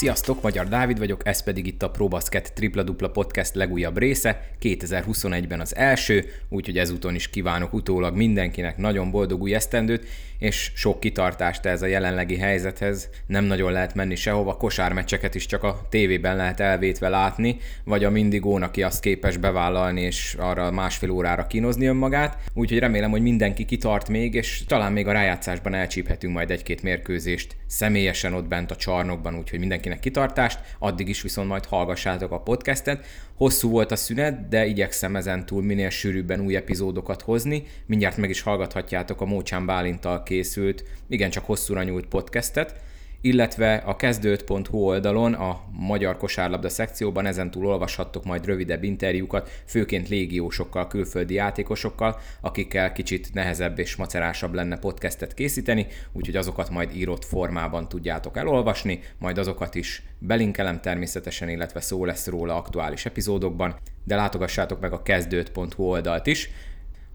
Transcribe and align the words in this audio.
Sziasztok, 0.00 0.42
Magyar 0.42 0.68
Dávid 0.68 0.98
vagyok, 0.98 1.20
ez 1.24 1.42
pedig 1.42 1.66
itt 1.66 1.82
a 1.82 1.90
ProBasket 1.90 2.52
Tripla 2.54 2.82
Dupla 2.82 3.10
Podcast 3.10 3.54
legújabb 3.54 3.98
része, 3.98 4.50
2021-ben 4.60 5.60
az 5.60 5.76
első, 5.76 6.24
úgyhogy 6.48 6.78
ezúton 6.78 7.14
is 7.14 7.30
kívánok 7.30 7.72
utólag 7.72 8.16
mindenkinek 8.16 8.76
nagyon 8.76 9.10
boldog 9.10 9.40
új 9.40 9.54
esztendőt, 9.54 10.06
és 10.38 10.72
sok 10.74 11.00
kitartást 11.00 11.64
ez 11.66 11.82
a 11.82 11.86
jelenlegi 11.86 12.36
helyzethez. 12.36 13.08
Nem 13.26 13.44
nagyon 13.44 13.72
lehet 13.72 13.94
menni 13.94 14.14
sehova, 14.14 14.56
kosármeccseket 14.56 15.34
is 15.34 15.46
csak 15.46 15.62
a 15.62 15.86
tévében 15.88 16.36
lehet 16.36 16.60
elvétve 16.60 17.08
látni, 17.08 17.56
vagy 17.84 18.04
a 18.04 18.10
mindigón, 18.10 18.62
aki 18.62 18.82
azt 18.82 19.00
képes 19.00 19.36
bevállalni, 19.36 20.00
és 20.00 20.36
arra 20.38 20.70
másfél 20.70 21.10
órára 21.10 21.46
kínozni 21.46 21.86
önmagát. 21.86 22.38
Úgyhogy 22.54 22.78
remélem, 22.78 23.10
hogy 23.10 23.22
mindenki 23.22 23.64
kitart 23.64 24.08
még, 24.08 24.34
és 24.34 24.62
talán 24.66 24.92
még 24.92 25.06
a 25.06 25.12
rájátszásban 25.12 25.74
elcsíphetünk 25.74 26.34
majd 26.34 26.50
egy-két 26.50 26.82
mérkőzést 26.82 27.56
személyesen 27.66 28.34
ott 28.34 28.48
bent 28.48 28.70
a 28.70 28.76
csarnokban, 28.76 29.38
úgyhogy 29.38 29.58
mindenkinek 29.90 30.00
kitartást, 30.00 30.76
addig 30.78 31.08
is 31.08 31.22
viszont 31.22 31.48
majd 31.48 31.66
hallgassátok 31.66 32.32
a 32.32 32.40
podcastet. 32.40 33.06
Hosszú 33.36 33.70
volt 33.70 33.90
a 33.90 33.96
szünet, 33.96 34.48
de 34.48 34.66
igyekszem 34.66 35.16
ezen 35.16 35.46
túl 35.46 35.62
minél 35.62 35.90
sűrűbben 35.90 36.40
új 36.40 36.56
epizódokat 36.56 37.22
hozni. 37.22 37.66
Mindjárt 37.86 38.16
meg 38.16 38.30
is 38.30 38.40
hallgathatjátok 38.40 39.20
a 39.20 39.24
Mócsán 39.24 39.66
Bálintal 39.66 40.22
készült, 40.22 40.84
igencsak 41.08 41.44
hosszúra 41.44 41.82
nyúlt 41.82 42.06
podcastet, 42.06 42.74
illetve 43.20 43.74
a 43.74 43.96
kezdőt.hu 43.96 44.78
oldalon 44.78 45.34
a 45.34 45.60
magyar 45.72 46.16
kosárlabda 46.16 46.68
szekcióban 46.68 47.26
ezentúl 47.26 47.66
olvashattok 47.66 48.24
majd 48.24 48.46
rövidebb 48.46 48.84
interjúkat, 48.84 49.48
főként 49.66 50.08
légiósokkal, 50.08 50.86
külföldi 50.86 51.34
játékosokkal, 51.34 52.20
akikkel 52.40 52.92
kicsit 52.92 53.34
nehezebb 53.34 53.78
és 53.78 53.96
macerásabb 53.96 54.54
lenne 54.54 54.78
podcastet 54.78 55.34
készíteni, 55.34 55.86
úgyhogy 56.12 56.36
azokat 56.36 56.70
majd 56.70 56.96
írott 56.96 57.24
formában 57.24 57.88
tudjátok 57.88 58.36
elolvasni, 58.36 59.00
majd 59.18 59.38
azokat 59.38 59.74
is 59.74 60.02
belinkelem 60.18 60.80
természetesen, 60.80 61.48
illetve 61.48 61.80
szó 61.80 62.04
lesz 62.04 62.26
róla 62.26 62.56
aktuális 62.56 63.06
epizódokban, 63.06 63.76
de 64.04 64.16
látogassátok 64.16 64.80
meg 64.80 64.92
a 64.92 65.02
kezdőt.hu 65.02 65.82
oldalt 65.82 66.26
is, 66.26 66.50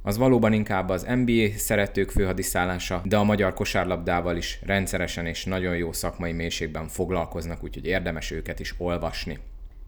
az 0.06 0.18
valóban 0.18 0.54
inkább 0.54 0.90
az 0.90 1.08
NBA 1.26 1.58
szeretők 1.58 2.12
főhadiszállása, 2.12 3.02
de 3.06 3.18
a 3.18 3.24
magyar 3.24 3.54
kosárlabdával 3.54 4.38
is 4.38 4.60
rendszeresen 4.66 5.26
és 5.26 5.46
nagyon 5.46 5.76
jó 5.76 5.92
szakmai 5.92 6.32
mélységben 6.32 6.88
foglalkoznak, 6.88 7.64
úgyhogy 7.64 7.86
érdemes 7.86 8.32
őket 8.32 8.60
is 8.60 8.74
olvasni. 8.78 9.40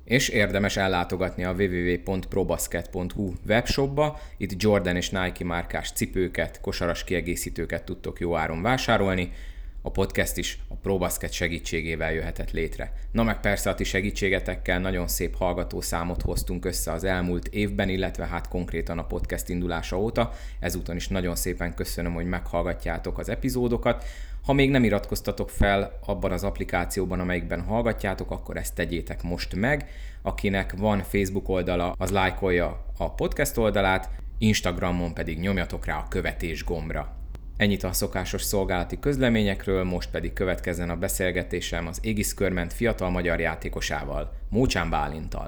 És 0.04 0.30
érdemes 0.30 0.78
ellátogatni 0.78 1.44
a 1.44 1.52
www.probasket.hu 1.52 3.34
webshopba, 3.48 4.20
itt 4.38 4.64
Jordan 4.64 4.96
és 4.96 5.10
Nike 5.10 5.46
márkás 5.46 5.92
cipőket, 5.92 6.62
kosaras 6.62 7.04
kiegészítőket 7.04 7.84
tudtok 7.84 8.20
jó 8.20 8.36
áron 8.36 8.62
vásárolni, 8.62 9.32
a 9.88 9.92
podcast 9.92 10.38
is 10.38 10.60
a 10.68 10.76
ProBasket 10.76 11.32
segítségével 11.32 12.14
jöhetett 12.14 12.52
létre. 12.52 12.94
Na 13.12 13.24
meg 13.24 13.40
persze 13.40 13.70
a 13.70 13.76
ti 13.76 13.84
segítségetekkel 13.84 14.80
nagyon 14.80 15.08
szép 15.08 15.36
hallgatószámot 15.36 16.22
hoztunk 16.22 16.66
össze 16.66 16.92
az 16.92 17.04
elmúlt 17.04 17.48
évben, 17.48 17.90
illetve 17.90 18.26
hát 18.26 18.48
konkrétan 18.48 18.98
a 18.98 19.06
podcast 19.06 19.50
indulása 19.50 20.00
óta. 20.00 20.32
Ezúton 20.60 20.96
is 20.96 21.08
nagyon 21.08 21.36
szépen 21.36 21.74
köszönöm, 21.74 22.14
hogy 22.14 22.26
meghallgatjátok 22.26 23.18
az 23.18 23.30
epizódokat. 23.30 24.04
Ha 24.44 24.54
még 24.54 24.70
nem 24.70 24.84
iratkoztatok 24.84 25.50
fel 25.50 26.00
abban 26.06 26.32
az 26.32 26.44
applikációban, 26.44 27.20
amelyikben 27.20 27.62
hallgatjátok, 27.62 28.32
akkor 28.32 28.58
ezt 28.58 28.76
tegyétek 28.76 29.24
most 29.24 29.56
meg. 29.56 29.90
Akinek 30.22 30.74
van 30.78 31.04
Facebook 31.04 31.50
oldala, 31.50 31.96
az 31.98 32.10
lájkolja 32.10 32.86
a 32.98 33.14
podcast 33.14 33.58
oldalát, 33.58 34.10
Instagramon 34.38 35.14
pedig 35.14 35.40
nyomjatok 35.40 35.86
rá 35.86 35.98
a 35.98 36.08
követés 36.08 36.64
gombra. 36.64 37.17
Ennyit 37.58 37.84
a 37.84 37.92
szokásos 37.92 38.42
szolgálati 38.42 39.00
közleményekről, 39.00 39.84
most 39.84 40.12
pedig 40.12 40.34
következzen 40.34 40.90
a 40.90 40.98
beszélgetésem 40.98 41.88
az 41.88 42.06
Égisz 42.06 42.34
Körment 42.34 42.74
fiatal 42.74 43.10
magyar 43.10 43.40
játékosával, 43.40 44.30
Mócsán 44.52 44.90
Bálintal. 44.90 45.48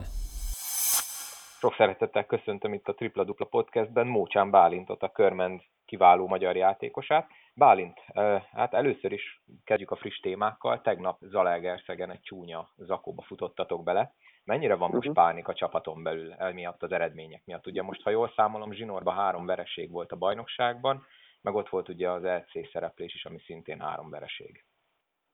Sok 1.60 1.76
szeretettel 1.78 2.26
köszöntöm 2.26 2.74
itt 2.74 2.88
a 2.88 2.94
Tripla 2.94 3.24
Dupla 3.24 3.46
Podcastben 3.46 4.08
Mócsán 4.08 4.50
Bálintot, 4.52 5.04
a 5.04 5.12
Körment 5.12 5.64
kiváló 5.86 6.28
magyar 6.28 6.56
játékosát. 6.56 7.28
Bálint, 7.54 7.98
hát 8.52 8.74
először 8.74 9.12
is 9.12 9.42
kezdjük 9.64 9.92
a 9.92 9.96
friss 9.96 10.20
témákkal. 10.20 10.82
Tegnap 10.82 11.18
Zalaegerszegen 11.22 12.12
egy 12.12 12.22
csúnya 12.22 12.70
zakóba 12.78 13.22
futottatok 13.22 13.84
bele. 13.84 14.14
Mennyire 14.44 14.76
van 14.76 14.90
most 14.90 15.08
uh-huh. 15.08 15.26
pánik 15.26 15.48
a 15.48 15.54
csapaton 15.54 16.04
belül, 16.04 16.36
miatt 16.54 16.84
az 16.84 16.92
eredmények 16.92 17.42
miatt? 17.46 17.68
Ugye 17.68 17.82
most, 17.82 18.02
ha 18.02 18.10
jól 18.10 18.32
számolom, 18.36 18.72
Zsinorban 18.72 19.16
három 19.16 19.46
vereség 19.46 19.92
volt 19.92 20.12
a 20.12 20.16
bajnokságban, 20.16 21.06
meg 21.42 21.56
ott 21.56 21.70
volt 21.70 21.90
ugye 21.90 22.10
az 22.10 22.24
EC 22.24 22.70
szereplés 22.72 23.14
is, 23.14 23.26
ami 23.26 23.40
szintén 23.40 23.80
három 23.80 24.10
vereség. 24.10 24.64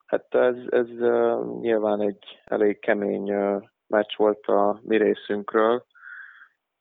Hát 0.06 0.34
ez, 0.34 0.56
ez 0.68 0.88
uh, 0.88 1.60
nyilván 1.60 2.00
egy 2.00 2.40
elég 2.44 2.78
kemény 2.78 3.32
uh, 3.32 3.62
meccs 3.86 4.16
volt 4.16 4.46
a 4.46 4.80
mi 4.82 4.96
részünkről, 4.96 5.86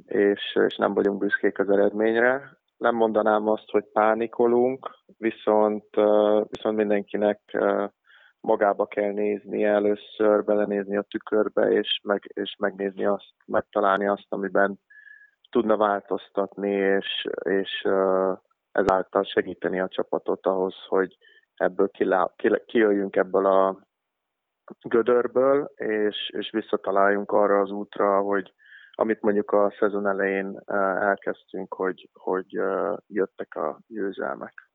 és, 0.06 0.58
és 0.68 0.76
nem 0.76 0.94
vagyunk 0.94 1.20
büszkék 1.20 1.60
az 1.60 1.70
eredményre. 1.70 2.58
Nem 2.78 2.96
mondanám 2.96 3.48
azt, 3.48 3.70
hogy 3.70 3.86
pánikolunk, 3.86 4.90
viszont, 5.18 5.98
uh, 5.98 6.46
viszont 6.50 6.76
mindenkinek 6.76 7.58
magába 8.46 8.86
kell 8.86 9.12
nézni 9.12 9.64
először, 9.64 10.44
belenézni 10.44 10.98
a 10.98 11.02
tükörbe, 11.02 11.72
és, 11.72 12.00
meg, 12.04 12.32
és 12.34 12.56
megnézni 12.60 13.06
azt, 13.06 13.34
megtalálni 13.46 14.08
azt, 14.08 14.26
amiben 14.30 14.80
tudna 15.50 15.78
változtatni, 15.78 16.72
és, 16.72 17.28
és 17.44 17.88
ezáltal 18.76 19.24
segíteni 19.24 19.80
a 19.80 19.88
csapatot 19.88 20.46
ahhoz, 20.46 20.76
hogy 20.88 21.18
ebből 21.56 21.90
kilá, 21.90 22.34
kijöjjünk 22.66 23.16
ebből 23.16 23.46
a 23.46 23.80
gödörből, 24.82 25.72
és, 25.76 26.30
és 26.30 26.50
visszataláljunk 26.52 27.32
arra 27.32 27.60
az 27.60 27.72
útra, 27.72 28.22
hogy 28.22 28.54
amit 28.92 29.22
mondjuk 29.22 29.52
a 29.52 29.74
szezon 29.80 30.08
elején 30.08 30.62
elkezdtünk, 31.00 31.74
hogy, 31.74 32.10
hogy 32.14 32.52
jöttek 33.08 33.56
a 33.56 33.80
győzelmek. 33.88 34.70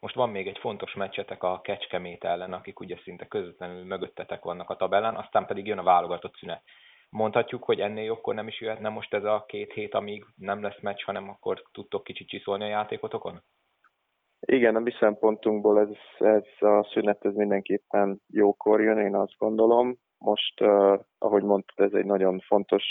Most 0.00 0.14
van 0.14 0.30
még 0.30 0.46
egy 0.46 0.58
fontos 0.58 0.94
meccsetek 0.94 1.42
a 1.42 1.60
Kecskemét 1.60 2.24
ellen, 2.24 2.52
akik 2.52 2.80
ugye 2.80 2.96
szinte 3.02 3.26
közvetlenül 3.26 3.84
mögöttetek 3.84 4.42
vannak 4.42 4.70
a 4.70 4.76
tabellán, 4.76 5.16
aztán 5.16 5.46
pedig 5.46 5.66
jön 5.66 5.78
a 5.78 5.82
válogatott 5.82 6.36
szünet. 6.36 6.62
Mondhatjuk, 7.08 7.64
hogy 7.64 7.80
ennél 7.80 8.04
jobbkor 8.04 8.34
nem 8.34 8.48
is 8.48 8.60
jöhetne 8.60 8.88
most 8.88 9.14
ez 9.14 9.24
a 9.24 9.44
két 9.48 9.72
hét, 9.72 9.94
amíg 9.94 10.26
nem 10.36 10.62
lesz 10.62 10.80
meccs, 10.80 11.02
hanem 11.04 11.28
akkor 11.28 11.62
tudtok 11.72 12.04
kicsit 12.04 12.28
csiszolni 12.28 12.64
a 12.64 12.68
játékotokon? 12.68 13.42
Igen, 14.40 14.76
a 14.76 14.78
mi 14.78 14.90
szempontunkból 14.98 15.80
ez, 15.80 16.26
ez 16.26 16.68
a 16.68 16.88
szünet 16.92 17.24
ez 17.24 17.34
mindenképpen 17.34 18.20
jókor 18.26 18.80
jön, 18.80 18.98
én 18.98 19.14
azt 19.14 19.36
gondolom. 19.38 19.96
Most, 20.18 20.60
uh, 20.60 21.00
ahogy 21.18 21.42
mondtad, 21.42 21.86
ez 21.86 21.92
egy 21.92 22.04
nagyon 22.04 22.40
fontos 22.40 22.84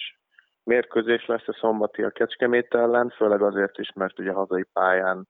mérkőzés 0.64 1.26
lesz 1.26 1.48
a 1.48 1.54
szombati 1.54 2.04
a 2.04 2.10
Kecskemét 2.10 2.74
ellen, 2.74 3.10
főleg 3.10 3.42
azért 3.42 3.78
is, 3.78 3.92
mert 3.94 4.20
ugye 4.20 4.32
hazai 4.32 4.64
pályán 4.74 5.28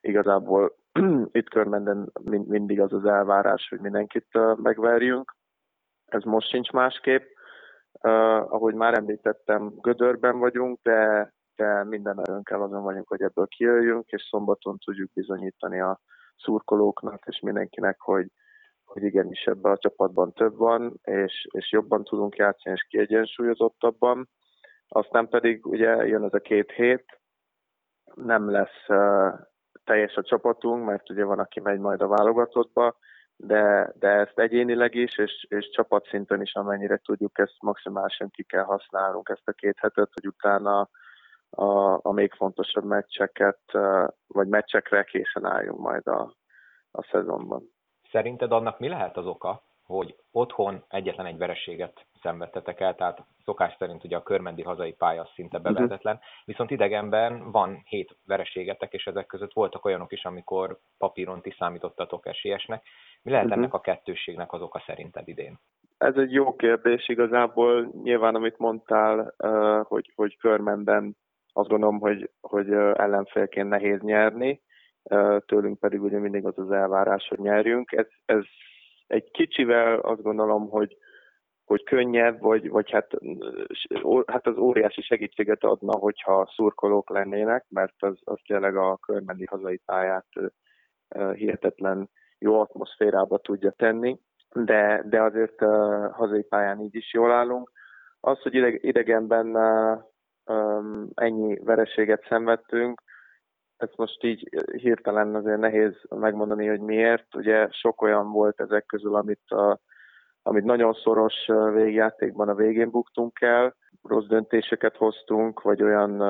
igazából 0.00 0.76
itt 1.32 1.48
körmenden 1.48 2.12
mindig 2.24 2.80
az 2.80 2.92
az 2.92 3.04
elvárás, 3.04 3.68
hogy 3.68 3.80
mindenkit 3.80 4.38
megverjünk. 4.56 5.36
Ez 6.06 6.22
most 6.22 6.48
sincs 6.48 6.70
másképp. 6.70 7.35
Uh, 8.02 8.52
ahogy 8.52 8.74
már 8.74 8.94
említettem, 8.94 9.72
gödörben 9.80 10.38
vagyunk, 10.38 10.78
de, 10.82 11.32
de 11.56 11.84
minden 11.84 12.20
erőnkkel 12.20 12.62
azon 12.62 12.82
vagyunk, 12.82 13.08
hogy 13.08 13.22
ebből 13.22 13.46
kijöjjünk, 13.46 14.08
és 14.08 14.22
szombaton 14.30 14.78
tudjuk 14.78 15.12
bizonyítani 15.12 15.80
a 15.80 16.00
szurkolóknak 16.36 17.26
és 17.26 17.40
mindenkinek, 17.40 18.00
hogy, 18.00 18.26
hogy 18.84 19.02
igenis 19.02 19.44
ebben 19.44 19.72
a 19.72 19.78
csapatban 19.78 20.32
több 20.32 20.56
van, 20.56 21.00
és, 21.02 21.46
és 21.50 21.72
jobban 21.72 22.04
tudunk 22.04 22.36
játszani, 22.36 22.74
és 22.74 22.86
kiegyensúlyozottabban. 22.88 24.28
Aztán 24.88 25.28
pedig 25.28 25.66
ugye 25.66 26.06
jön 26.06 26.24
ez 26.24 26.34
a 26.34 26.38
két 26.38 26.70
hét, 26.70 27.20
nem 28.14 28.50
lesz 28.50 28.88
uh, 28.88 29.32
teljes 29.84 30.14
a 30.14 30.22
csapatunk, 30.22 30.84
mert 30.86 31.10
ugye 31.10 31.24
van, 31.24 31.38
aki 31.38 31.60
megy 31.60 31.78
majd 31.78 32.02
a 32.02 32.08
válogatottba, 32.08 32.96
de, 33.36 33.92
de 33.98 34.08
ezt 34.08 34.38
egyénileg 34.38 34.94
is, 34.94 35.18
és, 35.18 35.46
és 35.48 35.70
csapatszinten 35.70 36.42
is, 36.42 36.54
amennyire 36.54 36.96
tudjuk, 36.96 37.38
ezt 37.38 37.56
maximálisan 37.60 38.30
ki 38.30 38.42
kell 38.42 38.64
használnunk 38.64 39.28
ezt 39.28 39.48
a 39.48 39.52
két 39.52 39.78
hetet, 39.78 40.10
hogy 40.12 40.26
utána 40.26 40.88
a, 41.50 41.98
a 42.02 42.12
még 42.12 42.32
fontosabb 42.32 42.84
meccseket, 42.84 43.60
vagy 44.26 44.48
meccsekre 44.48 45.04
készen 45.04 45.44
álljunk 45.44 45.78
majd 45.78 46.06
a, 46.06 46.34
a 46.90 47.02
szezonban. 47.10 47.70
Szerinted 48.10 48.52
annak 48.52 48.78
mi 48.78 48.88
lehet 48.88 49.16
az 49.16 49.26
oka, 49.26 49.62
hogy 49.86 50.16
otthon 50.32 50.84
egyetlen 50.88 51.26
egy 51.26 51.36
vereséget 51.36 52.06
szenvedtetek 52.22 52.80
el, 52.80 52.94
tehát 52.94 53.24
szokás 53.44 53.76
szerint 53.78 54.04
ugye 54.04 54.16
a 54.16 54.22
körmendi 54.22 54.62
hazai 54.62 54.92
pálya 54.92 55.28
szinte 55.34 55.58
mhm. 55.58 55.82
uh-huh. 55.82 56.18
viszont 56.44 56.70
idegenben 56.70 57.50
van 57.50 57.82
hét 57.88 58.16
vereségetek, 58.26 58.92
és 58.92 59.06
ezek 59.06 59.26
között 59.26 59.52
voltak 59.52 59.84
olyanok 59.84 60.12
is, 60.12 60.24
amikor 60.24 60.78
papíron 60.98 61.40
ti 61.40 61.54
számítottatok 61.58 62.26
esélyesnek. 62.26 62.84
Mi 63.22 63.30
lehet 63.30 63.46
uh-huh. 63.46 63.62
ennek 63.62 63.74
a 63.74 63.80
kettősségnek 63.80 64.52
az 64.52 64.62
oka 64.62 64.82
szerinted 64.86 65.28
idén? 65.28 65.58
Ez 65.98 66.16
egy 66.16 66.32
jó 66.32 66.56
kérdés 66.56 67.08
igazából. 67.08 67.90
Nyilván, 68.02 68.34
amit 68.34 68.58
mondtál, 68.58 69.34
hogy, 69.82 70.12
hogy 70.14 70.36
körmenden 70.36 71.16
azt 71.52 71.68
gondolom, 71.68 71.98
hogy, 72.00 72.30
hogy 72.40 72.72
ellenfélként 72.72 73.68
nehéz 73.68 74.00
nyerni, 74.00 74.62
tőlünk 75.46 75.78
pedig 75.78 76.02
ugye 76.02 76.18
mindig 76.18 76.46
az 76.46 76.58
az 76.58 76.70
elvárás, 76.70 77.28
hogy 77.28 77.38
nyerjünk. 77.38 77.92
Ez, 77.92 78.06
ez 78.24 78.44
egy 79.06 79.30
kicsivel 79.30 79.98
azt 79.98 80.22
gondolom, 80.22 80.68
hogy 80.68 80.96
hogy 81.66 81.84
könnyebb, 81.84 82.40
vagy, 82.40 82.68
vagy 82.68 82.90
hát, 82.90 83.10
hát 84.26 84.46
az 84.46 84.56
óriási 84.58 85.02
segítséget 85.02 85.64
adna, 85.64 85.96
hogyha 85.96 86.50
szurkolók 86.54 87.10
lennének, 87.10 87.64
mert 87.68 87.94
az, 87.98 88.18
az 88.24 88.38
tényleg 88.46 88.76
a 88.76 88.96
körmendi 88.96 89.44
hazai 89.44 89.80
pályát 89.84 90.26
hihetetlen 91.34 92.10
jó 92.38 92.60
atmoszférába 92.60 93.38
tudja 93.38 93.70
tenni, 93.70 94.18
de, 94.54 95.02
de 95.08 95.22
azért 95.22 95.60
hazai 96.12 96.42
pályán 96.42 96.80
így 96.80 96.94
is 96.94 97.12
jól 97.12 97.32
állunk. 97.32 97.70
Az, 98.20 98.40
hogy 98.42 98.84
idegenben 98.84 99.56
ennyi 101.14 101.58
vereséget 101.64 102.24
szenvedtünk, 102.28 103.02
ezt 103.76 103.96
most 103.96 104.24
így 104.24 104.48
hirtelen 104.72 105.34
azért 105.34 105.58
nehéz 105.58 105.94
megmondani, 106.08 106.66
hogy 106.66 106.80
miért. 106.80 107.34
Ugye 107.34 107.68
sok 107.70 108.02
olyan 108.02 108.30
volt 108.30 108.60
ezek 108.60 108.86
közül, 108.86 109.14
amit, 109.14 109.50
a, 109.50 109.80
amit 110.42 110.64
nagyon 110.64 110.92
szoros 110.92 111.46
végjátékban 111.72 112.48
a 112.48 112.54
végén 112.54 112.90
buktunk 112.90 113.40
el, 113.40 113.76
rossz 114.02 114.26
döntéseket 114.26 114.96
hoztunk, 114.96 115.62
vagy 115.62 115.82
olyan 115.82 116.20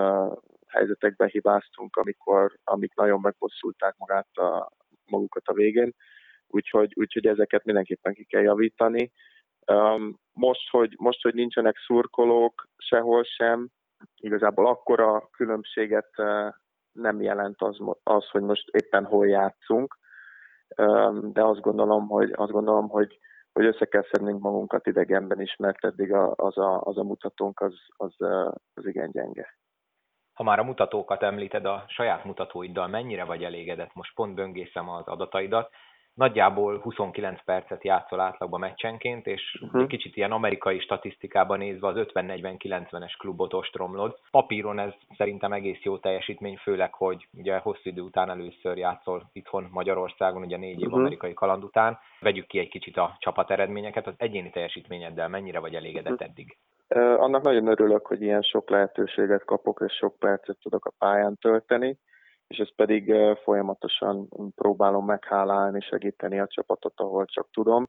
helyzetekben 0.67 1.29
hibáztunk, 1.29 1.97
amikor, 1.97 2.53
amik 2.65 2.95
nagyon 2.95 3.21
megbosszulták 3.21 3.95
magát 3.97 4.37
a, 4.37 4.71
magukat 5.05 5.47
a 5.47 5.53
végén. 5.53 5.95
Úgyhogy, 6.47 6.93
úgyhogy 6.97 7.27
ezeket 7.27 7.65
mindenképpen 7.65 8.15
ki 8.15 8.25
kell 8.25 8.43
javítani. 8.43 9.13
Most 10.33 10.71
hogy, 10.71 10.95
most, 10.99 11.23
hogy 11.23 11.35
nincsenek 11.35 11.77
szurkolók 11.87 12.69
sehol 12.77 13.23
sem, 13.23 13.69
igazából 14.17 14.67
akkora 14.67 15.29
különbséget 15.31 16.11
nem 16.97 17.21
jelent 17.21 17.63
az, 17.63 17.79
az, 18.03 18.29
hogy 18.31 18.43
most 18.43 18.69
éppen 18.69 19.05
hol 19.05 19.29
játszunk, 19.29 19.99
de 21.23 21.45
azt 21.45 21.61
gondolom, 21.61 22.09
hogy, 22.09 22.33
azt 22.35 22.51
gondolom, 22.51 22.89
hogy, 22.89 23.19
hogy 23.53 23.65
össze 23.65 23.85
kell 23.85 24.05
szednünk 24.11 24.41
magunkat 24.41 24.87
idegenben 24.87 25.41
is, 25.41 25.57
mert 25.57 25.85
eddig 25.85 26.13
az 26.15 26.59
a, 26.59 26.81
az 26.81 26.99
a 26.99 27.03
mutatónk 27.03 27.61
az, 27.61 27.75
az, 27.97 28.15
az 28.75 28.87
igen 28.87 29.11
gyenge. 29.11 29.57
Ha 30.33 30.43
már 30.43 30.59
a 30.59 30.65
mutatókat 30.65 31.23
említed, 31.23 31.65
a 31.65 31.85
saját 31.89 32.25
mutatóiddal 32.25 32.89
mennyire 32.89 33.25
vagy 33.25 33.45
elégedett? 33.45 33.95
Most 33.95 34.15
pont 34.15 34.35
böngészem 34.35 34.89
az 34.89 35.07
adataidat 35.07 35.71
nagyjából 36.17 36.79
29 36.79 37.45
percet 37.45 37.85
játszol 37.85 38.21
átlagban 38.21 38.61
meccsenként, 38.61 39.27
és 39.27 39.59
uh-huh. 39.63 39.81
egy 39.81 39.87
kicsit 39.87 40.17
ilyen 40.17 40.33
amerikai 40.33 40.79
statisztikában 40.79 41.59
nézve 41.59 41.87
az 41.87 41.95
50-40-90-es 41.99 43.13
klubot 43.19 43.55
ostromlod. 43.55 44.19
Papíron 44.31 44.79
ez 44.79 44.93
szerintem 45.17 45.53
egész 45.53 45.83
jó 45.83 45.99
teljesítmény, 45.99 46.57
főleg, 46.57 46.95
hogy 46.95 47.29
ugye 47.33 47.59
hosszú 47.59 47.81
idő 47.83 48.01
után 48.01 48.31
először 48.31 48.77
játszol 48.77 49.31
itthon 49.33 49.69
Magyarországon, 49.71 50.43
ugye 50.43 50.57
négy 50.57 50.81
év 50.81 50.87
uh-huh. 50.87 51.01
amerikai 51.01 51.35
kaland 51.35 51.65
után. 51.65 51.99
Vegyük 52.21 52.47
ki 52.47 52.59
egy 52.59 52.69
kicsit 52.69 52.97
a 52.97 53.17
csapat 53.19 53.51
eredményeket, 53.51 54.07
az 54.07 54.15
egyéni 54.17 54.51
teljesítményeddel 54.51 55.29
mennyire 55.29 55.59
vagy 55.59 55.75
elégedett 55.75 56.13
uh-huh. 56.13 56.29
eddig? 56.29 56.57
Annak 57.19 57.43
nagyon 57.43 57.67
örülök, 57.67 58.07
hogy 58.07 58.23
ilyen 58.23 58.43
sok 58.43 58.71
lehetőséget 58.71 59.45
kapok, 59.45 59.83
és 59.87 59.93
sok 59.93 60.19
percet 60.19 60.57
tudok 60.63 60.85
a 60.85 60.93
pályán 60.99 61.37
tölteni 61.41 61.99
és 62.47 62.59
ezt 62.59 62.75
pedig 62.77 63.15
folyamatosan 63.43 64.29
próbálom 64.55 65.05
meghálálni, 65.05 65.81
segíteni 65.81 66.41
a 66.41 66.47
csapatot, 66.47 67.01
ahol 67.01 67.25
csak 67.25 67.49
tudom. 67.51 67.89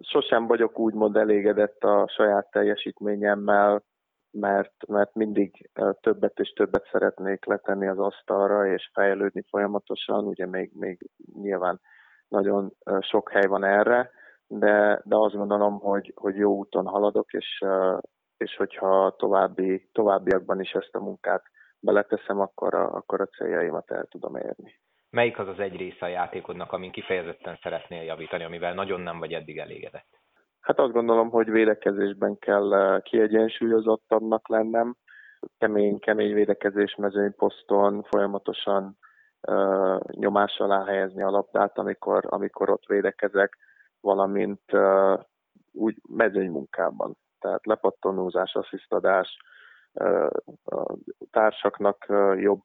Sosem 0.00 0.46
vagyok 0.46 0.78
úgymond 0.78 1.16
elégedett 1.16 1.84
a 1.84 2.08
saját 2.08 2.50
teljesítményemmel, 2.50 3.82
mert, 4.30 4.86
mert 4.86 5.14
mindig 5.14 5.70
többet 6.00 6.38
és 6.38 6.52
többet 6.52 6.88
szeretnék 6.92 7.44
letenni 7.44 7.86
az 7.86 7.98
asztalra, 7.98 8.66
és 8.66 8.90
fejlődni 8.92 9.44
folyamatosan, 9.50 10.24
ugye 10.24 10.46
még, 10.46 10.70
még 10.74 11.10
nyilván 11.34 11.80
nagyon 12.28 12.72
sok 13.00 13.30
hely 13.30 13.46
van 13.46 13.64
erre, 13.64 14.10
de, 14.46 15.00
de 15.04 15.16
azt 15.16 15.34
gondolom, 15.34 15.78
hogy, 15.78 16.12
hogy 16.16 16.36
jó 16.36 16.56
úton 16.56 16.86
haladok, 16.86 17.32
és, 17.32 17.64
és 18.36 18.56
hogyha 18.56 19.14
további, 19.18 19.88
továbbiakban 19.92 20.60
is 20.60 20.72
ezt 20.72 20.94
a 20.94 21.00
munkát 21.00 21.42
beleteszem, 21.80 22.40
akkor 22.40 22.74
a, 22.74 22.94
akkor 22.94 23.20
a 23.20 23.26
céljaimat 23.26 23.90
el 23.90 24.04
tudom 24.04 24.36
érni. 24.36 24.80
Melyik 25.10 25.38
az 25.38 25.48
az 25.48 25.58
egy 25.58 25.76
része 25.76 26.06
a 26.06 26.08
játékodnak, 26.08 26.72
amin 26.72 26.90
kifejezetten 26.90 27.58
szeretnél 27.62 28.02
javítani, 28.02 28.44
amivel 28.44 28.74
nagyon 28.74 29.00
nem 29.00 29.18
vagy 29.18 29.32
eddig 29.32 29.58
elégedett? 29.58 30.18
Hát 30.60 30.78
azt 30.78 30.92
gondolom, 30.92 31.30
hogy 31.30 31.50
védekezésben 31.50 32.38
kell 32.38 32.74
eh, 32.74 33.00
kiegyensúlyozottabbnak 33.00 34.48
lennem. 34.48 34.96
Kemény, 35.58 35.98
kemény 35.98 36.34
védekezés 36.34 36.94
mezőny 36.94 37.34
poszton 37.34 38.02
folyamatosan 38.02 38.98
uh, 39.42 40.00
nyomás 40.10 40.58
alá 40.58 40.84
helyezni 40.84 41.22
a 41.22 41.30
labdát, 41.30 41.78
amikor, 41.78 42.24
amikor 42.28 42.70
ott 42.70 42.86
védekezek, 42.86 43.56
valamint 44.00 44.72
uh, 44.72 45.20
úgy 45.72 45.96
mezőny 46.08 46.50
munkában. 46.50 47.16
Tehát 47.38 47.66
lepattonózás, 47.66 48.54
asszisztadás, 48.54 49.36
a 50.64 50.96
társaknak 51.30 52.06
jobb 52.36 52.62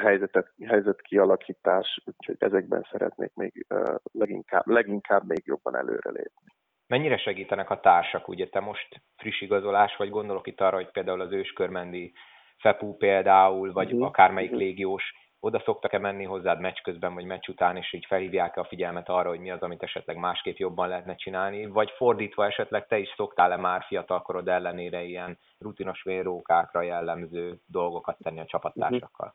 helyzetet, 0.00 0.52
helyzet 0.66 1.00
kialakítás, 1.00 2.02
úgyhogy 2.04 2.36
ezekben 2.38 2.86
szeretnék 2.90 3.34
még 3.34 3.66
leginkább, 4.12 4.66
leginkább 4.66 5.26
még 5.26 5.42
jobban 5.44 5.76
előrelépni. 5.76 6.46
Mennyire 6.86 7.18
segítenek 7.18 7.70
a 7.70 7.80
társak? 7.80 8.28
Ugye 8.28 8.48
te 8.48 8.60
most 8.60 9.02
friss 9.16 9.40
igazolás, 9.40 9.96
vagy 9.96 10.10
gondolok 10.10 10.46
itt 10.46 10.60
arra, 10.60 10.76
hogy 10.76 10.90
például 10.90 11.20
az 11.20 11.32
őskörmendi 11.32 12.12
Fepu 12.58 12.96
például, 12.96 13.72
vagy 13.72 13.92
uh-huh. 13.92 14.06
akármelyik 14.06 14.50
uh-huh. 14.50 14.64
légiós 14.64 15.12
oda 15.44 15.62
szoktak-e 15.64 15.98
menni 15.98 16.24
hozzád 16.24 16.60
meccs 16.60 16.78
közben, 16.82 17.14
vagy 17.14 17.24
meccs 17.24 17.48
után, 17.48 17.76
és 17.76 17.92
így 17.92 18.06
felhívják 18.06 18.56
a 18.56 18.64
figyelmet 18.64 19.08
arra, 19.08 19.28
hogy 19.28 19.40
mi 19.40 19.50
az, 19.50 19.60
amit 19.60 19.82
esetleg 19.82 20.16
másképp 20.16 20.56
jobban 20.56 20.88
lehetne 20.88 21.14
csinálni, 21.14 21.66
vagy 21.66 21.90
fordítva 21.96 22.46
esetleg 22.46 22.86
te 22.86 22.98
is 22.98 23.14
szoktál-e 23.16 23.56
már 23.56 23.82
fiatalkorod 23.82 24.48
ellenére 24.48 25.02
ilyen 25.02 25.38
rutinos 25.58 26.02
vérókákra 26.02 26.82
jellemző 26.82 27.58
dolgokat 27.66 28.16
tenni 28.22 28.40
a 28.40 28.44
csapattársakkal? 28.44 29.34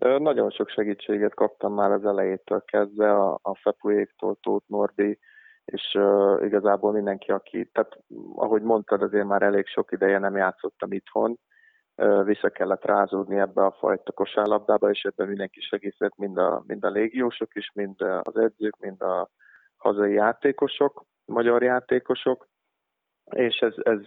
Uh-huh. 0.00 0.20
Nagyon 0.20 0.50
sok 0.50 0.68
segítséget 0.68 1.34
kaptam 1.34 1.74
már 1.74 1.90
az 1.90 2.04
elejétől 2.04 2.64
kezdve, 2.64 3.14
a, 3.14 3.38
a 3.42 3.54
Fepuéktól, 3.54 4.36
Tóth 4.42 4.68
Norbi, 4.68 5.18
és 5.64 5.94
uh, 5.94 6.44
igazából 6.44 6.92
mindenki, 6.92 7.30
aki, 7.30 7.70
tehát 7.72 7.98
ahogy 8.34 8.62
mondtad, 8.62 9.02
azért 9.02 9.26
már 9.26 9.42
elég 9.42 9.66
sok 9.66 9.92
ideje 9.92 10.18
nem 10.18 10.36
játszottam 10.36 10.92
itthon, 10.92 11.38
vissza 12.24 12.48
kellett 12.48 12.84
rázódni 12.84 13.38
ebbe 13.38 13.64
a 13.64 13.76
fajta 13.78 14.12
kosárlabdába, 14.12 14.90
és 14.90 15.02
ebben 15.02 15.28
mindenki 15.28 15.60
segített, 15.60 16.16
mind 16.16 16.38
a, 16.38 16.62
mind 16.66 16.84
a 16.84 16.90
légiósok 16.90 17.54
is, 17.54 17.70
mind 17.74 18.00
az 18.22 18.36
edzők, 18.36 18.76
mind 18.76 19.02
a 19.02 19.28
hazai 19.76 20.12
játékosok, 20.12 21.04
magyar 21.24 21.62
játékosok, 21.62 22.46
és 23.30 23.58
ez, 23.58 23.74
ez 23.76 24.06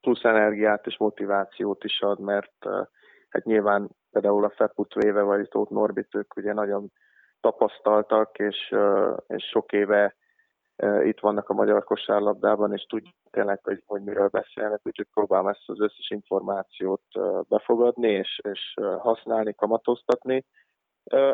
plusz 0.00 0.24
energiát 0.24 0.86
és 0.86 0.98
motivációt 0.98 1.84
is 1.84 2.00
ad, 2.00 2.20
mert 2.20 2.66
hát 3.28 3.44
nyilván 3.44 3.88
például 4.10 4.44
a 4.44 4.50
Feput 4.50 4.94
véve, 4.94 5.22
vagy 5.22 5.48
Tóth 5.48 5.72
Norbit, 5.72 6.14
ők 6.14 6.36
ugye 6.36 6.52
nagyon 6.52 6.92
tapasztaltak, 7.40 8.38
és, 8.38 8.74
és 9.26 9.44
sok 9.44 9.72
éve 9.72 10.16
itt 11.04 11.20
vannak 11.20 11.48
a 11.48 11.54
magyar 11.54 11.84
kosárlabdában, 11.84 12.72
és 12.72 12.82
tudják 12.82 13.14
tényleg, 13.30 13.60
hogy, 13.62 13.82
hogy 13.86 14.02
miről 14.02 14.28
beszélnek, 14.28 14.80
úgyhogy 14.82 15.06
próbálom 15.14 15.48
ezt 15.48 15.62
az 15.66 15.80
összes 15.80 16.10
információt 16.10 17.02
befogadni, 17.48 18.08
és, 18.08 18.40
és 18.42 18.74
használni, 18.98 19.54
kamatoztatni. 19.54 20.44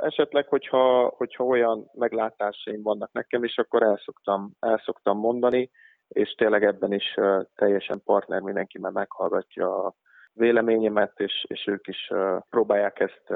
Esetleg, 0.01 0.49
hogyha, 0.49 1.13
hogyha 1.17 1.45
olyan 1.45 1.91
meglátásaim 1.93 2.83
vannak 2.83 3.13
nekem 3.13 3.45
is, 3.45 3.59
akkor 3.59 3.83
el 3.83 4.01
szoktam, 4.05 4.51
el 4.61 4.83
szoktam 4.85 5.19
mondani, 5.19 5.71
és 6.09 6.35
tényleg 6.35 6.65
ebben 6.65 6.93
is 6.93 7.15
teljesen 7.55 8.03
partner 8.05 8.41
mindenki, 8.41 8.79
mert 8.79 8.95
meghallgatja 8.95 9.85
a 9.85 9.95
véleményemet, 10.33 11.21
és, 11.21 11.45
és 11.49 11.67
ők 11.67 11.87
is 11.87 12.11
próbálják 12.51 13.01
ezt 13.01 13.33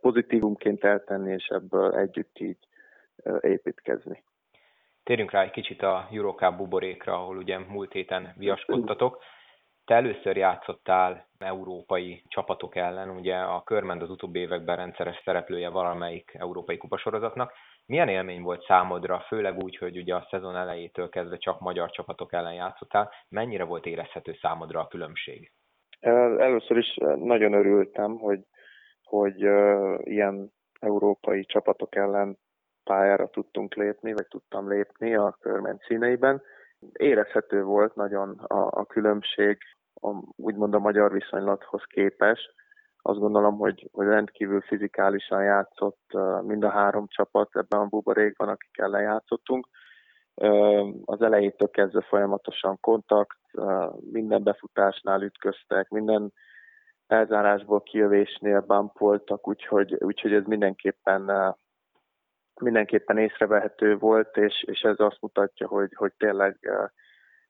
pozitívumként 0.00 0.84
eltenni, 0.84 1.32
és 1.32 1.46
ebből 1.46 1.94
együtt 1.94 2.38
így 2.38 2.68
építkezni. 3.40 4.24
Térjünk 5.04 5.30
rá 5.30 5.42
egy 5.42 5.50
kicsit 5.50 5.82
a 5.82 6.08
Eurocup 6.12 6.56
buborékra, 6.56 7.14
ahol 7.14 7.36
ugye 7.36 7.58
múlt 7.58 7.92
héten 7.92 8.34
viaskodtatok. 8.36 9.22
Te 9.84 9.94
először 9.94 10.36
játszottál 10.36 11.28
európai 11.38 12.22
csapatok 12.28 12.76
ellen, 12.76 13.10
ugye 13.10 13.36
a 13.36 13.62
Körmend 13.62 14.02
az 14.02 14.10
utóbbi 14.10 14.38
években 14.38 14.76
rendszeres 14.76 15.20
szereplője 15.24 15.68
valamelyik 15.68 16.30
európai 16.38 16.76
kupasorozatnak. 16.76 17.52
Milyen 17.86 18.08
élmény 18.08 18.42
volt 18.42 18.64
számodra, 18.64 19.24
főleg 19.26 19.62
úgy, 19.62 19.76
hogy 19.76 19.96
ugye 19.96 20.14
a 20.14 20.26
szezon 20.30 20.56
elejétől 20.56 21.08
kezdve 21.08 21.36
csak 21.36 21.60
magyar 21.60 21.90
csapatok 21.90 22.32
ellen 22.32 22.54
játszottál, 22.54 23.10
mennyire 23.28 23.64
volt 23.64 23.86
érezhető 23.86 24.36
számodra 24.40 24.80
a 24.80 24.88
különbség? 24.88 25.52
Először 26.38 26.76
is 26.76 26.94
nagyon 27.16 27.52
örültem, 27.52 28.18
hogy, 28.18 28.40
hogy 29.02 29.40
ilyen 30.04 30.52
európai 30.80 31.44
csapatok 31.44 31.96
ellen 31.96 32.38
pályára 32.84 33.26
tudtunk 33.26 33.74
lépni, 33.74 34.12
vagy 34.12 34.26
tudtam 34.28 34.68
lépni 34.68 35.14
a 35.14 35.36
körment 35.40 35.82
színeiben. 35.82 36.42
Érezhető 36.92 37.62
volt 37.62 37.94
nagyon 37.94 38.38
a, 38.38 38.80
a 38.80 38.84
különbség, 38.84 39.58
a, 39.94 40.08
úgymond 40.36 40.74
a 40.74 40.78
magyar 40.78 41.12
viszonylathoz 41.12 41.82
képest. 41.86 42.54
Azt 43.02 43.18
gondolom, 43.18 43.58
hogy, 43.58 43.88
hogy 43.92 44.06
rendkívül 44.06 44.60
fizikálisan 44.60 45.42
játszott 45.42 46.12
mind 46.42 46.64
a 46.64 46.70
három 46.70 47.06
csapat 47.08 47.56
ebben 47.56 47.80
a 47.80 47.86
buborékban, 47.86 48.48
akikkel 48.48 48.88
lejátszottunk, 48.88 49.68
Az 51.04 51.22
elejétől 51.22 51.70
kezdve 51.70 52.00
folyamatosan 52.00 52.80
kontakt, 52.80 53.38
minden 54.10 54.42
befutásnál 54.42 55.22
ütköztek, 55.22 55.88
minden 55.88 56.32
elzárásból 57.06 57.82
kijövésnél 57.82 58.60
bumpoltak, 58.60 59.48
úgyhogy, 59.48 59.94
úgyhogy 59.98 60.32
ez 60.32 60.44
mindenképpen 60.44 61.54
mindenképpen 62.62 63.18
észrevehető 63.18 63.96
volt, 63.96 64.36
és, 64.36 64.64
és 64.66 64.80
ez 64.80 64.98
azt 64.98 65.20
mutatja, 65.20 65.66
hogy, 65.66 65.92
hogy 65.94 66.12
tényleg 66.16 66.70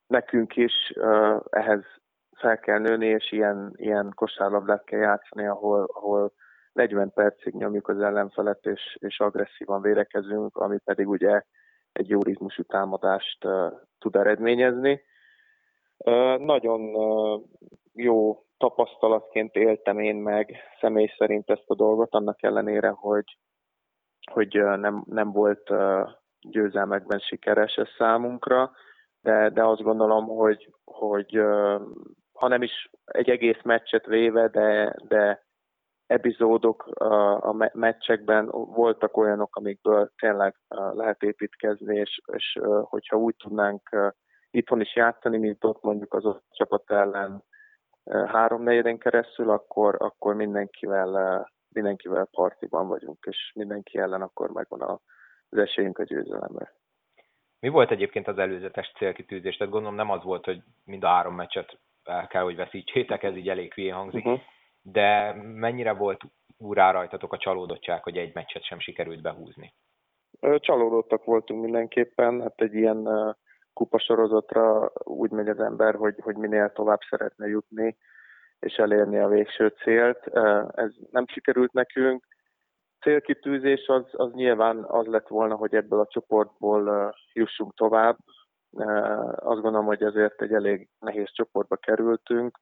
nekünk 0.07 0.57
is 0.57 0.93
ehhez 1.51 1.85
fel 2.37 2.59
kell 2.59 2.79
nőni, 2.79 3.07
és 3.07 3.33
ilyen, 3.33 3.73
ilyen 3.77 4.13
kosárlabdát 4.15 4.85
kell 4.85 5.01
játszani, 5.01 5.47
ahol, 5.47 5.89
ahol 5.93 6.33
40 6.73 7.13
percig 7.13 7.55
nyomjuk 7.55 7.89
az 7.89 8.01
ellenfelet, 8.01 8.67
és, 8.67 8.97
és 9.01 9.21
agresszívan 9.21 9.81
vérekezünk, 9.81 10.57
ami 10.57 10.79
pedig 10.85 11.09
ugye 11.09 11.43
egy 11.93 12.09
jó 12.09 12.23
ritmusú 12.23 12.63
támadást 12.63 13.45
uh, 13.45 13.73
tud 13.99 14.17
eredményezni. 14.17 15.03
Uh, 15.97 16.39
nagyon 16.39 16.81
uh, 16.81 17.43
jó 17.93 18.45
tapasztalatként 18.57 19.55
éltem 19.55 19.99
én 19.99 20.17
meg 20.17 20.57
személy 20.81 21.13
szerint 21.19 21.51
ezt 21.51 21.65
a 21.67 21.75
dolgot, 21.75 22.15
annak 22.15 22.43
ellenére, 22.43 22.89
hogy, 22.89 23.25
hogy 24.31 24.63
nem, 24.77 25.05
nem 25.07 25.33
volt 25.33 25.73
győzelmekben 26.41 27.19
sikeres 27.19 27.75
ez 27.75 27.89
számunkra, 27.99 28.71
de, 29.21 29.51
de 29.51 29.65
azt 29.65 29.83
gondolom, 29.83 30.27
hogy, 30.27 30.75
hogy 30.85 31.43
ha 32.33 32.49
nem 32.49 32.63
is 32.63 32.91
egy 33.05 33.29
egész 33.29 33.63
meccset 33.63 34.07
véve, 34.07 34.49
de, 34.49 34.97
de 35.09 35.45
epizódok 36.07 36.87
a 37.41 37.71
meccsekben 37.73 38.47
voltak 38.51 39.17
olyanok, 39.17 39.57
amikből 39.57 40.11
tényleg 40.17 40.55
lehet 40.69 41.23
építkezni, 41.23 41.97
és, 41.97 42.21
és 42.33 42.59
hogyha 42.83 43.17
úgy 43.17 43.35
tudnánk 43.37 44.13
itthon 44.51 44.81
is 44.81 44.97
játszani, 44.97 45.39
mint 45.39 45.65
ott 45.65 45.83
mondjuk 45.83 46.15
az 46.15 46.25
ott 46.25 46.45
csapat 46.51 46.91
ellen 46.91 47.45
három 48.27 48.63
negyedén 48.63 48.99
keresztül, 48.99 49.51
akkor, 49.51 49.97
akkor 49.99 50.35
mindenkivel, 50.35 51.51
mindenkivel 51.75 52.29
partiban 52.31 52.89
vagyunk, 52.89 53.25
és 53.29 53.53
mindenki 53.55 53.99
ellen 53.99 54.23
akkor 54.23 54.51
megvan 54.51 55.01
az 55.49 55.59
esélyünk 55.59 55.99
a 55.99 56.05
győzelemre. 56.05 56.73
Mi 57.61 57.69
volt 57.69 57.91
egyébként 57.91 58.29
az 58.29 58.39
előzetes 58.39 58.93
célkitűzés? 58.97 59.57
Tehát 59.57 59.73
gondolom 59.73 59.97
nem 59.97 60.11
az 60.11 60.23
volt, 60.23 60.45
hogy 60.45 60.63
mind 60.85 61.05
a 61.05 61.09
három 61.09 61.35
meccset 61.35 61.79
el 62.05 62.27
kell, 62.27 62.43
hogy 62.43 62.57
veszítsétek, 62.57 63.23
ez 63.23 63.37
így 63.37 63.49
elég 63.49 63.73
hülyén 63.73 63.95
hangzik, 63.95 64.25
uh-huh. 64.25 64.41
de 64.83 65.33
mennyire 65.43 65.93
volt 65.93 66.21
úrá 66.59 66.91
rajtatok 66.91 67.33
a 67.33 67.39
csalódottság, 67.39 68.03
hogy 68.03 68.17
egy 68.17 68.35
meccset 68.35 68.65
sem 68.65 68.79
sikerült 68.79 69.23
behúzni? 69.23 69.75
Csalódottak 70.57 71.25
voltunk 71.25 71.63
mindenképpen, 71.63 72.41
hát 72.41 72.61
egy 72.61 72.75
ilyen 72.75 73.09
kupasorozatra 73.73 74.93
úgy 75.05 75.31
megy 75.31 75.49
az 75.49 75.61
ember, 75.61 75.95
hogy, 75.95 76.15
hogy 76.21 76.37
minél 76.37 76.73
tovább 76.73 77.01
szeretne 77.11 77.47
jutni, 77.47 77.97
és 78.63 78.75
elérni 78.75 79.19
a 79.19 79.29
végső 79.29 79.69
célt. 79.69 80.27
Ez 80.75 80.91
nem 81.11 81.27
sikerült 81.27 81.73
nekünk. 81.73 82.25
Célkitűzés 83.01 83.87
az, 83.87 84.05
az 84.13 84.33
nyilván 84.33 84.85
az 84.85 85.07
lett 85.07 85.29
volna, 85.29 85.55
hogy 85.55 85.75
ebből 85.75 86.01
a 86.01 86.07
csoportból 86.07 87.15
jussunk 87.33 87.75
tovább, 87.75 88.17
azt 89.37 89.61
gondolom, 89.61 89.87
hogy 89.87 90.03
ezért 90.03 90.43
egy 90.43 90.53
elég 90.53 90.89
nehéz 90.99 91.33
csoportba 91.33 91.77
kerültünk, 91.77 92.59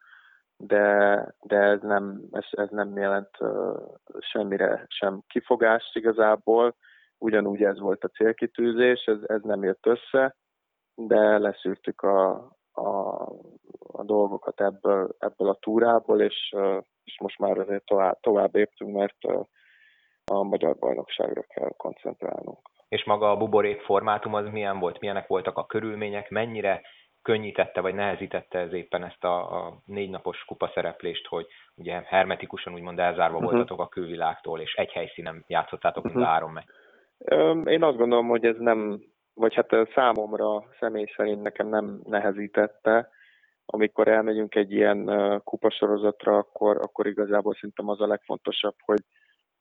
de, 0.56 1.26
de 1.40 1.56
ez, 1.56 1.80
nem, 1.82 2.20
ez, 2.30 2.44
ez 2.50 2.68
nem 2.70 2.96
jelent 2.96 3.38
semmire 4.18 4.84
sem 4.88 5.20
kifogást 5.26 5.96
igazából. 5.96 6.76
Ugyanúgy 7.18 7.62
ez 7.62 7.78
volt 7.78 8.04
a 8.04 8.08
célkitűzés, 8.08 9.04
ez, 9.04 9.18
ez 9.26 9.42
nem 9.42 9.62
jött 9.62 9.86
össze, 9.86 10.36
de 10.94 11.38
leszűrtük 11.38 12.02
a, 12.02 12.50
a, 12.80 13.28
a 13.92 14.04
dolgokat 14.04 14.60
ebből, 14.60 15.14
ebből 15.18 15.48
a 15.48 15.58
túrából, 15.60 16.20
és, 16.20 16.54
és 17.04 17.18
most 17.20 17.38
már 17.38 17.58
azért 17.58 17.84
tovább, 17.84 18.20
tovább 18.20 18.54
éptünk, 18.54 18.96
mert 18.96 19.24
a 20.24 20.42
magyar 20.42 20.76
bajnokságra 20.78 21.42
kell 21.42 21.72
koncentrálnunk 21.76 22.58
és 22.90 23.04
maga 23.04 23.30
a 23.30 23.36
buborék 23.36 23.80
formátum 23.80 24.34
az 24.34 24.48
milyen 24.52 24.78
volt, 24.78 25.00
milyenek 25.00 25.26
voltak 25.26 25.58
a 25.58 25.66
körülmények, 25.66 26.30
mennyire 26.30 26.80
könnyítette 27.22 27.80
vagy 27.80 27.94
nehezítette 27.94 28.58
ez 28.58 28.72
éppen 28.72 29.04
ezt 29.04 29.24
a, 29.24 29.66
a 29.66 29.82
négy 29.84 30.10
napos 30.10 30.44
kupa 30.44 30.70
szereplést, 30.74 31.26
hogy 31.26 31.46
ugye 31.76 32.02
hermetikusan 32.06 32.74
úgymond 32.74 32.98
elzárva 32.98 33.36
uh-huh. 33.36 33.50
voltatok 33.50 33.80
a 33.80 33.88
külvilágtól, 33.88 34.60
és 34.60 34.74
egy 34.74 34.90
helyszínen 34.90 35.44
játszottátok 35.46 36.04
uh-huh. 36.04 36.12
mind 36.12 36.26
a 36.26 36.30
mhm. 36.30 36.34
három 36.34 36.52
meccs. 36.52 36.68
Én 37.68 37.82
azt 37.82 37.96
gondolom, 37.96 38.28
hogy 38.28 38.44
ez 38.44 38.56
nem, 38.58 39.00
vagy 39.34 39.54
hát 39.54 39.68
számomra 39.94 40.64
személy 40.78 41.06
szerint 41.16 41.42
nekem 41.42 41.68
nem 41.68 42.00
nehezítette, 42.04 43.08
amikor 43.66 44.08
elmegyünk 44.08 44.54
egy 44.54 44.72
ilyen 44.72 45.10
kupasorozatra, 45.44 46.36
akkor, 46.36 46.76
akkor 46.76 47.06
igazából 47.06 47.54
szerintem 47.54 47.88
az 47.88 48.00
a 48.00 48.06
legfontosabb, 48.06 48.74
hogy 48.84 49.00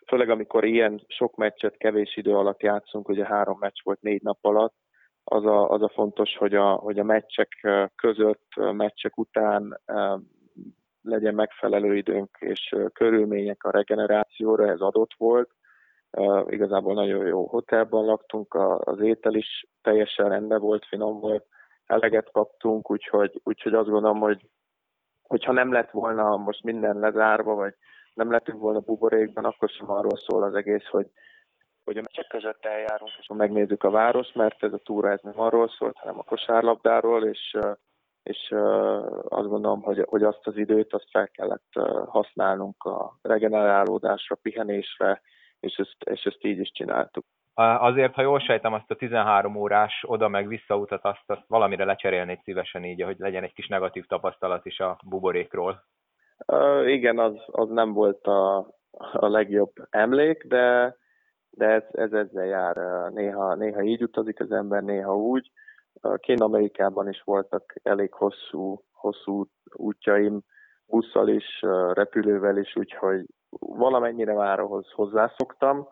főleg 0.08 0.30
amikor 0.30 0.66
ilyen 0.66 1.04
sok 1.08 1.36
meccset 1.36 1.78
kevés 1.78 2.18
idő 2.18 2.36
alatt 2.36 2.62
játszunk, 2.62 3.10
ugye 3.10 3.26
három 3.26 3.58
meccs 3.60 3.84
volt 3.84 4.02
négy 4.02 4.22
nap 4.22 4.38
alatt, 4.42 4.76
az 5.24 5.46
a, 5.46 5.70
az 5.70 5.82
a 5.82 5.90
fontos, 5.90 6.36
hogy 6.38 6.56
a, 6.56 6.72
hogy 6.72 7.00
a 7.00 7.04
meccsek 7.04 7.68
között, 7.96 8.48
meccsek 8.56 9.18
után 9.18 9.80
legyen 11.02 11.34
megfelelő 11.34 11.96
időnk 11.96 12.38
és 12.40 12.76
körülmények 12.94 13.64
a 13.64 13.72
regenerációra, 13.72 14.68
ez 14.68 14.80
adott 14.80 15.14
volt. 15.18 15.50
Igazából 16.48 16.94
nagyon 16.94 17.26
jó 17.26 17.46
hotelban 17.48 18.06
laktunk, 18.06 18.54
az 18.80 19.00
étel 19.00 19.34
is 19.34 19.68
teljesen 19.82 20.30
rendben 20.30 20.60
volt, 20.60 20.86
finom 20.86 21.20
volt, 21.20 21.46
eleget 21.86 22.32
kaptunk, 22.32 22.92
úgyhogy, 22.92 23.42
úgyhogy 23.44 23.74
azt 23.74 23.90
gondolom, 23.90 24.20
hogy 24.20 24.50
hogyha 25.24 25.52
nem 25.52 25.72
lett 25.72 25.92
volna 25.92 26.38
most 26.38 26.64
minden 26.64 27.00
lezárva, 27.00 27.54
vagy 27.56 27.74
nem 28.14 28.32
lettünk 28.32 28.60
volna 28.60 28.80
buborékban, 28.80 29.46
akkor 29.46 29.70
sem 29.70 29.92
arról 29.92 30.18
szól 30.28 30.44
az 30.44 30.56
egész, 30.56 30.86
hogy, 30.86 31.08
hogy 31.84 31.98
a 31.98 32.02
meccsek 32.02 32.28
között 32.28 32.66
eljárunk, 32.66 33.12
és 33.20 33.28
megnézzük 33.34 33.84
a 33.84 33.90
város, 33.90 34.32
mert 34.34 34.64
ez 34.64 34.74
a 34.74 34.78
túra 34.78 35.12
ez 35.12 35.20
nem 35.22 35.40
arról 35.40 35.68
szólt, 35.68 35.98
hanem 35.98 36.20
a 36.20 36.24
kosárlabdáról, 36.24 37.26
és, 37.26 37.58
és 38.24 38.52
azt 39.28 39.48
gondolom, 39.48 39.82
hogy, 39.82 40.06
hogy 40.10 40.24
azt 40.24 40.48
az 40.48 40.58
időt 40.58 40.94
azt 40.94 41.10
fel 41.12 41.28
kellett 41.28 41.74
használnunk 42.06 42.84
a 42.84 43.18
regenerálódásra, 43.22 44.36
pihenésre, 44.36 45.22
és 45.60 45.78
ezt, 45.78 45.96
és 46.04 46.24
ezt 46.24 46.44
így 46.44 46.60
is 46.60 46.72
csináltuk. 46.72 47.26
Azért, 47.54 48.14
ha 48.14 48.22
jól 48.22 48.40
sejtem, 48.40 48.74
azt 48.74 48.92
a 48.92 48.96
13 48.96 49.56
órás 49.56 50.04
oda 50.08 50.28
meg 50.28 50.48
visszautat, 50.48 51.06
azt, 51.06 51.24
azt 51.26 51.44
valamire 51.48 51.86
lecserélnéd 51.86 52.40
szívesen 52.44 52.84
így, 52.84 53.02
hogy 53.02 53.16
legyen 53.18 53.44
egy 53.44 53.54
kis 53.54 53.68
negatív 53.68 54.06
tapasztalat 54.06 54.66
is 54.66 54.80
a 54.80 55.00
buborékról. 55.06 55.84
Uh, 56.48 56.92
igen, 56.92 57.20
az, 57.20 57.34
az 57.46 57.70
nem 57.70 57.94
volt 57.94 58.28
a, 58.28 58.58
a 59.14 59.28
legjobb 59.28 59.72
emlék, 59.90 60.44
de, 60.48 60.96
de 61.50 61.66
ez, 61.66 61.84
ez 61.92 62.12
ezzel 62.12 62.46
jár. 62.46 62.76
Néha, 63.12 63.56
néha 63.56 63.82
így 63.82 64.04
utazik 64.04 64.40
az 64.40 64.52
ember, 64.52 64.84
néha 64.84 65.16
úgy. 65.16 65.52
Kén 66.16 66.42
Amerikában 66.42 67.10
is 67.10 67.22
voltak 67.22 67.74
elég 67.84 68.14
hosszú, 68.14 68.84
hosszú 68.92 69.46
útjaim, 69.74 70.42
busszal 70.86 71.28
is, 71.28 71.60
repülővel 71.94 72.58
is, 72.58 72.76
úgyhogy 72.76 73.26
valamennyire 73.60 74.34
már 74.34 74.60
ahhoz 74.60 74.92
hozzászoktam. 74.92 75.88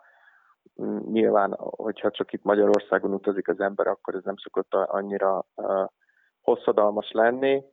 Nyilván, 1.12 1.56
hogyha 1.58 2.12
csak 2.12 2.34
itt 2.34 2.44
Magyarországon 2.44 3.14
utazik 3.14 3.48
az 3.48 3.60
ember, 3.60 3.88
akkor 3.88 4.16
ez 4.16 4.24
nem 4.24 4.38
szokott 4.38 4.74
annyira 4.74 5.46
hosszadalmas 6.42 7.12
lenni. 7.12 7.64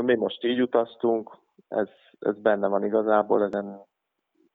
Mi 0.00 0.14
most 0.14 0.44
így 0.44 0.62
utaztunk, 0.62 1.36
ez, 1.68 1.88
ez 2.18 2.38
benne 2.38 2.68
van 2.68 2.84
igazából, 2.84 3.42
ezen 3.42 3.84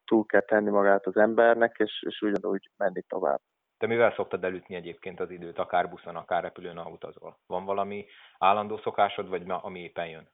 túl 0.06 0.26
kell 0.26 0.42
tenni 0.42 0.70
magát 0.70 1.06
az 1.06 1.18
embernek, 1.18 1.76
és, 1.78 2.04
és 2.08 2.22
ugyanúgy 2.22 2.70
menni 2.78 3.02
tovább. 3.02 3.40
Te 3.78 3.88
mivel 3.88 4.14
szoktad 4.16 4.44
elütni 4.44 4.76
egyébként 4.76 5.20
az 5.20 5.30
időt, 5.30 5.58
akár 5.58 5.90
buszon, 5.90 6.16
akár 6.16 6.44
repülőn, 6.44 6.78
ha 6.78 6.90
utazol? 6.90 7.38
Van 7.48 7.66
valami 7.66 8.06
állandó 8.38 8.78
szokásod, 8.78 9.30
vagy 9.30 9.44
ami 9.48 9.80
éppen 9.80 10.08
jön? 10.08 10.30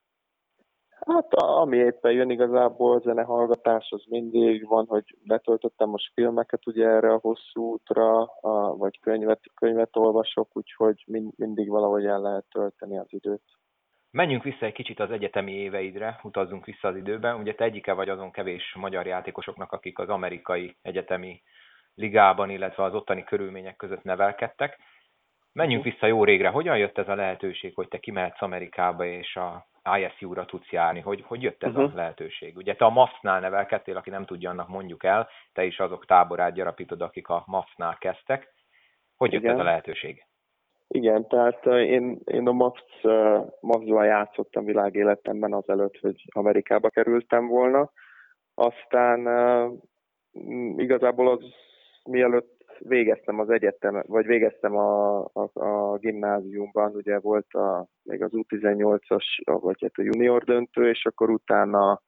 Hát 1.05 1.33
ami 1.33 1.77
éppen 1.77 2.11
jön 2.11 2.29
igazából, 2.29 3.01
zenehallgatás 3.01 3.91
az 3.91 4.03
mindig 4.09 4.67
van, 4.67 4.85
hogy 4.87 5.17
betöltöttem 5.23 5.89
most 5.89 6.11
filmeket 6.13 6.67
ugye 6.67 6.87
erre 6.87 7.13
a 7.13 7.19
hosszú 7.21 7.71
útra, 7.71 8.21
a, 8.23 8.75
vagy 8.77 8.99
könyvet, 8.99 9.41
könyvet 9.55 9.95
olvasok, 9.95 10.57
úgyhogy 10.57 11.03
mind, 11.07 11.31
mindig 11.35 11.69
valahogy 11.69 12.05
el 12.05 12.21
lehet 12.21 12.45
tölteni 12.51 12.97
az 12.97 13.07
időt. 13.09 13.41
Menjünk 14.11 14.43
vissza 14.43 14.65
egy 14.65 14.73
kicsit 14.73 14.99
az 14.99 15.11
egyetemi 15.11 15.51
éveidre, 15.51 16.19
utazzunk 16.23 16.65
vissza 16.65 16.87
az 16.87 16.95
időben. 16.95 17.39
Ugye 17.39 17.55
te 17.55 17.63
egyike 17.63 17.93
vagy 17.93 18.09
azon 18.09 18.31
kevés 18.31 18.75
magyar 18.79 19.05
játékosoknak, 19.05 19.71
akik 19.71 19.99
az 19.99 20.09
amerikai 20.09 20.75
egyetemi 20.81 21.41
ligában, 21.95 22.49
illetve 22.49 22.83
az 22.83 22.93
ottani 22.93 23.23
körülmények 23.23 23.75
között 23.75 24.03
nevelkedtek. 24.03 24.77
Menjünk 25.51 25.83
vissza 25.83 26.05
jó 26.05 26.23
régre. 26.23 26.49
Hogyan 26.49 26.77
jött 26.77 26.97
ez 26.97 27.07
a 27.07 27.15
lehetőség, 27.15 27.75
hogy 27.75 27.87
te 27.87 27.99
kimehetsz 27.99 28.41
Amerikába 28.41 29.05
és 29.05 29.35
a 29.35 29.65
ISU-ra 29.97 30.45
tudsz 30.45 30.69
járni? 30.71 30.99
Hogy, 30.99 31.23
hogy 31.27 31.41
jött 31.41 31.63
ez 31.63 31.69
uh-huh. 31.69 31.83
a 31.83 31.87
mhm. 31.87 31.97
lehetőség? 31.97 32.57
Ugye 32.57 32.75
te 32.75 32.85
a 32.85 32.89
MAFS-nál 32.89 33.39
nevelkedtél, 33.39 33.97
aki 33.97 34.09
nem 34.09 34.25
tudja, 34.25 34.49
annak 34.49 34.67
mondjuk 34.67 35.03
el, 35.03 35.27
te 35.53 35.63
is 35.63 35.79
azok 35.79 36.05
táborát 36.05 36.53
gyarapítod, 36.53 37.01
akik 37.01 37.27
a 37.27 37.43
MAFS-nál 37.47 37.97
kezdtek. 37.97 38.53
Hogy 39.17 39.31
jött 39.31 39.41
Igen. 39.41 39.53
ez 39.53 39.59
a 39.59 39.63
lehetőség? 39.63 40.25
Igen, 40.87 41.27
tehát 41.27 41.65
én, 41.65 42.19
én 42.25 42.47
a 42.47 42.51
Max, 42.51 42.81
Maxval 43.59 44.05
játszottam 44.05 44.65
világéletemben 44.65 45.53
azelőtt, 45.53 45.99
hogy 45.99 46.23
Amerikába 46.33 46.89
kerültem 46.89 47.47
volna. 47.47 47.91
Aztán 48.53 49.27
igazából 50.77 51.31
az 51.31 51.39
mielőtt 52.03 52.62
végeztem 52.87 53.39
az 53.39 53.49
egyetem, 53.49 54.03
vagy 54.07 54.25
végeztem 54.25 54.75
a, 54.75 55.19
a, 55.19 55.49
a 55.53 55.97
gimnáziumban, 55.97 56.95
ugye 56.95 57.19
volt 57.19 57.53
a, 57.53 57.87
még 58.03 58.23
az 58.23 58.31
U18-as, 58.33 59.25
vagy 59.43 59.81
hát 59.81 59.91
a 59.93 60.01
junior 60.01 60.43
döntő, 60.43 60.89
és 60.89 61.05
akkor 61.05 61.29
utána 61.29 62.01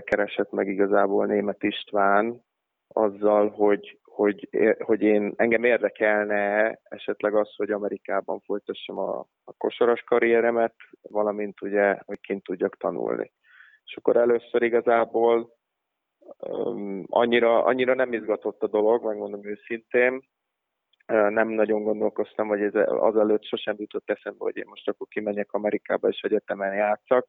keresett 0.00 0.50
meg 0.50 0.68
igazából 0.68 1.26
Német 1.26 1.62
István 1.62 2.42
azzal, 2.88 3.48
hogy, 3.48 3.98
hogy, 4.02 4.48
hogy 4.78 5.02
én 5.02 5.32
engem 5.36 5.64
érdekelne 5.64 6.78
esetleg 6.82 7.34
az, 7.34 7.54
hogy 7.56 7.70
Amerikában 7.70 8.40
folytassam 8.40 8.98
a, 8.98 9.18
a 9.44 9.52
kosaras 9.58 10.02
karrieremet, 10.02 10.74
valamint 11.02 11.62
ugye, 11.62 11.98
hogy 12.04 12.20
kint 12.20 12.42
tudjak 12.42 12.76
tanulni. 12.76 13.32
És 13.84 13.96
akkor 13.96 14.16
először 14.16 14.62
igazából 14.62 15.50
annyira, 17.06 17.64
annyira 17.64 17.94
nem 17.94 18.12
izgatott 18.12 18.62
a 18.62 18.66
dolog, 18.66 19.04
megmondom 19.04 19.46
őszintén, 19.46 20.22
nem 21.06 21.48
nagyon 21.48 21.82
gondolkoztam, 21.82 22.48
vagy 22.48 22.60
ez 22.60 22.74
azelőtt 22.86 23.44
sosem 23.44 23.74
jutott 23.78 24.10
eszembe, 24.10 24.38
hogy 24.38 24.56
én 24.56 24.66
most 24.66 24.88
akkor 24.88 25.06
kimenjek 25.08 25.52
Amerikába 25.52 26.08
és 26.08 26.20
egyetemen 26.20 26.74
játszak. 26.74 27.26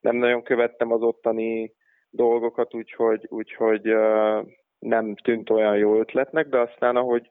Nem 0.00 0.16
nagyon 0.16 0.42
követtem 0.42 0.92
az 0.92 1.02
ottani 1.02 1.72
dolgokat, 2.10 2.74
úgyhogy, 2.74 3.26
úgyhogy 3.28 3.94
nem 4.78 5.14
tűnt 5.16 5.50
olyan 5.50 5.76
jó 5.76 5.98
ötletnek, 5.98 6.48
de 6.48 6.58
aztán 6.58 6.96
ahogy 6.96 7.30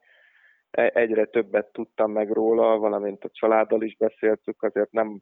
e, 0.71 0.91
egyre 0.93 1.25
többet 1.25 1.71
tudtam 1.71 2.11
meg 2.11 2.31
róla, 2.31 2.77
valamint 2.77 3.23
a 3.23 3.29
családdal 3.31 3.81
is 3.81 3.95
beszéltük, 3.97 4.63
azért 4.63 4.91
nem 4.91 5.21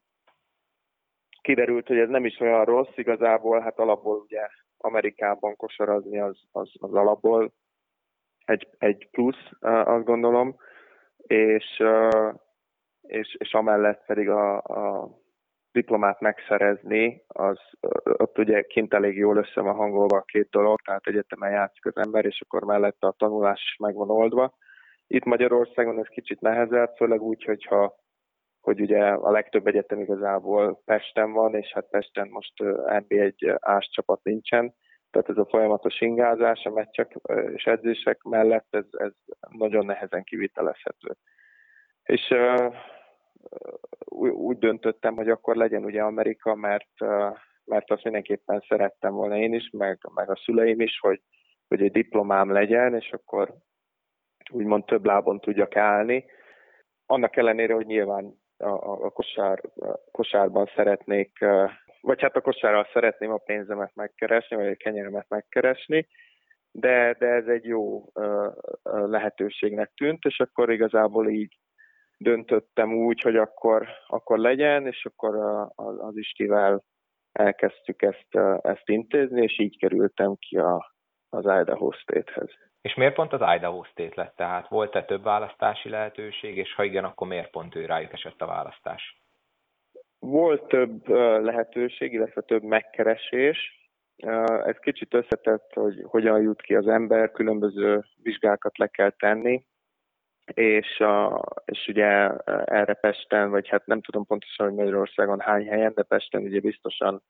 kiderült, 1.42 1.88
hogy 1.88 1.98
ez 1.98 2.10
nem 2.10 2.26
is 2.26 2.40
olyan 2.40 2.66
rossz, 2.66 2.96
igazából 2.98 3.60
hát 3.60 3.80
alapból 3.80 4.18
ugye 4.18 4.48
Amerikában 4.84 5.56
kosarazni 5.56 6.20
az, 6.20 6.40
az, 6.52 6.72
az 6.80 6.94
alapból 6.94 7.54
egy, 8.46 8.68
egy 8.78 9.08
plusz, 9.12 9.50
azt 9.62 10.06
gondolom, 10.06 10.56
és, 11.18 11.84
és, 13.02 13.36
és 13.40 13.54
amellett 13.54 14.06
pedig 14.06 14.30
a, 14.30 14.58
a 14.58 15.10
diplomát 15.72 16.20
megszerezni, 16.20 17.24
az 17.28 17.60
ott 18.04 18.38
ugye 18.38 18.62
kint 18.62 18.94
elég 18.94 19.18
jól 19.18 19.38
össze 19.38 19.62
van 19.62 19.76
hangolva 19.76 20.18
a 20.18 20.22
két 20.26 20.50
dolog, 20.50 20.82
tehát 20.82 21.08
egyetemen 21.08 21.52
játszik 21.52 21.86
az 21.86 21.98
ember, 21.98 22.26
és 22.26 22.42
akkor 22.42 22.64
mellette 22.64 23.08
a 23.08 23.16
tanulás 23.18 23.62
is 23.64 23.76
meg 23.80 23.96
van 23.96 24.10
oldva. 24.10 24.54
Itt 25.08 25.24
Magyarországon 25.24 26.00
ez 26.00 26.08
kicsit 26.08 26.42
nehezebb, 26.42 26.96
főleg 26.96 27.22
úgy, 27.22 27.44
hogyha 27.44 27.96
hogy 28.64 28.82
ugye 28.82 29.00
a 29.08 29.32
legtöbb 29.32 29.68
egyetem 29.68 30.00
igazából 30.00 30.82
Pesten 30.86 31.32
van, 31.32 31.56
és 31.56 31.72
hát 31.74 31.90
Pesten 31.90 32.28
most 32.28 32.54
NB1 32.86 33.58
ás 33.60 33.90
csapat 33.92 34.24
nincsen, 34.24 34.74
tehát 35.12 35.30
ez 35.30 35.38
a 35.38 35.46
folyamatos 35.46 36.02
ingázás, 36.02 36.66
a 36.66 36.70
meccsek 36.70 37.16
és 37.54 37.64
edzések 37.64 38.22
mellett 38.22 38.68
ez, 38.70 38.86
ez 38.92 39.12
nagyon 39.50 39.86
nehezen 39.86 40.24
kivitelezhető. 40.24 41.16
És 42.04 42.34
úgy 44.32 44.58
döntöttem, 44.58 45.16
hogy 45.16 45.30
akkor 45.30 45.56
legyen 45.56 45.84
ugye 45.84 46.02
Amerika, 46.02 46.56
mert, 46.56 47.00
mert 47.66 47.92
azt 47.92 48.04
mindenképpen 48.04 48.64
szerettem 48.68 49.14
volna 49.14 49.38
én 49.38 49.54
is, 49.54 49.70
meg, 49.70 50.00
meg 50.14 50.30
a 50.30 50.42
szüleim 50.44 50.80
is, 50.80 51.00
hogy, 51.00 51.22
hogy 51.68 51.82
egy 51.82 51.92
diplomám 51.92 52.52
legyen, 52.52 52.96
és 52.96 53.12
akkor 53.12 53.54
úgymond 54.52 54.86
több 54.86 55.06
lábon 55.06 55.40
tudjak 55.40 55.76
állni. 55.76 56.26
Annak 57.06 57.36
ellenére, 57.36 57.74
hogy 57.74 57.86
nyilván 57.86 58.42
a, 58.58 59.06
a, 59.06 59.10
kosár, 59.10 59.62
a 59.76 60.00
kosárban 60.12 60.70
szeretnék, 60.76 61.46
vagy 62.02 62.22
hát 62.22 62.36
a 62.36 62.42
kosárral 62.42 62.88
szeretném 62.94 63.32
a 63.32 63.38
pénzemet 63.38 63.92
megkeresni, 63.96 64.56
vagy 64.56 64.68
a 64.68 64.76
kenyeremet 64.76 65.30
megkeresni, 65.30 66.08
de, 66.72 67.16
de 67.20 67.28
ez 67.28 67.48
egy 67.48 67.66
jó 67.66 68.06
lehetőségnek 68.84 69.92
tűnt, 69.96 70.24
és 70.24 70.40
akkor 70.40 70.72
igazából 70.72 71.30
így 71.30 71.58
döntöttem 72.18 72.94
úgy, 72.94 73.22
hogy 73.22 73.36
akkor, 73.36 73.88
akkor 74.08 74.38
legyen, 74.38 74.88
és 74.88 75.06
akkor 75.06 75.36
az 75.76 76.18
Istivel 76.18 76.84
elkezdtük 77.32 78.02
ezt, 78.02 78.36
ezt 78.62 78.90
intézni, 78.90 79.44
és 79.44 79.60
így 79.60 79.78
kerültem 79.78 80.36
ki 80.36 80.58
a, 80.58 80.96
az 81.30 81.44
Idaho 81.62 81.92
State-hez. 81.92 82.50
És 82.84 82.94
miért 82.94 83.14
pont 83.14 83.34
az 83.34 83.56
Idaho 83.56 83.84
State 83.84 84.22
lett? 84.22 84.36
Tehát 84.36 84.68
volt-e 84.68 85.04
több 85.04 85.24
választási 85.24 85.90
lehetőség, 85.90 86.58
és 86.58 86.74
ha 86.74 86.84
igen, 86.84 87.04
akkor 87.04 87.28
miért 87.28 87.52
pont 87.52 87.76
ő 87.76 87.86
rájuk 87.86 88.14
esett 88.14 88.42
a 88.42 88.46
választás? 88.46 89.22
Volt 90.20 90.68
több 90.68 91.08
lehetőség, 91.44 92.14
illetve 92.14 92.42
több 92.42 92.64
megkeresés. 92.64 93.58
Ez 94.64 94.78
kicsit 94.78 95.14
összetett, 95.14 95.74
hogy 95.74 96.04
hogyan 96.04 96.42
jut 96.42 96.62
ki 96.62 96.76
az 96.76 96.88
ember, 96.88 97.32
különböző 97.32 98.04
vizsgákat 98.24 98.78
le 98.78 98.88
kell 98.88 99.10
tenni, 99.10 99.66
és, 100.54 101.00
a, 101.00 101.44
és 101.66 101.88
ugye 101.88 102.30
erre 102.66 102.94
Pesten, 102.94 103.50
vagy 103.50 103.68
hát 103.68 103.86
nem 103.86 104.02
tudom 104.02 104.26
pontosan, 104.26 104.66
hogy 104.66 104.76
Magyarországon 104.76 105.40
hány 105.40 105.68
helyen, 105.68 105.94
de 105.96 106.04
Pesten 106.04 106.42
ugye 106.42 106.60
biztosan 106.60 107.24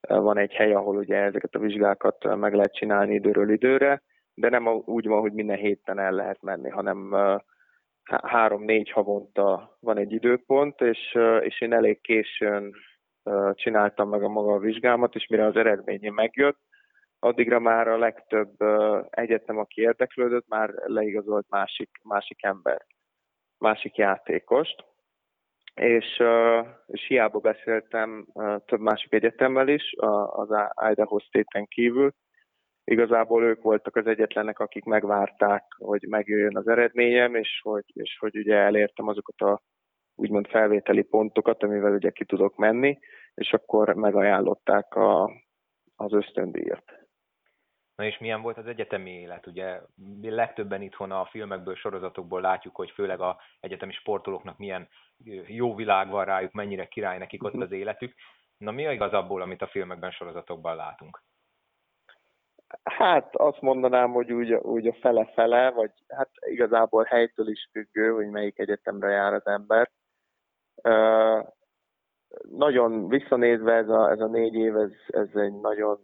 van 0.00 0.38
egy 0.38 0.52
hely, 0.52 0.72
ahol 0.72 0.96
ugye 0.96 1.16
ezeket 1.16 1.54
a 1.54 1.58
vizsgákat 1.58 2.36
meg 2.36 2.54
lehet 2.54 2.74
csinálni 2.74 3.14
időről 3.14 3.50
időre, 3.50 4.02
de 4.40 4.48
nem 4.48 4.66
úgy 4.84 5.06
van, 5.06 5.20
hogy 5.20 5.32
minden 5.32 5.56
héten 5.56 5.98
el 5.98 6.12
lehet 6.12 6.42
menni, 6.42 6.68
hanem 6.68 7.14
három-négy 8.22 8.90
havonta 8.90 9.76
van 9.80 9.98
egy 9.98 10.12
időpont, 10.12 10.80
és, 10.80 11.18
és 11.40 11.60
én 11.60 11.72
elég 11.72 12.00
későn 12.00 12.74
csináltam 13.52 14.08
meg 14.08 14.22
a 14.22 14.28
maga 14.28 14.58
vizsgámat, 14.58 15.14
és 15.14 15.26
mire 15.26 15.44
az 15.44 15.56
eredménye 15.56 16.10
megjött, 16.10 16.58
addigra 17.18 17.58
már 17.58 17.88
a 17.88 17.98
legtöbb 17.98 18.50
egyetem, 19.10 19.58
aki 19.58 19.80
érdeklődött, 19.80 20.48
már 20.48 20.70
leigazolt 20.74 21.46
másik, 21.48 21.90
másik 22.02 22.42
ember, 22.42 22.86
másik 23.58 23.96
játékost. 23.96 24.84
És, 25.74 26.22
és 26.86 27.06
hiába 27.06 27.38
beszéltem 27.38 28.26
több 28.66 28.80
másik 28.80 29.12
egyetemmel 29.12 29.68
is, 29.68 29.94
az 30.26 30.48
Idaho 30.90 31.18
State-en 31.18 31.66
kívül, 31.66 32.12
igazából 32.84 33.44
ők 33.44 33.62
voltak 33.62 33.96
az 33.96 34.06
egyetlenek, 34.06 34.58
akik 34.58 34.84
megvárták, 34.84 35.64
hogy 35.78 36.06
megjöjjön 36.08 36.56
az 36.56 36.68
eredményem, 36.68 37.34
és 37.34 37.60
hogy, 37.62 37.84
és 37.86 38.16
hogy 38.18 38.36
ugye 38.36 38.54
elértem 38.54 39.08
azokat 39.08 39.40
a 39.40 39.62
úgymond 40.14 40.46
felvételi 40.46 41.02
pontokat, 41.02 41.62
amivel 41.62 41.92
ugye 41.92 42.10
ki 42.10 42.24
tudok 42.24 42.56
menni, 42.56 42.98
és 43.34 43.52
akkor 43.52 43.94
megajánlották 43.94 44.94
a, 44.94 45.30
az 45.96 46.12
ösztöndíjat. 46.12 47.00
Na 47.94 48.06
és 48.06 48.18
milyen 48.18 48.42
volt 48.42 48.58
az 48.58 48.66
egyetemi 48.66 49.10
élet? 49.10 49.46
Ugye 49.46 49.80
legtöbben 50.22 50.82
itthon 50.82 51.10
a 51.10 51.24
filmekből, 51.24 51.74
sorozatokból 51.74 52.40
látjuk, 52.40 52.76
hogy 52.76 52.90
főleg 52.90 53.20
a 53.20 53.40
egyetemi 53.60 53.92
sportolóknak 53.92 54.58
milyen 54.58 54.88
jó 55.46 55.74
világ 55.74 56.10
van 56.10 56.24
rájuk, 56.24 56.52
mennyire 56.52 56.86
király 56.86 57.18
nekik 57.18 57.44
ott 57.44 57.52
mhm. 57.52 57.62
az 57.62 57.72
életük. 57.72 58.14
Na 58.56 58.70
mi 58.70 58.86
a 58.86 58.92
igaz 58.92 59.12
abból, 59.12 59.42
amit 59.42 59.62
a 59.62 59.66
filmekben, 59.66 60.10
sorozatokban 60.10 60.76
látunk? 60.76 61.22
Hát 62.84 63.36
azt 63.36 63.60
mondanám, 63.60 64.12
hogy 64.12 64.32
úgy, 64.32 64.52
úgy 64.52 64.86
a 64.86 64.96
fele-fele, 65.00 65.70
vagy 65.70 65.90
hát 66.08 66.30
igazából 66.40 67.04
helytől 67.04 67.48
is 67.48 67.68
függő, 67.72 68.10
hogy 68.10 68.26
melyik 68.26 68.58
egyetemre 68.58 69.10
jár 69.10 69.32
az 69.32 69.46
ember. 69.46 69.90
Nagyon 72.50 73.08
visszanézve 73.08 73.72
ez 73.72 73.88
a, 73.88 74.10
ez 74.10 74.20
a 74.20 74.26
négy 74.26 74.54
év, 74.54 74.76
ez, 74.76 74.90
ez 75.06 75.28
egy 75.34 75.60
nagyon 75.60 75.98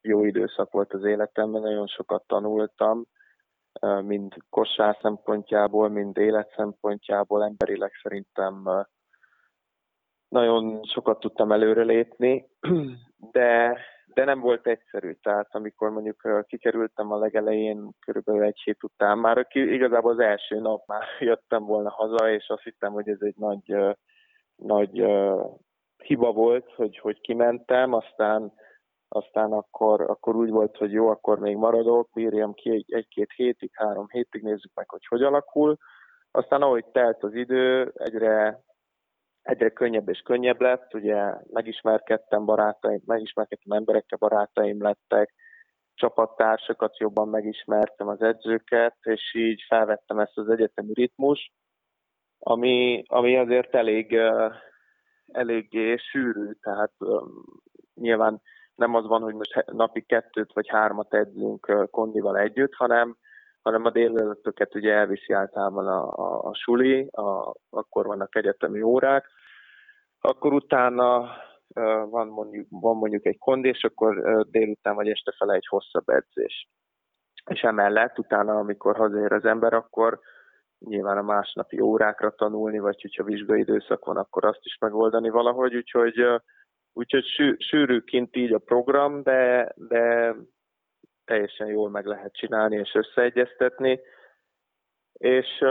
jó 0.00 0.24
időszak 0.24 0.72
volt 0.72 0.92
az 0.92 1.04
életemben, 1.04 1.60
nagyon 1.60 1.86
sokat 1.86 2.26
tanultam, 2.26 3.04
mind 4.00 4.34
kosár 4.50 4.98
szempontjából, 5.02 5.88
mind 5.88 6.16
élet 6.16 6.52
szempontjából, 6.56 7.44
emberileg 7.44 7.92
szerintem 8.02 8.86
nagyon 10.28 10.84
sokat 10.84 11.20
tudtam 11.20 11.52
előrelépni, 11.52 12.50
de, 13.32 13.78
de 14.16 14.24
nem 14.24 14.40
volt 14.40 14.66
egyszerű. 14.66 15.12
Tehát 15.12 15.54
amikor 15.54 15.90
mondjuk 15.90 16.44
kikerültem 16.46 17.12
a 17.12 17.18
legelején, 17.18 17.90
körülbelül 18.00 18.42
egy 18.42 18.60
hét 18.64 18.82
után, 18.82 19.18
már 19.18 19.46
igazából 19.52 20.12
az 20.12 20.18
első 20.18 20.58
nap 20.60 20.86
már 20.86 21.02
jöttem 21.30 21.64
volna 21.64 21.90
haza, 21.90 22.30
és 22.30 22.48
azt 22.48 22.62
hittem, 22.62 22.92
hogy 22.92 23.08
ez 23.08 23.20
egy 23.20 23.36
nagy, 23.36 23.76
nagy 24.56 25.04
hiba 25.96 26.32
volt, 26.32 26.72
hogy, 26.74 26.98
hogy 26.98 27.20
kimentem, 27.20 27.92
aztán 27.92 28.52
aztán 29.08 29.52
akkor, 29.52 30.00
akkor 30.00 30.36
úgy 30.36 30.50
volt, 30.50 30.76
hogy 30.76 30.92
jó, 30.92 31.08
akkor 31.08 31.38
még 31.38 31.56
maradok, 31.56 32.08
bírjam 32.14 32.54
ki 32.54 32.70
egy, 32.70 32.92
egy-két 32.92 33.32
hétig, 33.32 33.70
három 33.72 34.06
hétig, 34.08 34.42
nézzük 34.42 34.72
meg, 34.74 34.88
hogy 34.88 35.06
hogy 35.06 35.22
alakul. 35.22 35.76
Aztán 36.30 36.62
ahogy 36.62 36.84
telt 36.84 37.22
az 37.22 37.34
idő, 37.34 37.92
egyre, 37.94 38.64
egyre 39.46 39.68
könnyebb 39.68 40.08
és 40.08 40.20
könnyebb 40.20 40.60
lett, 40.60 40.94
ugye 40.94 41.32
megismerkedtem 41.50 42.44
barátaim, 42.44 43.00
megismerkedtem 43.06 43.76
emberekkel, 43.76 44.18
barátaim 44.18 44.82
lettek, 44.82 45.34
csapattársakat 45.94 46.98
jobban 46.98 47.28
megismertem 47.28 48.08
az 48.08 48.22
edzőket, 48.22 48.96
és 49.02 49.34
így 49.34 49.64
felvettem 49.68 50.18
ezt 50.18 50.38
az 50.38 50.48
egyetemi 50.48 50.92
ritmus, 50.92 51.52
ami, 52.38 53.02
ami 53.06 53.36
azért 53.36 53.74
elég, 53.74 54.18
eléggé 55.26 55.96
sűrű, 55.96 56.50
tehát 56.60 56.92
nyilván 57.94 58.40
nem 58.74 58.94
az 58.94 59.06
van, 59.06 59.22
hogy 59.22 59.34
most 59.34 59.64
napi 59.66 60.02
kettőt 60.02 60.52
vagy 60.52 60.68
hármat 60.68 61.14
edzünk 61.14 61.88
kondival 61.90 62.38
együtt, 62.38 62.74
hanem, 62.74 63.16
hanem 63.66 63.84
a 63.84 63.90
délelőttöket 63.90 64.74
ugye 64.74 64.92
elviszi 64.92 65.32
általában 65.32 65.86
a, 65.86 66.12
a, 66.12 66.48
a 66.48 66.54
suli, 66.54 67.08
a, 67.10 67.54
akkor 67.70 68.06
vannak 68.06 68.36
egyetemi 68.36 68.82
órák, 68.82 69.28
akkor 70.20 70.52
utána 70.52 71.28
van 72.10 72.28
mondjuk, 72.28 72.66
van 72.70 72.96
mondjuk 72.96 73.26
egy 73.26 73.38
kondi, 73.38 73.68
és 73.68 73.84
akkor 73.84 74.44
délután 74.50 74.94
vagy 74.94 75.08
este 75.08 75.32
fele 75.36 75.54
egy 75.54 75.66
hosszabb 75.66 76.08
edzés. 76.08 76.68
És 77.50 77.60
emellett 77.60 78.18
utána, 78.18 78.58
amikor 78.58 78.96
hazér 78.96 79.32
az 79.32 79.44
ember, 79.44 79.74
akkor 79.74 80.20
nyilván 80.78 81.18
a 81.18 81.22
másnapi 81.22 81.80
órákra 81.80 82.30
tanulni, 82.30 82.78
vagy 82.78 83.00
hogyha 83.02 83.24
vizsgai 83.24 83.60
időszak 83.60 84.04
van, 84.04 84.16
akkor 84.16 84.44
azt 84.44 84.64
is 84.64 84.78
megoldani 84.80 85.28
valahogy, 85.28 85.76
úgyhogy, 85.76 86.26
úgyhogy 86.92 87.24
sűrű 87.58 88.00
kint 88.00 88.36
így 88.36 88.52
a 88.52 88.58
program, 88.58 89.22
de, 89.22 89.72
de 89.76 90.34
teljesen 91.26 91.66
jól 91.66 91.90
meg 91.90 92.06
lehet 92.06 92.32
csinálni 92.32 92.76
és 92.76 92.94
összeegyeztetni. 92.94 94.00
És, 95.12 95.64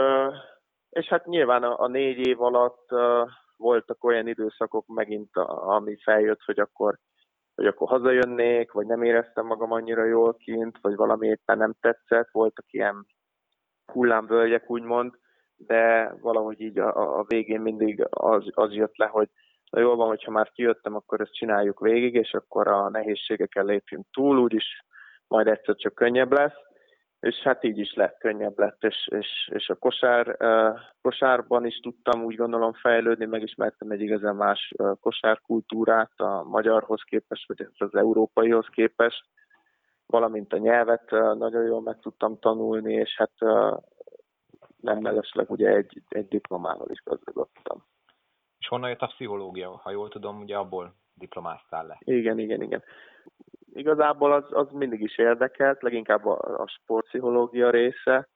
és 0.90 1.06
hát 1.06 1.26
nyilván 1.26 1.62
a, 1.62 1.80
a 1.80 1.86
négy 1.86 2.26
év 2.26 2.42
alatt 2.42 2.88
voltak 3.56 4.04
olyan 4.04 4.26
időszakok 4.26 4.86
megint, 4.86 5.36
ami 5.46 5.96
feljött, 5.96 6.42
hogy 6.44 6.58
akkor, 6.58 6.98
hogy 7.54 7.66
akkor 7.66 7.88
hazajönnék, 7.88 8.72
vagy 8.72 8.86
nem 8.86 9.02
éreztem 9.02 9.46
magam 9.46 9.72
annyira 9.72 10.04
jól 10.04 10.34
kint, 10.34 10.78
vagy 10.80 10.96
valami 10.96 11.26
éppen 11.26 11.58
nem 11.58 11.74
tetszett, 11.80 12.28
voltak 12.30 12.72
ilyen 12.72 13.06
hullámvölgyek 13.92 14.70
úgymond, 14.70 15.14
de 15.56 16.14
valahogy 16.20 16.60
így 16.60 16.78
a, 16.78 17.18
a 17.18 17.24
végén 17.28 17.60
mindig 17.60 18.06
az, 18.10 18.44
az 18.50 18.72
jött 18.72 18.96
le, 18.96 19.06
hogy 19.06 19.28
na 19.70 19.80
jól 19.80 19.96
van, 19.96 20.08
hogyha 20.08 20.30
már 20.30 20.50
kijöttem, 20.50 20.94
akkor 20.94 21.20
ezt 21.20 21.34
csináljuk 21.34 21.80
végig, 21.80 22.14
és 22.14 22.34
akkor 22.34 22.68
a 22.68 22.88
nehézségeken 22.88 23.64
lépjünk 23.64 24.06
túl, 24.10 24.38
úgyis 24.38 24.84
majd 25.28 25.46
egyszer 25.46 25.74
csak 25.74 25.94
könnyebb 25.94 26.32
lesz 26.32 26.64
és 27.20 27.36
hát 27.36 27.64
így 27.64 27.78
is 27.78 27.94
lett, 27.94 28.18
könnyebb 28.18 28.58
lett, 28.58 28.84
és, 28.84 29.08
és, 29.10 29.50
és 29.52 29.68
a 29.68 29.74
kosár, 29.74 30.36
kosárban 31.02 31.66
is 31.66 31.78
tudtam 31.78 32.24
úgy 32.24 32.36
gondolom 32.36 32.72
fejlődni, 32.72 33.24
megismertem 33.24 33.90
egy 33.90 34.00
igazán 34.00 34.36
más 34.36 34.74
kosárkultúrát 35.00 36.12
a 36.16 36.42
magyarhoz 36.42 37.02
képest, 37.02 37.48
vagy 37.48 37.68
az 37.78 37.94
európaihoz 37.94 38.66
képest, 38.66 39.24
valamint 40.06 40.52
a 40.52 40.58
nyelvet 40.58 41.10
nagyon 41.10 41.64
jól 41.64 41.82
meg 41.82 41.98
tudtam 42.00 42.38
tanulni, 42.38 42.92
és 42.92 43.16
hát 43.16 43.32
nem 44.80 44.98
mellesleg 44.98 45.50
ugye 45.50 45.68
egy, 45.68 46.02
egy 46.08 46.28
diplomával 46.28 46.90
is 46.90 47.02
gazdagodtam. 47.04 47.84
És 48.58 48.68
honnan 48.68 48.88
jött 48.88 49.00
a 49.00 49.06
pszichológia? 49.06 49.80
Ha 49.82 49.90
jól 49.90 50.08
tudom, 50.08 50.40
ugye 50.40 50.56
abból 50.56 50.94
diplomáztál 51.14 51.86
le. 51.86 51.98
Igen, 52.00 52.38
igen, 52.38 52.62
igen 52.62 52.82
igazából 53.76 54.32
az, 54.32 54.44
az 54.50 54.66
mindig 54.72 55.00
is 55.00 55.18
érdekelt, 55.18 55.82
leginkább 55.82 56.26
a, 56.26 56.62
a 56.62 56.66
sportpszichológia 56.68 57.70
része. 57.70 58.28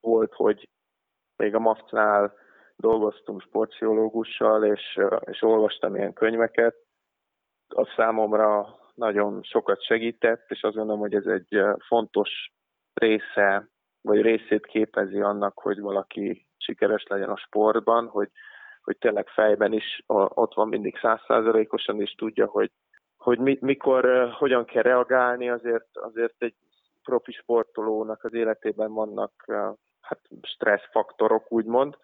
Volt, 0.00 0.34
hogy 0.34 0.68
még 1.36 1.54
a 1.54 1.58
MAFC-nál 1.58 2.34
dolgoztunk 2.76 3.42
sportpszichológussal, 3.42 4.64
és, 4.64 4.98
és 5.20 5.42
olvastam 5.42 5.96
ilyen 5.96 6.12
könyveket. 6.12 6.76
Az 7.68 7.88
számomra 7.96 8.78
nagyon 8.94 9.42
sokat 9.42 9.82
segített, 9.82 10.50
és 10.50 10.62
azt 10.62 10.74
gondolom, 10.74 11.00
hogy 11.00 11.14
ez 11.14 11.26
egy 11.26 11.62
fontos 11.86 12.52
része, 12.92 13.68
vagy 14.00 14.20
részét 14.20 14.66
képezi 14.66 15.20
annak, 15.20 15.58
hogy 15.58 15.80
valaki 15.80 16.46
sikeres 16.56 17.04
legyen 17.08 17.28
a 17.28 17.36
sportban, 17.36 18.08
hogy, 18.08 18.30
hogy 18.82 18.98
tényleg 18.98 19.28
fejben 19.28 19.72
is 19.72 20.02
ott 20.06 20.54
van 20.54 20.68
mindig 20.68 20.98
százszázalékosan, 20.98 22.00
és 22.00 22.14
tudja, 22.14 22.46
hogy 22.46 22.70
hogy 23.20 23.38
mi, 23.38 23.58
mikor, 23.60 24.30
hogyan 24.38 24.64
kell 24.64 24.82
reagálni, 24.82 25.50
azért, 25.50 25.88
azért 25.92 26.34
egy 26.38 26.54
profi 27.02 27.32
sportolónak 27.32 28.24
az 28.24 28.34
életében 28.34 28.92
vannak 28.92 29.32
hát 30.00 30.20
stresszfaktorok, 30.42 31.52
úgymond, 31.52 31.96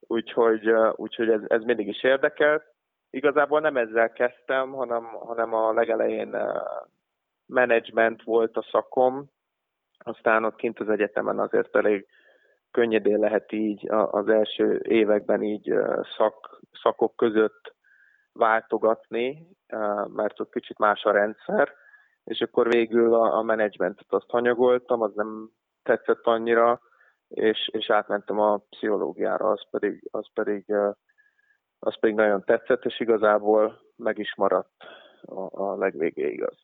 úgyhogy, 0.00 0.70
úgyhogy 0.94 1.28
ez, 1.28 1.40
ez 1.46 1.62
mindig 1.62 1.88
is 1.88 2.02
érdekelt. 2.02 2.64
Igazából 3.10 3.60
nem 3.60 3.76
ezzel 3.76 4.12
kezdtem, 4.12 4.72
hanem, 4.72 5.04
hanem 5.04 5.54
a 5.54 5.72
legelején 5.72 6.36
management 7.46 8.22
volt 8.22 8.56
a 8.56 8.66
szakom, 8.70 9.30
aztán 9.98 10.44
ott 10.44 10.56
kint 10.56 10.80
az 10.80 10.88
egyetemen 10.88 11.38
azért 11.38 11.76
elég 11.76 12.06
könnyedén 12.70 13.18
lehet 13.18 13.52
így 13.52 13.90
az 13.90 14.28
első 14.28 14.80
években 14.82 15.42
így 15.42 15.74
szak, 16.16 16.60
szakok 16.82 17.16
között 17.16 17.74
váltogatni, 18.32 19.48
mert 20.06 20.40
ott 20.40 20.52
kicsit 20.52 20.78
más 20.78 21.04
a 21.04 21.10
rendszer, 21.10 21.72
és 22.24 22.40
akkor 22.40 22.68
végül 22.68 23.14
a, 23.14 23.36
a 23.36 23.42
menedzsmentet 23.42 24.12
azt 24.12 24.30
hanyagoltam, 24.30 25.00
az 25.00 25.14
nem 25.14 25.50
tetszett 25.82 26.26
annyira, 26.26 26.80
és, 27.28 27.68
és 27.72 27.90
átmentem 27.90 28.38
a 28.38 28.56
pszichológiára, 28.56 29.50
az 29.50 29.70
pedig, 29.70 30.08
az 30.10 30.26
pedig, 30.32 30.74
az 31.78 31.98
pedig 32.00 32.14
nagyon 32.14 32.44
tetszett, 32.44 32.84
és 32.84 33.00
igazából 33.00 33.80
meg 33.96 34.18
is 34.18 34.34
maradt 34.34 34.84
a, 35.22 35.62
a 35.62 35.76
legvégéig 35.76 36.44
az. 36.44 36.58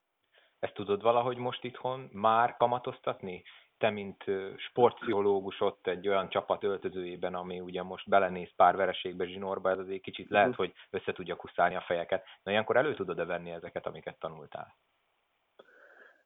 Ezt 0.58 0.74
tudod 0.74 1.02
valahogy 1.02 1.36
most 1.36 1.64
itthon 1.64 2.08
már 2.12 2.56
kamatoztatni? 2.56 3.42
Te, 3.78 3.90
mint 3.90 4.24
sportpszichológus 4.56 5.60
ott 5.60 5.86
egy 5.86 6.08
olyan 6.08 6.28
csapat 6.28 6.64
öltözőjében, 6.64 7.34
ami 7.34 7.60
ugye 7.60 7.82
most 7.82 8.08
belenéz 8.08 8.48
pár 8.56 8.76
vereségbe 8.76 9.26
zsinórba, 9.26 9.70
ez 9.70 9.78
azért 9.78 10.02
kicsit 10.02 10.30
lehet, 10.30 10.48
mhm. 10.48 10.56
hogy 10.56 10.72
össze 10.90 11.12
tudja 11.12 11.36
kuszálni 11.36 11.76
a 11.76 11.84
fejeket. 11.86 12.24
Na 12.42 12.50
ilyenkor 12.50 12.76
elő 12.76 12.94
tudod-e 12.94 13.24
venni 13.24 13.50
ezeket, 13.50 13.86
amiket 13.86 14.18
tanultál? 14.18 14.74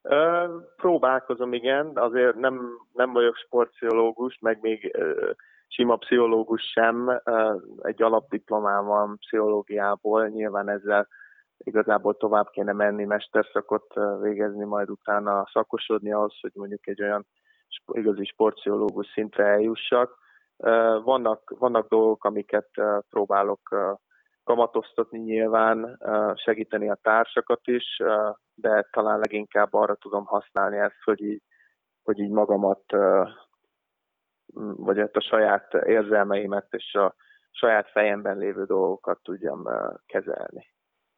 Ö, 0.02 0.46
próbálkozom, 0.76 1.52
igen. 1.52 1.90
Azért 1.94 2.34
nem, 2.34 2.78
nem 2.92 3.12
vagyok 3.12 3.36
sportpszichológus, 3.36 4.38
meg 4.38 4.58
még 4.60 4.90
ö, 4.94 5.30
sima 5.68 5.96
pszichológus 5.96 6.62
sem. 6.62 7.20
Ö, 7.24 7.56
egy 7.82 8.02
alapdiplomám 8.02 8.84
van 8.84 9.18
pszichológiából, 9.18 10.28
nyilván 10.28 10.68
ezzel 10.68 11.08
igazából 11.64 12.16
tovább 12.16 12.50
kéne 12.50 12.72
menni, 12.72 13.04
mesterszakot 13.04 13.94
végezni, 14.20 14.64
majd 14.64 14.90
utána 14.90 15.48
szakosodni 15.52 16.12
ahhoz, 16.12 16.38
hogy 16.40 16.52
mondjuk 16.54 16.86
egy 16.86 17.02
olyan 17.02 17.26
igazi 17.92 18.24
sportpszichológus 18.24 19.06
szintre 19.06 19.44
eljussak. 19.44 20.18
Vannak, 21.02 21.54
vannak 21.58 21.88
dolgok, 21.88 22.24
amiket 22.24 22.68
próbálok 23.10 23.60
kamatoztatni 24.44 25.18
nyilván, 25.18 25.98
segíteni 26.34 26.90
a 26.90 26.98
társakat 27.02 27.60
is, 27.66 28.02
de 28.54 28.88
talán 28.90 29.18
leginkább 29.18 29.72
arra 29.74 29.94
tudom 29.94 30.24
használni 30.24 30.78
ezt, 30.78 31.02
hogy 31.04 31.20
így, 31.20 31.42
hogy 32.02 32.18
így 32.18 32.30
magamat, 32.30 32.84
vagy 34.76 34.98
hát 34.98 35.16
a 35.16 35.20
saját 35.20 35.74
érzelmeimet 35.74 36.66
és 36.70 36.94
a 36.94 37.14
saját 37.50 37.90
fejemben 37.90 38.38
lévő 38.38 38.64
dolgokat 38.64 39.22
tudjam 39.22 39.68
kezelni. 40.06 40.74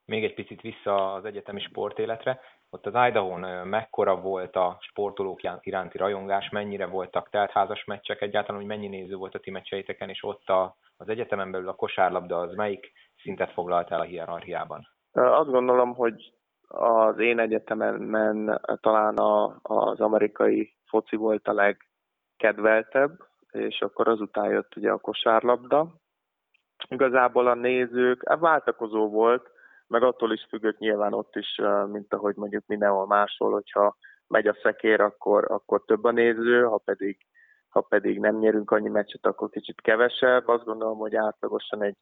Még 0.06 0.24
egy 0.24 0.34
picit 0.34 0.60
vissza 0.60 1.12
az 1.12 1.24
egyetemi 1.24 1.60
sportéletre. 1.60 2.40
Ott 2.70 2.86
az 2.86 3.08
Idaho-n 3.08 3.66
mekkora 3.68 4.20
volt 4.20 4.56
a 4.56 4.76
sportolók 4.80 5.40
iránti 5.60 5.98
rajongás, 5.98 6.48
mennyire 6.48 6.86
voltak 6.86 7.30
teltházas 7.30 7.84
meccsek 7.84 8.20
egyáltalán, 8.20 8.60
hogy 8.60 8.70
mennyi 8.70 8.88
néző 8.88 9.14
volt 9.14 9.34
a 9.34 9.38
ti 9.38 9.50
meccseiteken, 9.50 10.08
és 10.08 10.22
ott 10.22 10.48
a, 10.48 10.76
az 10.96 11.08
egyetemen 11.08 11.50
belül 11.50 11.68
a 11.68 11.74
kosárlabda 11.74 12.38
az 12.38 12.54
melyik 12.54 12.92
szintet 13.22 13.52
foglalt 13.52 13.90
el 13.90 14.00
a 14.00 14.04
hierarchiában? 14.04 14.88
Azt 15.12 15.50
gondolom, 15.50 15.94
hogy 15.94 16.32
az 16.68 17.18
én 17.18 17.38
egyetemen 17.38 18.60
talán 18.80 19.16
a, 19.16 19.58
az 19.62 20.00
amerikai 20.00 20.74
foci 20.86 21.16
volt 21.16 21.48
a 21.48 21.52
legkedveltebb, 21.52 23.18
és 23.50 23.80
akkor 23.80 24.08
azután 24.08 24.50
jött 24.50 24.76
ugye 24.76 24.90
a 24.90 24.98
kosárlabda. 24.98 25.86
Igazából 26.88 27.46
a 27.46 27.54
nézők, 27.54 28.28
hát 28.28 28.38
váltakozó 28.38 29.08
volt, 29.08 29.53
meg 29.86 30.02
attól 30.02 30.32
is 30.32 30.46
függött 30.48 30.78
nyilván 30.78 31.12
ott 31.12 31.36
is, 31.36 31.60
mint 31.86 32.14
ahogy 32.14 32.36
mondjuk 32.36 32.66
mindenhol 32.66 33.06
máshol, 33.06 33.52
hogyha 33.52 33.96
megy 34.26 34.46
a 34.46 34.56
szekér, 34.62 35.00
akkor, 35.00 35.50
akkor 35.50 35.84
több 35.84 36.04
a 36.04 36.10
néző, 36.10 36.62
ha 36.62 36.78
pedig, 36.78 37.18
ha 37.68 37.80
pedig 37.80 38.18
nem 38.18 38.38
nyerünk 38.38 38.70
annyi 38.70 38.88
meccset, 38.88 39.26
akkor 39.26 39.50
kicsit 39.50 39.80
kevesebb. 39.80 40.48
Azt 40.48 40.64
gondolom, 40.64 40.98
hogy 40.98 41.14
átlagosan 41.14 41.82
egy, 41.82 41.96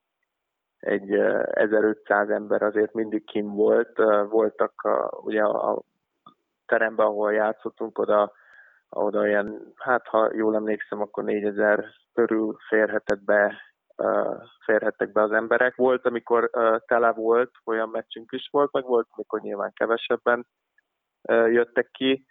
egy 0.79 1.11
1500 1.51 2.31
ember 2.31 2.63
azért 2.63 2.93
mindig 2.93 3.25
kim 3.25 3.55
volt. 3.55 3.99
Voltak 4.29 4.83
a, 4.83 5.21
ugye 5.23 5.43
a 5.43 5.83
teremben, 6.67 7.07
ahol 7.07 7.33
játszottunk, 7.33 7.99
oda, 7.99 8.33
oda 8.89 9.21
olyan, 9.21 9.73
hát 9.77 10.07
ha 10.07 10.31
jól 10.35 10.55
emlékszem, 10.55 11.01
akkor 11.01 11.25
4000 11.25 11.85
körül 12.13 12.57
férhetett 12.69 13.23
be 13.25 13.72
férhettek 14.65 15.13
be 15.13 15.23
az 15.23 15.33
emberek. 15.33 15.75
Volt, 15.77 16.07
amikor 16.07 16.51
tele 16.87 17.13
volt, 17.13 17.51
olyan 17.65 17.89
meccsünk 17.89 18.33
is 18.33 18.49
volt, 18.51 18.73
meg 18.73 18.85
volt, 18.85 19.09
amikor 19.11 19.41
nyilván 19.41 19.73
kevesebben 19.73 20.47
jöttek 21.29 21.91
ki. 21.91 22.27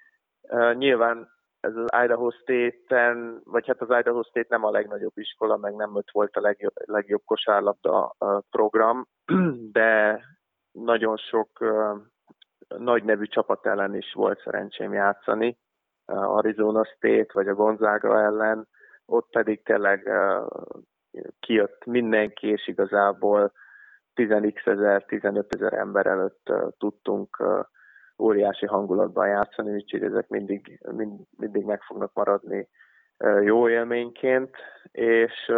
Nyilván 0.74 1.30
ez 1.60 1.76
az 1.76 2.04
Idaho 2.04 2.32
State-en, 2.32 3.42
vagy 3.44 3.68
hát 3.68 3.82
az 3.82 4.00
Idaho 4.00 4.24
State 4.24 4.48
nem 4.50 4.64
a 4.64 4.72
legnagyobb 4.72 5.18
iskola, 5.18 5.58
meg 5.58 5.76
nem 5.76 5.96
ott 5.96 6.12
volt 6.12 6.36
a 6.36 6.42
legjobb, 6.42 6.74
legjobb 6.76 7.22
kosárlabda 7.26 8.16
program, 8.50 9.08
de 9.78 10.22
nagyon 10.72 11.18
sok 11.18 11.50
nagy 12.78 13.04
nevű 13.04 13.26
csapat 13.26 13.66
ellen 13.66 13.96
is 13.96 14.14
volt 14.14 14.42
szerencsém 14.44 14.94
játszani, 14.94 15.58
Arizona 16.06 16.86
State 16.86 17.32
vagy 17.34 17.48
a 17.48 17.54
Gonzaga 17.54 18.22
ellen, 18.22 18.68
ott 19.06 19.30
pedig 19.30 19.64
tényleg 19.64 20.10
kijött 21.40 21.86
mindenki, 21.86 22.48
és 22.48 22.68
igazából 22.68 23.52
10x 24.16 24.68
ezer, 24.68 25.06
15 25.06 25.56
ezer 25.56 25.74
ember 25.74 26.06
előtt 26.06 26.52
tudtunk 26.78 27.44
óriási 28.20 28.66
hangulatban 28.66 29.28
játszani, 29.28 29.74
úgyhogy 29.74 30.04
ezek 30.04 30.28
mindig, 30.28 30.80
mind, 30.92 31.20
mindig 31.38 31.64
meg 31.64 31.82
fognak 31.82 32.14
maradni 32.14 32.68
jó 33.44 33.70
élményként, 33.70 34.56
és, 34.92 35.52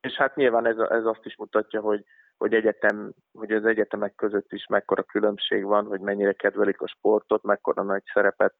és 0.00 0.12
hát 0.12 0.36
nyilván 0.36 0.66
ez, 0.66 0.78
ez 0.78 1.04
azt 1.04 1.24
is 1.24 1.36
mutatja, 1.36 1.80
hogy, 1.80 2.04
hogy 2.36 2.54
egyetem, 2.54 3.12
hogy 3.32 3.52
az 3.52 3.64
egyetemek 3.64 4.14
között 4.14 4.52
is 4.52 4.66
mekkora 4.66 5.02
különbség 5.02 5.64
van, 5.64 5.84
hogy 5.84 6.00
mennyire 6.00 6.32
kedvelik 6.32 6.80
a 6.80 6.86
sportot, 6.86 7.42
mekkora 7.42 7.82
nagy 7.82 8.02
szerepet 8.12 8.54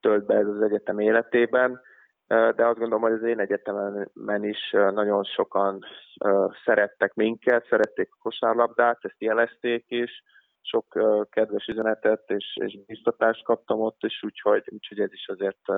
tölt 0.00 0.26
be 0.26 0.34
ez 0.34 0.46
az 0.46 0.60
egyetem 0.60 0.98
életében, 0.98 1.80
de 2.26 2.66
azt 2.66 2.78
gondolom, 2.78 3.02
hogy 3.02 3.12
az 3.12 3.22
én 3.22 3.38
egyetemen 3.38 4.44
is 4.44 4.70
nagyon 4.70 5.24
sokan 5.24 5.84
szerettek 6.64 7.14
minket, 7.14 7.66
szerették 7.68 8.08
a 8.10 8.22
kosárlabdát, 8.22 8.98
ezt 9.02 9.20
jelezték 9.20 9.84
is, 9.88 10.22
sok 10.60 10.86
kedves 11.30 11.66
üzenetet 11.66 12.30
és, 12.30 12.56
és 12.60 12.78
biztatást 12.86 13.44
kaptam 13.44 13.80
ott, 13.80 14.02
és 14.02 14.22
úgyhogy, 14.22 14.64
úgyhogy 14.66 15.00
ez 15.00 15.12
is 15.12 15.28
azért 15.28 15.72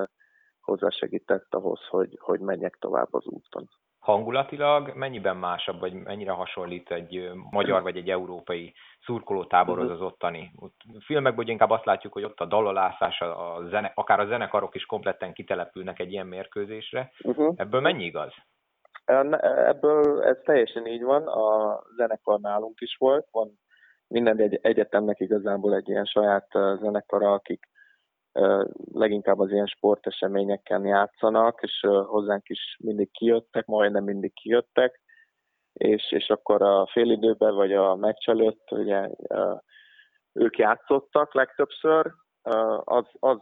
hozzásegített 0.61 1.53
ahhoz, 1.53 1.79
hogy, 1.89 2.17
hogy 2.21 2.39
menjek 2.39 2.77
tovább 2.79 3.13
az 3.13 3.25
úton. 3.25 3.69
Hangulatilag 4.07 4.91
mennyiben 4.95 5.37
másabb, 5.37 5.79
vagy 5.79 5.93
mennyire 5.93 6.31
hasonlít 6.31 6.91
egy 6.91 7.29
magyar 7.51 7.81
vagy 7.81 7.97
egy 7.97 8.09
európai 8.09 8.73
szurkolótáborhoz 9.05 9.89
uh-huh. 9.89 10.01
az 10.01 10.07
ottani? 10.11 10.51
filmekben 11.05 11.47
inkább 11.47 11.69
azt 11.69 11.85
látjuk, 11.85 12.13
hogy 12.13 12.23
ott 12.23 12.39
a 12.39 12.45
dalolászás, 12.45 13.21
a 13.21 13.59
zene, 13.69 13.91
akár 13.95 14.19
a 14.19 14.25
zenekarok 14.25 14.75
is 14.75 14.85
kompletten 14.85 15.33
kitelepülnek 15.33 15.99
egy 15.99 16.11
ilyen 16.11 16.27
mérkőzésre. 16.27 17.11
Uh-huh. 17.23 17.53
Ebből 17.57 17.81
mennyi 17.81 18.03
igaz? 18.03 18.33
Ebből 19.65 20.23
ez 20.23 20.37
teljesen 20.43 20.85
így 20.85 21.03
van, 21.03 21.27
a 21.27 21.79
zenekar 21.95 22.39
nálunk 22.39 22.79
is 22.79 22.95
volt, 22.99 23.27
van 23.31 23.59
minden 24.07 24.39
egy 24.39 24.59
egyetemnek 24.61 25.19
igazából 25.19 25.75
egy 25.75 25.89
ilyen 25.89 26.05
saját 26.05 26.47
zenekara, 26.79 27.33
akik 27.33 27.67
leginkább 28.91 29.39
az 29.39 29.51
ilyen 29.51 29.65
sporteseményeken 29.65 30.85
játszanak, 30.85 31.61
és 31.61 31.79
hozzánk 32.05 32.49
is 32.49 32.77
mindig 32.79 33.11
kijöttek, 33.11 33.65
majdnem 33.65 34.03
mindig 34.03 34.33
kijöttek, 34.33 35.01
és, 35.73 36.11
és 36.11 36.29
akkor 36.29 36.61
a 36.61 36.87
félidőben 36.91 37.55
vagy 37.55 37.73
a 37.73 37.95
meccs 37.95 38.29
előtt 38.29 38.71
ugye 38.71 39.09
ők 40.33 40.57
játszottak 40.57 41.33
legtöbbször, 41.33 42.13
az, 42.83 43.05
az 43.19 43.37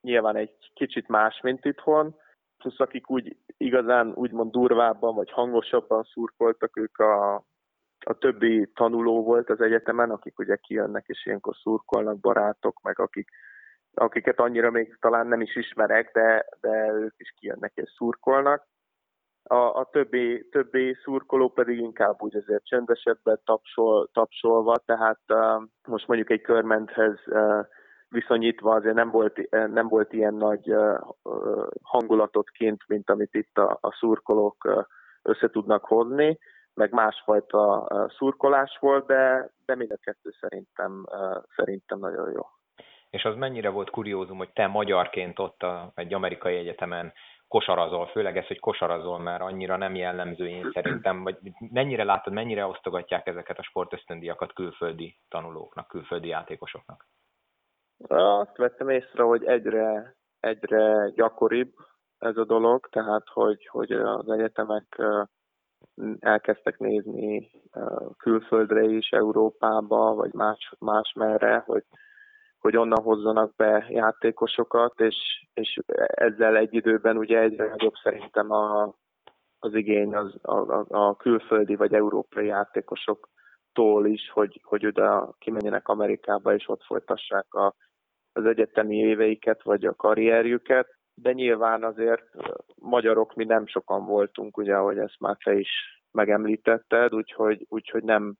nyilván 0.00 0.36
egy 0.36 0.70
kicsit 0.74 1.08
más, 1.08 1.40
mint 1.40 1.64
itthon, 1.64 2.16
plusz 2.58 2.80
akik 2.80 3.10
úgy 3.10 3.36
igazán 3.56 4.12
úgymond 4.14 4.50
durvábban 4.50 5.14
vagy 5.14 5.30
hangosabban 5.30 6.02
szurkoltak, 6.02 6.76
ők 6.76 6.98
a, 6.98 7.34
a 8.06 8.18
többi 8.18 8.70
tanuló 8.74 9.22
volt 9.22 9.50
az 9.50 9.60
egyetemen, 9.60 10.10
akik 10.10 10.38
ugye 10.38 10.56
kijönnek 10.56 11.04
és 11.06 11.26
ilyenkor 11.26 11.54
szurkolnak, 11.56 12.20
barátok, 12.20 12.80
meg 12.82 12.98
akik 12.98 13.30
akiket 13.96 14.40
annyira 14.40 14.70
még 14.70 14.96
talán 15.00 15.26
nem 15.26 15.40
is 15.40 15.56
ismerek, 15.56 16.12
de, 16.12 16.46
de 16.60 16.92
ők 16.92 17.14
is 17.16 17.34
kijönnek 17.38 17.72
és 17.74 17.92
szurkolnak. 17.96 18.66
A, 19.42 19.54
a 19.54 19.88
többi, 19.92 20.48
többi 20.50 20.96
szurkoló 21.02 21.48
pedig 21.48 21.78
inkább 21.78 22.22
úgy 22.22 22.36
azért 22.36 22.64
csendesebben 22.64 23.40
tapsol, 23.44 24.10
tapsolva, 24.12 24.76
tehát 24.76 25.20
uh, 25.28 25.62
most 25.88 26.06
mondjuk 26.06 26.30
egy 26.30 26.40
körmenthez 26.40 27.18
uh, 27.26 27.66
viszonyítva 28.08 28.74
azért 28.74 28.94
nem 28.94 29.10
volt, 29.10 29.50
nem 29.50 29.88
volt 29.88 30.12
ilyen 30.12 30.34
nagy 30.34 30.74
hangulatot 31.82 32.50
kint, 32.50 32.82
mint 32.86 33.10
amit 33.10 33.34
itt 33.34 33.58
a, 33.58 33.78
a 33.80 33.92
szurkolók 33.92 34.86
össze 35.22 35.48
tudnak 35.48 35.84
hozni, 35.84 36.38
meg 36.74 36.92
másfajta 36.92 37.86
szurkolás 38.16 38.78
volt, 38.80 39.06
de, 39.06 39.50
de 39.64 39.74
mind 39.74 39.90
a 39.90 39.98
kettő 40.00 40.30
szerintem, 40.40 41.04
szerintem 41.56 41.98
nagyon 41.98 42.30
jó 42.30 42.55
és 43.16 43.24
az 43.24 43.36
mennyire 43.36 43.68
volt 43.68 43.90
kuriózum, 43.90 44.36
hogy 44.36 44.52
te 44.52 44.66
magyarként 44.66 45.38
ott 45.38 45.62
a, 45.62 45.92
egy 45.94 46.14
amerikai 46.14 46.56
egyetemen 46.56 47.12
kosarazol, 47.48 48.06
főleg 48.06 48.36
ez, 48.36 48.46
hogy 48.46 48.60
kosarazol, 48.60 49.18
mert 49.18 49.42
annyira 49.42 49.76
nem 49.76 49.94
jellemző 49.94 50.48
én 50.48 50.70
szerintem, 50.72 51.22
vagy 51.22 51.36
mennyire 51.72 52.04
látod, 52.04 52.32
mennyire 52.32 52.66
osztogatják 52.66 53.26
ezeket 53.26 53.58
a 53.58 53.62
sportösztöndiakat 53.62 54.52
külföldi 54.52 55.18
tanulóknak, 55.28 55.88
külföldi 55.88 56.28
játékosoknak? 56.28 57.06
Azt 58.08 58.56
vettem 58.56 58.88
észre, 58.88 59.22
hogy 59.22 59.44
egyre, 59.44 60.16
egyre 60.40 61.10
gyakoribb 61.14 61.72
ez 62.18 62.36
a 62.36 62.44
dolog, 62.44 62.88
tehát 62.88 63.28
hogy, 63.32 63.66
hogy 63.66 63.92
az 63.92 64.28
egyetemek 64.28 65.02
elkezdtek 66.18 66.78
nézni 66.78 67.50
külföldre 68.18 68.82
is, 68.82 69.10
Európába, 69.10 70.14
vagy 70.14 70.32
más, 70.32 70.72
más 70.78 71.12
merre, 71.14 71.62
hogy 71.66 71.84
hogy 72.66 72.76
onnan 72.76 73.02
hozzanak 73.02 73.54
be 73.56 73.86
játékosokat, 73.88 75.00
és, 75.00 75.46
és 75.54 75.80
ezzel 76.06 76.56
egy 76.56 76.74
időben 76.74 77.16
ugye 77.16 77.38
egyre 77.38 77.68
nagyobb 77.68 77.94
szerintem 78.02 78.50
a, 78.50 78.94
az 79.58 79.74
igény 79.74 80.14
az, 80.14 80.34
a, 80.42 80.84
a, 80.88 81.16
külföldi 81.16 81.76
vagy 81.76 81.94
európai 81.94 82.46
játékosoktól 82.46 84.06
is, 84.06 84.30
hogy, 84.30 84.60
hogy 84.64 84.86
oda 84.86 85.34
kimenjenek 85.38 85.88
Amerikába, 85.88 86.54
és 86.54 86.68
ott 86.68 86.82
folytassák 86.82 87.54
a, 87.54 87.74
az 88.32 88.44
egyetemi 88.44 88.96
éveiket, 88.96 89.62
vagy 89.62 89.84
a 89.84 89.94
karrierjüket. 89.94 90.96
De 91.14 91.32
nyilván 91.32 91.84
azért 91.84 92.24
magyarok 92.74 93.34
mi 93.34 93.44
nem 93.44 93.66
sokan 93.66 94.04
voltunk, 94.04 94.56
ugye, 94.56 94.76
ahogy 94.76 94.98
ezt 94.98 95.20
már 95.20 95.36
te 95.44 95.54
is 95.54 95.70
megemlítetted, 96.10 97.14
úgyhogy, 97.14 97.66
úgyhogy 97.68 98.02
nem, 98.02 98.36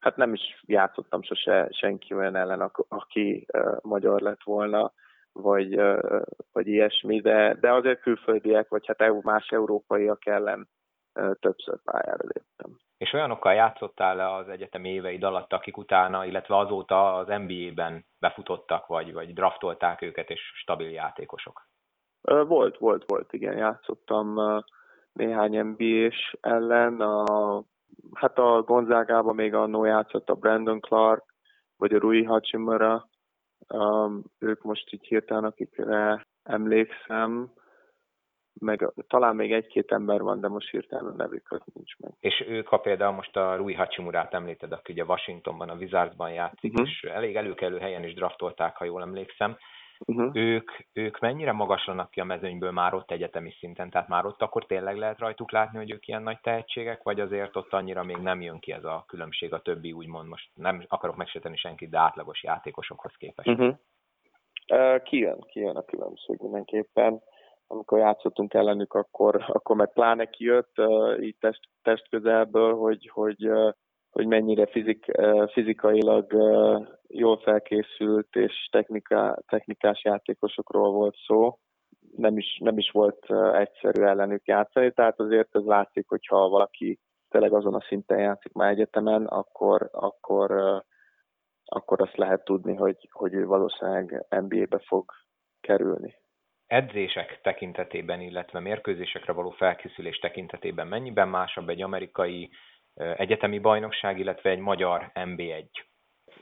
hát 0.00 0.16
nem 0.16 0.32
is 0.32 0.62
játszottam 0.66 1.22
sose 1.22 1.68
senki 1.70 2.14
olyan 2.14 2.36
ellen, 2.36 2.70
aki 2.88 3.46
magyar 3.82 4.20
lett 4.20 4.42
volna, 4.42 4.92
vagy, 5.32 5.80
vagy 6.52 6.66
ilyesmi, 6.66 7.20
de, 7.20 7.54
de 7.60 7.72
azért 7.72 8.00
külföldiek, 8.00 8.68
vagy 8.68 8.86
hát 8.86 9.22
más 9.22 9.48
európaiak 9.48 10.26
ellen 10.26 10.68
többször 11.40 11.78
pályára 11.84 12.24
léptem. 12.34 12.76
És 12.96 13.12
olyanokkal 13.12 13.54
játszottál 13.54 14.16
le 14.16 14.34
az 14.34 14.48
egyetemi 14.48 14.92
éveid 14.92 15.22
alatt, 15.22 15.52
akik 15.52 15.76
utána, 15.76 16.24
illetve 16.24 16.56
azóta 16.56 17.14
az 17.14 17.26
NBA-ben 17.26 18.04
befutottak, 18.18 18.86
vagy, 18.86 19.12
vagy 19.12 19.32
draftolták 19.32 20.02
őket, 20.02 20.30
és 20.30 20.40
stabil 20.54 20.90
játékosok? 20.90 21.66
Volt, 22.22 22.78
volt, 22.78 23.04
volt, 23.06 23.32
igen, 23.32 23.56
játszottam 23.56 24.40
néhány 25.12 25.64
NBA-s 25.66 26.36
ellen, 26.40 27.00
a 27.00 27.62
hát 28.14 28.38
a 28.38 28.62
Gonzágában 28.62 29.34
még 29.34 29.54
annó 29.54 29.84
játszott 29.84 30.28
a 30.28 30.34
Brandon 30.34 30.80
Clark, 30.80 31.24
vagy 31.76 31.94
a 31.94 31.98
Rui 31.98 32.24
Hachimura, 32.24 33.08
um, 33.74 34.22
ők 34.38 34.62
most 34.62 34.92
így 34.92 35.06
hirtelen, 35.06 35.44
akikre 35.44 36.26
emlékszem, 36.42 37.52
meg 38.60 38.92
talán 39.08 39.36
még 39.36 39.52
egy-két 39.52 39.92
ember 39.92 40.22
van, 40.22 40.40
de 40.40 40.48
most 40.48 40.70
hirtelen 40.70 41.06
a 41.06 41.14
nevük 41.16 41.50
az 41.50 41.60
nincs 41.74 41.96
meg. 41.98 42.12
És 42.20 42.44
ők, 42.48 42.66
ha 42.68 42.76
például 42.76 43.14
most 43.14 43.36
a 43.36 43.56
Rui 43.56 43.74
Hachimurát 43.74 44.34
említed, 44.34 44.72
aki 44.72 44.92
ugye 44.92 45.04
Washingtonban, 45.04 45.68
a 45.68 45.74
Wizardsban 45.74 46.32
játszik, 46.32 46.72
uh-huh. 46.72 46.88
és 46.88 47.02
elég 47.02 47.36
előkelő 47.36 47.78
helyen 47.78 48.04
is 48.04 48.14
draftolták, 48.14 48.76
ha 48.76 48.84
jól 48.84 49.02
emlékszem, 49.02 49.56
uh-huh. 50.06 50.30
ők, 50.34 50.70
ők 50.92 51.18
mennyire 51.18 51.52
magaslanak 51.52 52.10
ki 52.10 52.20
a 52.20 52.24
mezőnyből 52.24 52.70
már 52.70 52.94
ott 52.94 53.10
egyetemi 53.10 53.50
szinten? 53.58 53.90
Tehát 53.90 54.08
már 54.08 54.26
ott 54.26 54.42
akkor 54.42 54.66
tényleg 54.66 54.96
lehet 54.96 55.18
rajtuk 55.18 55.50
látni, 55.50 55.78
hogy 55.78 55.90
ők 55.90 56.06
ilyen 56.06 56.22
nagy 56.22 56.40
tehetségek, 56.40 57.02
vagy 57.02 57.20
azért 57.20 57.56
ott 57.56 57.72
annyira 57.72 58.02
még 58.02 58.16
nem 58.16 58.40
jön 58.40 58.58
ki 58.58 58.72
ez 58.72 58.84
a 58.84 59.04
különbség 59.06 59.52
a 59.52 59.62
többi, 59.62 59.92
úgymond 59.92 60.28
most 60.28 60.50
nem 60.54 60.84
akarok 60.88 61.16
megsérteni 61.16 61.56
senkit, 61.56 61.90
de 61.90 61.98
átlagos 61.98 62.42
játékosokhoz 62.42 63.12
képest. 63.16 63.48
Uh-huh. 63.48 63.74
Uh, 64.72 65.02
kijön, 65.02 65.40
kijön 65.40 65.76
a 65.76 65.84
különbség 65.84 66.38
mindenképpen. 66.40 67.22
Amikor 67.66 67.98
játszottunk 67.98 68.54
ellenük, 68.54 68.94
akkor, 68.94 69.44
akkor 69.46 69.76
meg 69.76 69.92
pláne 69.92 70.24
kijött 70.24 70.78
uh, 70.78 71.22
így 71.22 71.36
test, 71.40 71.60
test 71.82 72.08
közelből, 72.08 72.74
hogy, 72.74 73.10
hogy 73.12 73.48
uh, 73.48 73.72
hogy 74.10 74.26
mennyire 74.26 74.66
fizik, 74.66 75.04
fizikailag 75.52 76.32
jól 77.08 77.38
felkészült 77.38 78.36
és 78.36 78.68
technika, 78.70 79.38
technikás 79.46 80.04
játékosokról 80.04 80.90
volt 80.90 81.16
szó. 81.26 81.58
Nem 82.16 82.36
is, 82.36 82.58
nem 82.62 82.78
is 82.78 82.90
volt 82.90 83.26
egyszerű 83.54 84.02
ellenük 84.02 84.46
játszani, 84.46 84.92
tehát 84.92 85.20
azért 85.20 85.56
ez 85.56 85.64
látszik, 85.64 86.08
hogyha 86.08 86.48
valaki 86.48 86.98
tényleg 87.28 87.52
azon 87.52 87.74
a 87.74 87.84
szinten 87.88 88.18
játszik 88.18 88.52
már 88.52 88.70
egyetemen, 88.70 89.26
akkor, 89.26 89.88
akkor, 89.92 90.50
akkor 91.64 92.00
azt 92.00 92.16
lehet 92.16 92.44
tudni, 92.44 92.74
hogy, 92.74 93.08
hogy 93.10 93.34
ő 93.34 93.46
valószínűleg 93.46 94.26
NBA-be 94.28 94.78
fog 94.78 95.12
kerülni. 95.60 96.14
edzések 96.66 97.40
tekintetében, 97.40 98.20
illetve 98.20 98.60
mérkőzésekre 98.60 99.32
való 99.32 99.50
felkészülés 99.50 100.18
tekintetében 100.18 100.86
mennyiben 100.86 101.28
másabb 101.28 101.68
egy 101.68 101.82
amerikai 101.82 102.50
egyetemi 103.16 103.58
bajnokság, 103.58 104.18
illetve 104.18 104.50
egy 104.50 104.58
magyar 104.58 105.10
MB1? 105.14 105.66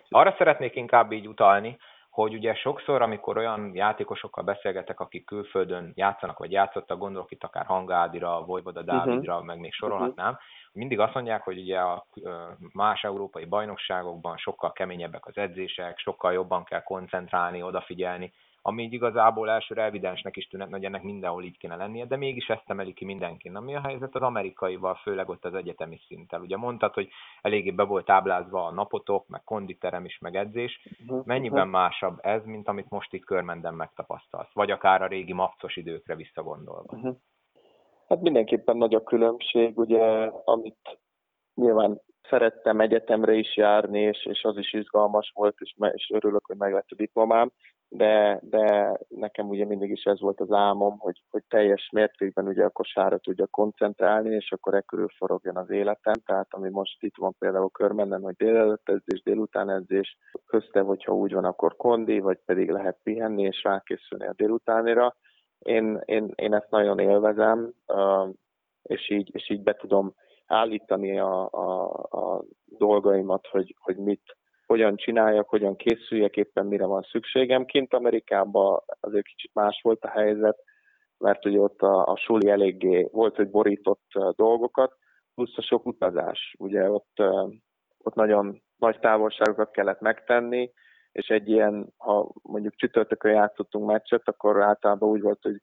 Arra 0.09 0.35
szeretnék 0.39 0.75
inkább 0.75 1.13
így 1.13 1.29
utalni, 1.29 1.77
hogy 2.17 2.35
ugye 2.35 2.55
sokszor, 2.55 3.03
amikor 3.03 3.37
olyan 3.37 3.71
játékosokkal 3.75 4.45
beszélgetek, 4.45 5.01
akik 5.01 5.25
külföldön 5.25 5.93
játszanak, 5.95 6.39
vagy 6.39 6.53
játszottak, 6.53 6.99
gondolok 6.99 7.31
itt 7.31 7.45
akár 7.45 7.67
Hangádira, 7.67 8.45
Vojvoda 8.45 8.81
mhm. 8.81 8.89
Dávidra, 8.89 9.33
uh-huh. 9.33 9.47
meg 9.47 9.59
még 9.59 9.73
sorolhatnám, 9.73 10.31
uh-huh. 10.31 10.43
mindig 10.73 11.01
azt 11.01 11.15
mondják, 11.15 11.43
hogy 11.43 11.59
ugye 11.59 11.79
a 11.79 12.07
más 12.73 13.05
európai 13.05 13.45
bajnokságokban 13.45 14.37
sokkal 14.37 14.73
keményebbek 14.73 15.27
az 15.27 15.37
edzések, 15.37 15.99
sokkal 15.99 16.33
jobban 16.33 16.65
kell 16.65 16.83
koncentrálni, 16.83 17.63
odafigyelni, 17.63 18.33
ami 18.67 18.83
így 18.83 18.93
igazából 18.93 19.51
elsőre 19.51 19.83
evidensnek 19.83 20.37
is 20.37 20.47
tűnhet, 20.47 20.71
hogy 20.71 20.85
ennek 20.85 21.03
mindenhol 21.03 21.45
így 21.45 21.59
kéne 21.59 21.77
lennie, 21.77 22.05
de 22.07 22.17
mégis 22.17 22.49
ezt 22.49 22.71
emeli 22.71 22.93
ki 22.93 23.05
mindenki. 23.05 23.49
Na 23.49 23.61
mi 23.61 23.75
a 23.75 23.81
helyzet 23.81 24.15
az 24.15 24.23
amerikaival, 24.23 24.95
főleg 24.95 25.29
ott 25.29 25.45
az 25.45 25.55
egyetemi 25.55 25.99
szinttel? 26.07 26.41
Ugye 26.41 26.57
mondtad, 26.57 26.95
hogy 26.95 27.09
eléggé 27.43 27.71
be 27.71 27.83
volt 27.83 28.05
táblázva 28.05 28.65
a 28.65 28.73
napotok, 28.73 29.29
meg 29.29 29.45
konditerem 29.45 30.05
is, 30.05 30.19
meg 30.19 30.37
edzés. 30.37 30.89
Uh-huh. 31.03 31.27
Mennyiben 31.27 31.69
másabb 31.69 32.19
ez, 32.23 32.45
mint 32.45 32.69
amit 32.69 32.91
most 32.91 33.13
itt 33.13 33.25
körmenden 33.25 33.75
megtapasztalsz? 33.75 34.53
Vagy 34.53 34.71
akár 34.71 35.03
a 35.03 35.07
régi 35.07 35.33
mapcos 35.33 35.77
időkre 35.77 36.15
visszagondolva? 36.15 36.97
Uh-huh. 36.97 37.17
Hát 38.09 38.21
mindenképpen 38.21 38.77
nagy 38.77 38.95
a 38.95 39.03
különbség, 39.03 39.79
ugye, 39.79 40.31
amit 40.45 40.99
nyilván 41.55 42.01
szerettem 42.29 42.81
egyetemre 42.81 43.33
is 43.33 43.57
járni, 43.57 44.01
és, 44.01 44.27
és 44.27 44.45
az 44.45 44.57
is 44.57 44.73
izgalmas 44.73 45.33
volt, 45.35 45.57
és, 45.59 45.75
és 45.93 46.11
örülök, 46.15 46.47
hogy 46.47 46.57
meglett 46.57 46.91
a 46.91 46.95
diplomám 46.95 47.51
de, 47.89 48.41
de 48.43 48.97
nekem 49.09 49.49
ugye 49.49 49.65
mindig 49.65 49.91
is 49.91 50.05
ez 50.05 50.21
volt 50.21 50.41
az 50.41 50.53
álmom, 50.53 50.99
hogy, 50.99 51.23
hogy 51.31 51.43
teljes 51.49 51.89
mértékben 51.93 52.47
ugye 52.47 52.65
a 52.65 52.71
kosárra 52.71 53.19
tudja 53.19 53.47
koncentrálni, 53.47 54.35
és 54.35 54.53
akkor 54.53 54.75
e 54.75 54.81
körül 54.81 55.09
forogjon 55.17 55.57
az 55.57 55.71
életem. 55.71 56.15
Tehát 56.25 56.47
ami 56.51 56.69
most 56.69 57.03
itt 57.03 57.17
van 57.17 57.35
például 57.39 57.71
körmenden, 57.71 58.23
hogy 58.23 58.35
délelőtt 58.35 58.89
edzés, 58.89 59.23
délután 59.23 59.71
edzés, 59.71 60.19
közte, 60.47 60.81
hogyha 60.81 61.15
úgy 61.15 61.33
van, 61.33 61.45
akkor 61.45 61.77
kondi, 61.77 62.19
vagy 62.19 62.39
pedig 62.45 62.71
lehet 62.71 62.99
pihenni 63.03 63.43
és 63.43 63.63
rákészülni 63.63 64.27
a 64.27 64.35
délutánira. 64.37 65.17
Én, 65.59 66.01
én, 66.05 66.33
én 66.35 66.55
ezt 66.55 66.71
nagyon 66.71 66.99
élvezem, 66.99 67.73
és 68.83 69.11
így, 69.11 69.35
és 69.35 69.51
így 69.51 69.63
be 69.63 69.75
tudom 69.75 70.15
állítani 70.47 71.19
a, 71.19 71.49
a, 71.51 71.85
a 72.11 72.45
dolgaimat, 72.65 73.47
hogy, 73.47 73.77
hogy 73.79 73.97
mit, 73.97 74.37
hogyan 74.67 74.97
csináljak, 74.97 75.49
hogyan 75.49 75.77
készüljek, 75.77 76.37
éppen 76.37 76.67
mire 76.67 76.87
van 76.87 77.03
szükségem. 77.03 77.65
Kint 77.65 77.95
Amerikában 77.95 78.83
azért 79.01 79.27
kicsit 79.27 79.55
más 79.55 79.81
volt 79.83 80.05
a 80.05 80.09
helyzet, 80.09 80.59
mert 81.19 81.47
ugye 81.47 81.59
ott 81.59 81.83
a, 81.83 82.07
a 82.07 82.17
suli 82.17 82.49
eléggé 82.49 83.09
volt, 83.13 83.37
hogy 83.37 83.51
borított 83.51 84.05
dolgokat, 84.37 84.97
plusz 85.35 85.57
a 85.57 85.63
sok 85.63 85.87
utazás. 85.87 86.55
Ugye 86.59 86.91
ott, 86.91 87.23
ott 88.03 88.15
nagyon 88.15 88.63
nagy 88.77 88.99
távolságokat 88.99 89.71
kellett 89.71 90.01
megtenni, 90.01 90.73
és 91.13 91.29
egy 91.29 91.49
ilyen, 91.49 91.93
ha 91.97 92.33
mondjuk 92.43 92.75
csütörtökön 92.75 93.33
játszottunk 93.33 93.87
meccset, 93.87 94.29
akkor 94.29 94.63
általában 94.63 95.09
úgy 95.09 95.21
volt, 95.21 95.43
hogy 95.43 95.61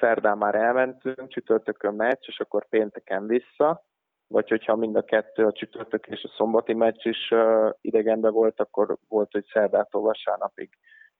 szerdán 0.00 0.38
már 0.38 0.54
elmentünk, 0.54 1.28
csütörtökön 1.28 1.94
meccs, 1.94 2.24
és 2.26 2.40
akkor 2.40 2.68
pénteken 2.68 3.26
vissza, 3.26 3.84
vagy 4.30 4.48
hogyha 4.48 4.76
mind 4.76 4.96
a 4.96 5.02
kettő, 5.02 5.46
a 5.46 5.52
csütörtök 5.52 6.06
és 6.06 6.22
a 6.24 6.32
szombati 6.36 6.74
meccs 6.74 7.06
is 7.06 7.30
uh, 7.30 7.70
idegenbe 7.80 8.30
volt, 8.30 8.60
akkor 8.60 8.96
volt, 9.08 9.32
hogy 9.32 9.44
szerdától 9.52 10.02
vasárnapig 10.02 10.70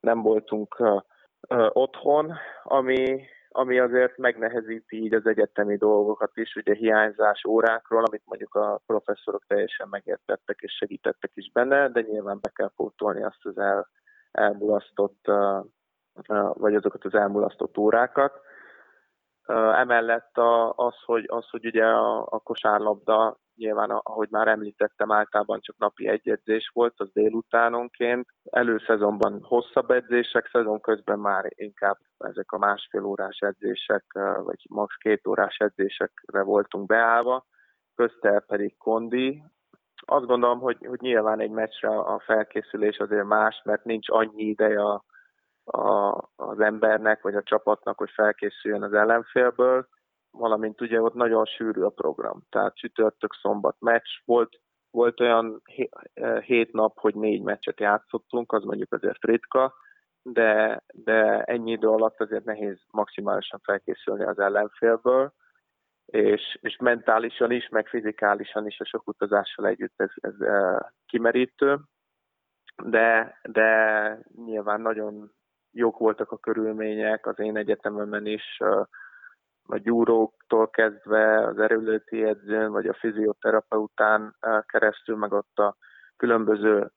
nem 0.01 0.23
voltunk 0.23 0.77
otthon, 1.73 2.33
ami, 2.63 3.25
ami 3.49 3.79
azért 3.79 4.17
megnehezíti 4.17 5.03
így 5.03 5.15
az 5.15 5.27
egyetemi 5.27 5.77
dolgokat 5.77 6.37
is, 6.37 6.57
ugye 6.57 6.75
hiányzás 6.75 7.45
órákról, 7.45 8.05
amit 8.05 8.23
mondjuk 8.25 8.55
a 8.55 8.81
professzorok 8.87 9.45
teljesen 9.47 9.89
megértettek 9.91 10.59
és 10.61 10.73
segítettek 10.73 11.31
is 11.35 11.51
benne, 11.53 11.89
de 11.89 12.01
nyilván 12.01 12.39
be 12.41 12.51
kell 12.55 12.71
pótolni 12.77 13.23
azt 13.23 13.45
az 13.45 13.59
el, 13.59 13.89
elmulasztott, 14.33 15.25
vagy 16.53 16.75
azokat 16.75 17.05
az 17.05 17.15
elmulasztott 17.15 17.79
órákat. 17.79 18.41
Emellett 19.47 20.39
az, 20.75 20.95
hogy, 21.05 21.25
az, 21.29 21.49
hogy 21.51 21.67
ugye 21.67 21.85
a, 21.85 22.19
a 22.21 22.39
kosárlabda 22.39 23.39
nyilván, 23.61 23.91
ahogy 23.91 24.29
már 24.31 24.49
említettem, 24.49 25.13
általában 25.13 25.61
csak 25.61 25.79
napi 25.79 26.09
egy 26.09 26.29
edzés 26.29 26.71
volt, 26.75 26.95
az 26.97 27.11
délutánonként. 27.13 28.29
Előszezonban 28.45 29.43
hosszabb 29.43 29.91
edzések, 29.91 30.49
szezon 30.53 30.81
közben 30.81 31.19
már 31.19 31.53
inkább 31.55 31.97
ezek 32.19 32.53
a 32.53 32.59
másfél 32.59 33.05
órás 33.05 33.39
edzések, 33.39 34.05
vagy 34.45 34.67
max. 34.69 34.95
két 34.95 35.27
órás 35.27 35.57
edzésekre 35.57 36.43
voltunk 36.43 36.87
beállva, 36.87 37.47
közte 37.95 38.45
pedig 38.47 38.77
kondi. 38.77 39.43
Azt 40.07 40.27
gondolom, 40.27 40.61
hogy, 40.61 40.87
hogy 40.87 41.01
nyilván 41.01 41.41
egy 41.41 41.51
meccsre 41.51 41.89
a 41.89 42.19
felkészülés 42.19 42.99
azért 42.99 43.25
más, 43.25 43.63
mert 43.65 43.85
nincs 43.85 44.11
annyi 44.11 44.43
ideje 44.43 44.83
a, 44.83 45.05
a, 45.71 46.31
az 46.37 46.61
embernek 46.61 47.23
vagy 47.23 47.35
a 47.35 47.43
csapatnak, 47.43 47.99
hogy 47.99 48.11
felkészüljön 48.11 48.83
az 48.83 48.93
ellenfélből, 48.93 49.89
valamint 50.31 50.81
ugye 50.81 51.03
ott 51.03 51.15
nagyon 51.15 51.45
sűrű 51.45 51.81
a 51.83 51.91
program. 51.91 52.43
Tehát 52.51 52.77
csütörtök, 52.77 53.35
szombat 53.35 53.77
meccs, 53.79 54.09
volt, 54.25 54.61
volt 54.91 55.21
olyan 55.21 55.63
hét 56.41 56.73
nap, 56.73 56.99
hogy 56.99 57.15
négy 57.15 57.43
meccset 57.43 57.81
játszottunk, 57.81 58.53
az 58.53 58.65
mondjuk 58.65 58.93
azért 58.93 59.25
ritka, 59.25 59.75
de, 60.23 60.83
de 60.93 61.43
ennyi 61.43 61.71
idő 61.71 61.89
alatt 61.89 62.21
azért 62.21 62.45
nehéz 62.45 62.79
maximálisan 62.91 63.61
felkészülni 63.63 64.25
az 64.25 64.39
ellenfélből, 64.39 65.33
és, 66.07 66.59
és 66.61 66.77
mentálisan 66.77 67.51
is, 67.51 67.69
meg 67.69 67.87
fizikálisan 67.87 68.67
is 68.67 68.81
a 68.81 68.85
sok 68.85 69.09
utazással 69.09 69.67
együtt 69.67 70.01
ez, 70.01 70.11
ez 70.15 70.35
kimerítő, 71.07 71.79
de, 72.85 73.39
de 73.43 74.19
nyilván 74.45 74.81
nagyon 74.81 75.33
jók 75.73 75.99
voltak 75.99 76.31
a 76.31 76.39
körülmények 76.39 77.27
az 77.27 77.39
én 77.39 77.57
egyetememen 77.57 78.27
is, 78.27 78.61
a 79.67 79.77
gyúróktól 79.77 80.71
kezdve 80.71 81.47
az 81.47 81.59
erőlőti 81.59 82.25
edzőn, 82.25 82.71
vagy 82.71 82.87
a 82.87 82.95
fizioterapeután 82.95 84.37
keresztül, 84.67 85.17
meg 85.17 85.33
ott 85.33 85.59
a 85.59 85.77
különböző 86.17 86.91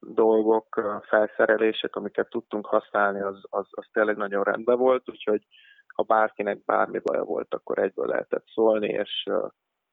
dolgok, 0.00 1.00
felszerelések, 1.08 1.96
amiket 1.96 2.28
tudtunk 2.28 2.66
használni, 2.66 3.20
az, 3.20 3.42
az, 3.50 3.66
az 3.70 3.86
tényleg 3.92 4.16
nagyon 4.16 4.42
rendben 4.42 4.78
volt, 4.78 5.10
úgyhogy 5.10 5.46
ha 5.94 6.02
bárkinek 6.02 6.64
bármi 6.64 6.98
baja 6.98 7.24
volt, 7.24 7.54
akkor 7.54 7.78
egyből 7.78 8.06
lehetett 8.06 8.46
szólni, 8.46 8.88
és, 8.88 9.28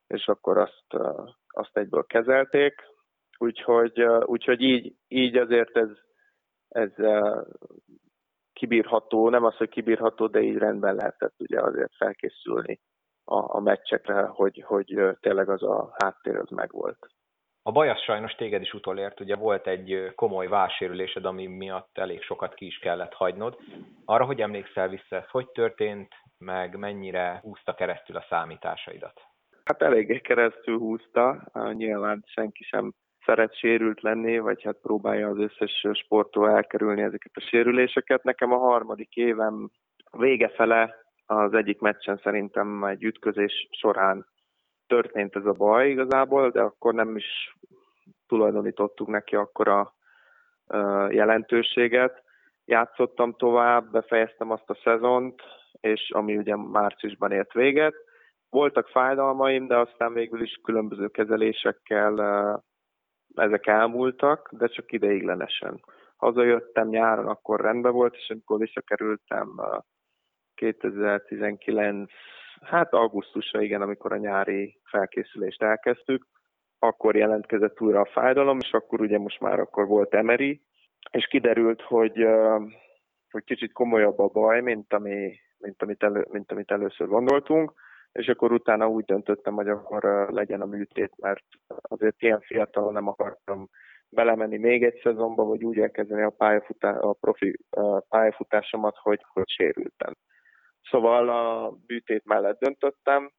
és 0.07 0.27
akkor 0.27 0.57
azt, 0.57 1.03
azt 1.47 1.77
egyből 1.77 2.05
kezelték. 2.05 2.81
Úgyhogy, 3.37 4.01
úgyhogy 4.25 4.61
így, 4.61 4.95
így 5.07 5.37
azért 5.37 5.77
ez, 5.77 5.89
ez 6.71 6.91
kibírható, 8.53 9.29
nem 9.29 9.43
az, 9.43 9.55
hogy 9.55 9.69
kibírható, 9.69 10.27
de 10.27 10.41
így 10.41 10.57
rendben 10.57 10.95
lehetett 10.95 11.35
ugye 11.39 11.61
azért 11.61 11.95
felkészülni 11.95 12.79
a, 13.23 13.55
a 13.55 13.59
meccsekre, 13.59 14.21
hogy, 14.21 14.63
hogy 14.65 15.17
tényleg 15.19 15.49
az 15.49 15.63
a 15.63 15.93
háttér 15.97 16.35
az 16.35 16.49
megvolt. 16.49 17.07
A 17.63 17.71
baj 17.71 17.89
az 17.89 17.99
sajnos 17.99 18.35
téged 18.35 18.61
is 18.61 18.73
utolért, 18.73 19.19
ugye 19.19 19.35
volt 19.35 19.67
egy 19.67 20.11
komoly 20.15 20.47
válsérülésed, 20.47 21.25
ami 21.25 21.47
miatt 21.47 21.97
elég 21.97 22.21
sokat 22.21 22.53
ki 22.53 22.65
is 22.65 22.77
kellett 22.77 23.13
hagynod. 23.13 23.57
Arra, 24.05 24.25
hogy 24.25 24.41
emlékszel 24.41 24.87
vissza, 24.87 25.15
ez 25.15 25.29
hogy 25.29 25.49
történt, 25.49 26.13
meg 26.37 26.77
mennyire 26.77 27.39
húzta 27.43 27.73
keresztül 27.73 28.15
a 28.15 28.25
számításaidat? 28.29 29.21
Hát 29.63 29.81
eléggé 29.81 30.19
keresztül 30.19 30.77
húzta, 30.77 31.51
nyilván 31.73 32.23
senki 32.25 32.63
sem 32.63 32.93
szeret 33.25 33.55
sérült 33.55 34.01
lenni, 34.01 34.39
vagy 34.39 34.63
hát 34.63 34.77
próbálja 34.81 35.27
az 35.27 35.37
összes 35.37 35.87
sportól 35.93 36.49
elkerülni 36.49 37.01
ezeket 37.01 37.31
a 37.33 37.39
sérüléseket. 37.39 38.23
Nekem 38.23 38.51
a 38.51 38.57
harmadik 38.57 39.15
évem 39.15 39.69
vége 40.11 40.49
fele 40.49 40.95
az 41.25 41.53
egyik 41.53 41.79
meccsen 41.79 42.19
szerintem 42.23 42.83
egy 42.83 43.03
ütközés 43.03 43.67
során 43.71 44.25
történt 44.87 45.35
ez 45.35 45.45
a 45.45 45.51
baj 45.51 45.89
igazából, 45.89 46.49
de 46.49 46.61
akkor 46.61 46.93
nem 46.93 47.15
is 47.15 47.55
tulajdonítottuk 48.27 49.07
neki 49.07 49.35
akkor 49.35 49.67
a 49.67 49.93
jelentőséget. 51.09 52.23
Játszottam 52.65 53.33
tovább, 53.33 53.91
befejeztem 53.91 54.51
azt 54.51 54.69
a 54.69 54.79
szezont, 54.83 55.41
és 55.79 56.11
ami 56.13 56.37
ugye 56.37 56.55
márciusban 56.55 57.31
ért 57.31 57.53
véget. 57.53 57.95
Voltak 58.49 58.87
fájdalmaim, 58.87 59.67
de 59.67 59.77
aztán 59.77 60.13
végül 60.13 60.41
is 60.41 60.59
különböző 60.63 61.07
kezelésekkel 61.07 62.63
ezek 63.35 63.67
elmúltak, 63.67 64.49
de 64.51 64.67
csak 64.67 64.91
ideiglenesen. 64.91 65.83
Hazajöttem 66.15 66.87
nyáron, 66.87 67.27
akkor 67.27 67.61
rendben 67.61 67.91
volt, 67.91 68.15
és 68.15 68.29
amikor 68.29 68.59
visszakerültem 68.59 69.49
2019, 70.55 72.11
hát 72.61 72.93
augusztusra, 72.93 73.61
igen, 73.61 73.81
amikor 73.81 74.11
a 74.11 74.17
nyári 74.17 74.79
felkészülést 74.83 75.63
elkezdtük, 75.63 76.27
akkor 76.79 77.15
jelentkezett 77.15 77.81
újra 77.81 77.99
a 77.99 78.09
fájdalom, 78.11 78.57
és 78.59 78.71
akkor 78.71 79.01
ugye 79.01 79.17
most 79.17 79.39
már 79.39 79.59
akkor 79.59 79.87
volt 79.87 80.13
emeri, 80.13 80.61
és 81.11 81.27
kiderült, 81.27 81.81
hogy 81.81 82.25
hogy 83.31 83.43
kicsit 83.43 83.71
komolyabb 83.71 84.19
a 84.19 84.27
baj, 84.27 84.61
mint, 84.61 84.93
ami, 84.93 85.39
mint, 85.57 85.81
amit, 85.81 86.03
elő, 86.03 86.27
mint 86.31 86.51
amit 86.51 86.71
először 86.71 87.07
gondoltunk, 87.07 87.73
és 88.11 88.27
akkor 88.27 88.51
utána 88.51 88.87
úgy 88.87 89.05
döntöttem, 89.05 89.53
hogy 89.53 89.69
akkor 89.69 90.27
legyen 90.29 90.61
a 90.61 90.65
műtét, 90.65 91.13
mert 91.17 91.45
azért 91.81 92.21
ilyen 92.21 92.41
fiatal 92.41 92.91
nem 92.91 93.07
akartam 93.07 93.69
belemenni 94.09 94.57
még 94.57 94.83
egy 94.83 94.99
szezonba, 95.03 95.43
vagy 95.43 95.63
úgy 95.63 95.79
elkezdeni 95.79 96.21
a, 96.21 96.29
pályafutá, 96.29 96.99
a 96.99 97.13
profi 97.13 97.57
a 97.69 97.99
pályafutásomat, 97.99 98.97
hogy, 98.97 99.25
hogy 99.33 99.49
sérültem. 99.49 100.13
Szóval 100.89 101.29
a 101.29 101.77
műtét 101.87 102.25
mellett 102.25 102.59
döntöttem, 102.59 103.31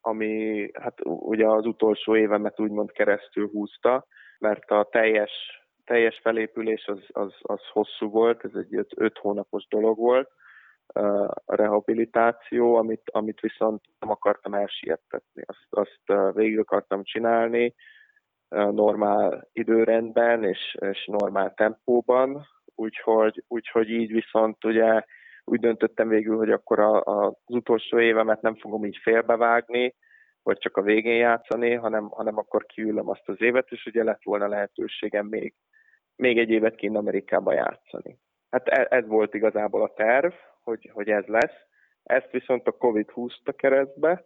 ami 0.00 0.70
hát 0.72 0.98
ugye 1.04 1.46
az 1.46 1.66
utolsó 1.66 2.16
évemet 2.16 2.60
úgymond 2.60 2.92
keresztül 2.92 3.48
húzta, 3.48 4.06
mert 4.38 4.70
a 4.70 4.88
teljes, 4.90 5.32
teljes 5.84 6.18
felépülés 6.22 6.86
az, 6.86 7.00
az, 7.12 7.34
az 7.42 7.60
hosszú 7.72 8.10
volt, 8.10 8.44
ez 8.44 8.54
egy 8.54 8.76
öt, 8.76 8.92
öt 8.96 9.18
hónapos 9.18 9.66
dolog 9.68 9.98
volt, 9.98 10.30
rehabilitáció, 11.46 12.74
amit, 12.74 13.02
amit 13.04 13.40
viszont 13.40 13.82
nem 13.98 14.10
akartam 14.10 14.54
elsiettetni. 14.54 15.42
Azt, 15.46 15.66
azt 15.70 16.34
végig 16.34 16.58
akartam 16.58 17.02
csinálni 17.02 17.74
normál 18.48 19.48
időrendben 19.52 20.44
és, 20.44 20.76
és 20.80 21.06
normál 21.06 21.54
tempóban, 21.54 22.46
úgyhogy, 22.74 23.44
úgyhogy 23.48 23.90
így 23.90 24.12
viszont 24.12 24.64
ugye 24.64 25.02
úgy 25.44 25.60
döntöttem 25.60 26.08
végül, 26.08 26.36
hogy 26.36 26.50
akkor 26.50 26.78
a, 26.78 27.04
a, 27.04 27.26
az 27.26 27.54
utolsó 27.54 27.98
évemet 27.98 28.40
nem 28.42 28.54
fogom 28.54 28.84
így 28.84 28.98
félbevágni, 29.02 29.94
vagy 30.42 30.58
csak 30.58 30.76
a 30.76 30.82
végén 30.82 31.16
játszani, 31.16 31.74
hanem, 31.74 32.08
hanem 32.08 32.38
akkor 32.38 32.66
kiülöm 32.66 33.08
azt 33.08 33.28
az 33.28 33.40
évet, 33.40 33.70
és 33.70 33.86
ugye 33.86 34.04
lett 34.04 34.22
volna 34.22 34.48
lehetőségem 34.48 35.26
még, 35.26 35.54
még 36.16 36.38
egy 36.38 36.50
évet 36.50 36.74
kint 36.74 36.96
Amerikába 36.96 37.52
játszani. 37.52 38.18
Hát 38.50 38.68
ez, 38.68 38.86
ez 38.90 39.06
volt 39.06 39.34
igazából 39.34 39.82
a 39.82 39.92
terv, 39.92 40.32
hogy, 40.64 40.90
hogy 40.92 41.08
ez 41.08 41.26
lesz. 41.26 41.56
Ezt 42.02 42.30
viszont 42.30 42.66
a 42.66 42.72
Covid 42.72 43.10
húzta 43.10 43.52
keresztbe, 43.52 44.24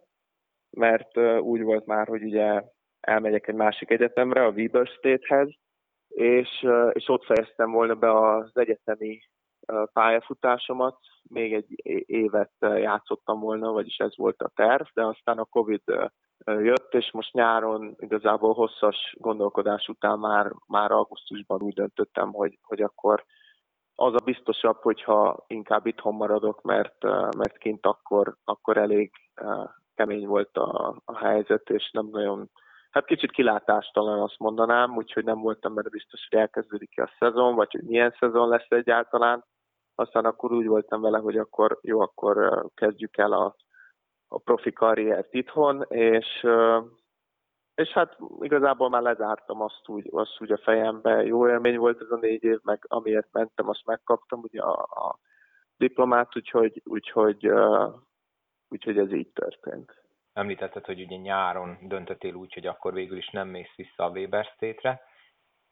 mert 0.69 1.17
úgy 1.39 1.61
volt 1.61 1.85
már, 1.85 2.07
hogy 2.07 2.23
ugye 2.23 2.63
elmegyek 2.99 3.47
egy 3.47 3.55
másik 3.55 3.89
egyetemre, 3.89 4.45
a 4.45 4.51
Weber 4.51 4.87
State-hez, 4.87 5.49
és, 6.07 6.67
és 6.91 7.07
ott 7.07 7.25
fejeztem 7.25 7.71
volna 7.71 7.95
be 7.95 8.11
az 8.11 8.51
egyetemi 8.53 9.19
pályafutásomat, 9.93 10.97
még 11.23 11.53
egy 11.53 11.73
évet 12.05 12.51
játszottam 12.59 13.39
volna, 13.39 13.71
vagyis 13.71 13.97
ez 13.97 14.17
volt 14.17 14.41
a 14.41 14.51
terv, 14.55 14.83
de 14.93 15.05
aztán 15.05 15.37
a 15.37 15.45
Covid 15.45 15.83
jött, 16.45 16.93
és 16.93 17.11
most 17.11 17.33
nyáron 17.33 17.95
igazából 17.97 18.53
hosszas 18.53 19.15
gondolkodás 19.17 19.87
után 19.87 20.19
már, 20.19 20.51
már 20.67 20.91
augusztusban 20.91 21.61
úgy 21.61 21.73
döntöttem, 21.73 22.31
hogy, 22.31 22.59
hogy 22.61 22.81
akkor 22.81 23.25
az 24.01 24.13
a 24.13 24.23
biztosabb, 24.23 24.81
hogyha 24.81 25.43
inkább 25.47 25.85
itthon 25.85 26.15
maradok, 26.15 26.61
mert, 26.61 27.03
mert 27.37 27.57
kint 27.57 27.85
akkor, 27.85 28.35
akkor 28.43 28.77
elég 28.77 29.11
kemény 29.95 30.27
volt 30.27 30.57
a, 30.57 30.95
a 31.05 31.17
helyzet, 31.17 31.69
és 31.69 31.89
nem 31.91 32.07
nagyon, 32.11 32.49
hát 32.89 33.05
kicsit 33.05 33.31
kilátástalan 33.31 34.19
azt 34.21 34.39
mondanám, 34.39 34.95
úgyhogy 34.97 35.23
nem 35.23 35.41
voltam 35.41 35.73
benne 35.73 35.89
biztos, 35.89 36.27
hogy 36.29 36.39
elkezdődik-e 36.39 37.03
a 37.03 37.11
szezon, 37.19 37.55
vagy 37.55 37.71
hogy 37.71 37.83
milyen 37.83 38.15
szezon 38.19 38.47
lesz 38.49 38.69
egyáltalán. 38.69 39.43
Aztán 39.95 40.25
akkor 40.25 40.51
úgy 40.51 40.67
voltam 40.67 41.01
vele, 41.01 41.17
hogy 41.17 41.37
akkor 41.37 41.79
jó, 41.81 41.99
akkor 41.99 42.65
kezdjük 42.75 43.17
el 43.17 43.31
a, 43.33 43.55
a 44.27 44.37
profi 44.37 44.71
karriert 44.73 45.33
itthon, 45.33 45.85
és 45.89 46.47
és 47.79 47.89
hát 47.89 48.17
igazából 48.39 48.89
már 48.89 49.01
lezártam 49.01 49.61
azt 49.61 49.87
úgy, 49.87 50.07
azt 50.11 50.37
úgy 50.39 50.51
a 50.51 50.57
fejembe. 50.57 51.23
Jó 51.23 51.47
élmény 51.47 51.77
volt 51.77 52.01
ez 52.01 52.11
a 52.11 52.17
négy 52.17 52.43
év, 52.43 52.59
meg 52.63 52.85
amiért 52.87 53.27
mentem, 53.31 53.69
azt 53.69 53.85
megkaptam 53.85 54.39
ugye 54.39 54.61
a, 54.61 54.81
a 54.81 55.19
diplomát, 55.77 56.35
úgyhogy, 56.35 56.81
úgyhogy, 56.85 57.47
uh, 57.47 57.93
úgyhogy 58.69 58.97
ez 58.97 59.11
így 59.11 59.31
történt. 59.33 59.93
Említetted, 60.33 60.85
hogy 60.85 61.01
ugye 61.01 61.15
nyáron 61.15 61.77
döntöttél 61.81 62.33
úgy, 62.33 62.53
hogy 62.53 62.67
akkor 62.67 62.93
végül 62.93 63.17
is 63.17 63.29
nem 63.29 63.47
mész 63.47 63.75
vissza 63.75 64.03
a 64.03 64.09
Weber 64.09 64.45
State-re. 64.45 65.01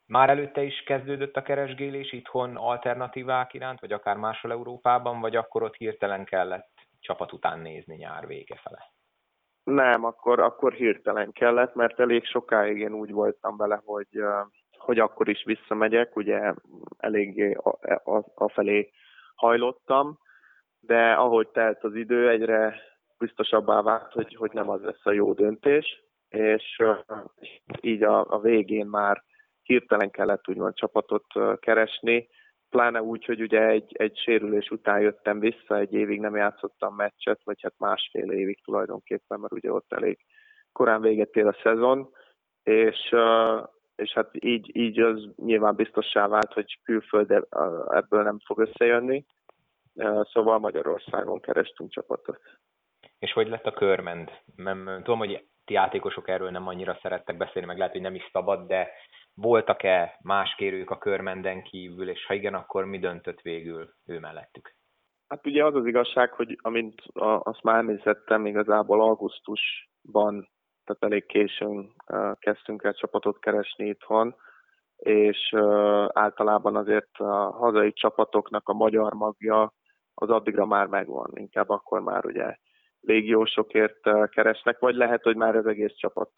Már 0.06 0.30
előtte 0.30 0.62
is 0.62 0.82
kezdődött 0.82 1.36
a 1.36 1.42
keresgélés 1.42 2.12
itthon 2.12 2.56
alternatívák 2.56 3.54
iránt, 3.54 3.80
vagy 3.80 3.92
akár 3.92 4.16
máshol 4.16 4.52
Európában, 4.52 5.20
vagy 5.20 5.36
akkor 5.36 5.62
ott 5.62 5.74
hirtelen 5.74 6.24
kellett 6.24 6.72
csapat 7.00 7.32
után 7.32 7.58
nézni 7.58 7.96
nyár 7.96 8.26
vége 8.26 8.56
fele? 8.56 8.92
Nem, 9.68 10.04
akkor, 10.04 10.40
akkor 10.40 10.72
hirtelen 10.72 11.32
kellett, 11.32 11.74
mert 11.74 12.00
elég 12.00 12.24
sokáig 12.24 12.78
én 12.78 12.92
úgy 12.92 13.10
voltam 13.10 13.56
vele, 13.56 13.80
hogy, 13.84 14.22
hogy 14.78 14.98
akkor 14.98 15.28
is 15.28 15.44
visszamegyek, 15.44 16.16
ugye 16.16 16.54
eléggé 16.98 17.56
afelé 18.34 18.90
hajlottam, 19.34 20.18
de 20.80 21.12
ahogy 21.12 21.48
telt 21.48 21.84
az 21.84 21.94
idő, 21.94 22.28
egyre 22.28 22.80
biztosabbá 23.18 23.82
vált, 23.82 24.12
hogy, 24.12 24.34
hogy 24.34 24.50
nem 24.52 24.68
az 24.68 24.82
lesz 24.82 25.06
a 25.06 25.12
jó 25.12 25.32
döntés, 25.32 26.02
és 26.28 26.82
így 27.80 28.02
a, 28.02 28.26
a 28.28 28.40
végén 28.40 28.86
már 28.86 29.22
hirtelen 29.62 30.10
kellett 30.10 30.48
úgymond 30.48 30.74
csapatot 30.74 31.26
keresni, 31.60 32.28
pláne 32.70 33.02
úgy, 33.02 33.24
hogy 33.24 33.40
ugye 33.40 33.66
egy, 33.66 33.96
egy 33.96 34.16
sérülés 34.16 34.70
után 34.70 35.00
jöttem 35.00 35.38
vissza, 35.38 35.76
egy 35.76 35.92
évig 35.92 36.20
nem 36.20 36.36
játszottam 36.36 36.94
meccset, 36.94 37.40
vagy 37.44 37.62
hát 37.62 37.74
másfél 37.78 38.30
évig 38.30 38.64
tulajdonképpen, 38.64 39.40
mert 39.40 39.52
ugye 39.52 39.72
ott 39.72 39.92
elég 39.92 40.18
korán 40.72 41.00
véget 41.00 41.36
ér 41.36 41.46
a 41.46 41.56
szezon, 41.62 42.10
és, 42.62 43.14
és 43.96 44.12
hát 44.12 44.30
így, 44.32 44.76
így 44.76 45.00
az 45.00 45.28
nyilván 45.36 45.74
biztossá 45.74 46.26
vált, 46.26 46.52
hogy 46.52 46.78
külföld 46.84 47.30
ebből 47.88 48.22
nem 48.22 48.38
fog 48.44 48.58
összejönni, 48.58 49.24
szóval 50.32 50.58
Magyarországon 50.58 51.40
kerestünk 51.40 51.90
csapatot. 51.90 52.40
És 53.18 53.32
hogy 53.32 53.48
lett 53.48 53.66
a 53.66 53.72
körmend? 53.72 54.30
Nem, 54.56 55.00
tudom, 55.04 55.18
hogy 55.18 55.44
ti 55.64 55.72
játékosok 55.72 56.28
erről 56.28 56.50
nem 56.50 56.68
annyira 56.68 56.98
szerettek 57.02 57.36
beszélni, 57.36 57.66
meg 57.68 57.78
lehet, 57.78 57.92
hogy 57.92 58.02
nem 58.02 58.14
is 58.14 58.28
szabad, 58.32 58.66
de 58.66 58.90
voltak-e 59.40 60.18
más 60.22 60.54
kérők 60.54 60.90
a 60.90 60.98
körmenden 60.98 61.62
kívül, 61.62 62.08
és 62.08 62.26
ha 62.26 62.34
igen, 62.34 62.54
akkor 62.54 62.84
mi 62.84 62.98
döntött 62.98 63.40
végül 63.40 63.94
ő 64.06 64.18
mellettük? 64.18 64.76
Hát 65.28 65.46
ugye 65.46 65.64
az 65.64 65.74
az 65.74 65.86
igazság, 65.86 66.32
hogy 66.32 66.58
amint 66.62 67.02
azt 67.42 67.62
már 67.62 67.76
említettem, 67.76 68.46
igazából 68.46 69.00
augusztusban, 69.00 70.48
tehát 70.84 71.02
elég 71.02 71.26
későn 71.26 71.92
kezdtünk 72.38 72.82
el 72.82 72.92
csapatot 72.92 73.38
keresni 73.38 73.86
itthon, 73.86 74.36
és 74.96 75.54
általában 76.12 76.76
azért 76.76 77.16
a 77.18 77.50
hazai 77.50 77.92
csapatoknak 77.92 78.68
a 78.68 78.72
magyar 78.72 79.12
magja 79.12 79.72
az 80.14 80.30
addigra 80.30 80.66
már 80.66 80.86
megvan, 80.86 81.30
inkább 81.34 81.68
akkor 81.68 82.00
már 82.00 82.26
ugye 82.26 82.56
légiósokért 83.00 84.28
keresnek, 84.30 84.78
vagy 84.78 84.94
lehet, 84.94 85.22
hogy 85.22 85.36
már 85.36 85.56
az 85.56 85.66
egész 85.66 85.94
csapat 85.94 86.32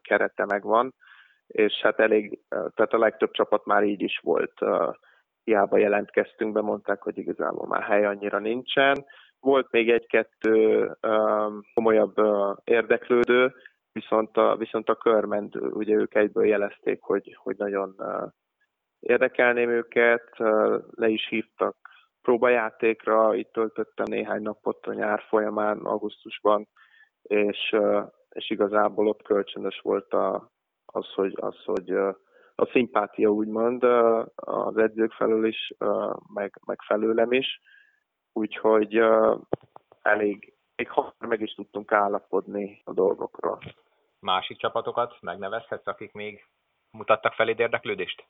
kerete 0.00 0.44
megvan 0.44 0.94
és 1.54 1.80
hát 1.82 2.00
elég, 2.00 2.38
tehát 2.48 2.92
a 2.92 2.98
legtöbb 2.98 3.30
csapat 3.30 3.64
már 3.64 3.82
így 3.84 4.02
is 4.02 4.18
volt, 4.22 4.52
hiába 5.44 5.78
jelentkeztünk, 5.78 6.52
bemondták, 6.52 7.02
hogy 7.02 7.18
igazából 7.18 7.66
már 7.66 7.82
hely 7.82 8.04
annyira 8.04 8.38
nincsen. 8.38 9.04
Volt 9.40 9.70
még 9.70 9.90
egy-kettő 9.90 10.90
komolyabb 11.74 12.14
érdeklődő, 12.64 13.54
viszont 13.92 14.36
a, 14.36 14.56
viszont 14.56 14.88
a 14.88 14.94
körment, 14.94 15.56
ugye 15.56 15.94
ők 15.94 16.14
egyből 16.14 16.46
jelezték, 16.46 17.02
hogy, 17.02 17.36
hogy 17.38 17.56
nagyon 17.56 17.94
érdekelném 19.00 19.70
őket, 19.70 20.28
le 20.90 21.08
is 21.08 21.28
hívtak 21.28 21.76
próbajátékra, 22.22 23.34
itt 23.34 23.52
töltöttem 23.52 24.06
néhány 24.08 24.42
napot 24.42 24.86
a 24.86 24.92
nyár 24.92 25.22
folyamán, 25.28 25.78
augusztusban, 25.78 26.68
és, 27.22 27.76
és 28.28 28.50
igazából 28.50 29.08
ott 29.08 29.22
kölcsönös 29.22 29.80
volt 29.80 30.12
a, 30.12 30.52
az, 30.94 31.12
hogy, 31.14 31.34
az, 31.36 31.64
hogy 31.64 31.90
a 32.54 32.66
szimpátia 32.72 33.28
úgymond 33.28 33.82
az 34.34 34.76
edzők 34.76 35.12
felől 35.12 35.46
is, 35.46 35.72
meg, 36.34 36.60
meg 36.66 36.78
felőlem 36.86 37.32
is, 37.32 37.60
úgyhogy 38.32 39.00
elég, 40.02 40.54
még 40.76 40.90
hamar 40.90 41.14
meg 41.18 41.40
is 41.40 41.54
tudtunk 41.54 41.92
állapodni 41.92 42.82
a 42.84 42.92
dolgokról. 42.92 43.58
Másik 44.20 44.58
csapatokat 44.58 45.16
megnevezhetsz, 45.20 45.86
akik 45.86 46.12
még 46.12 46.46
mutattak 46.90 47.32
feléd 47.32 47.60
érdeklődést? 47.60 48.24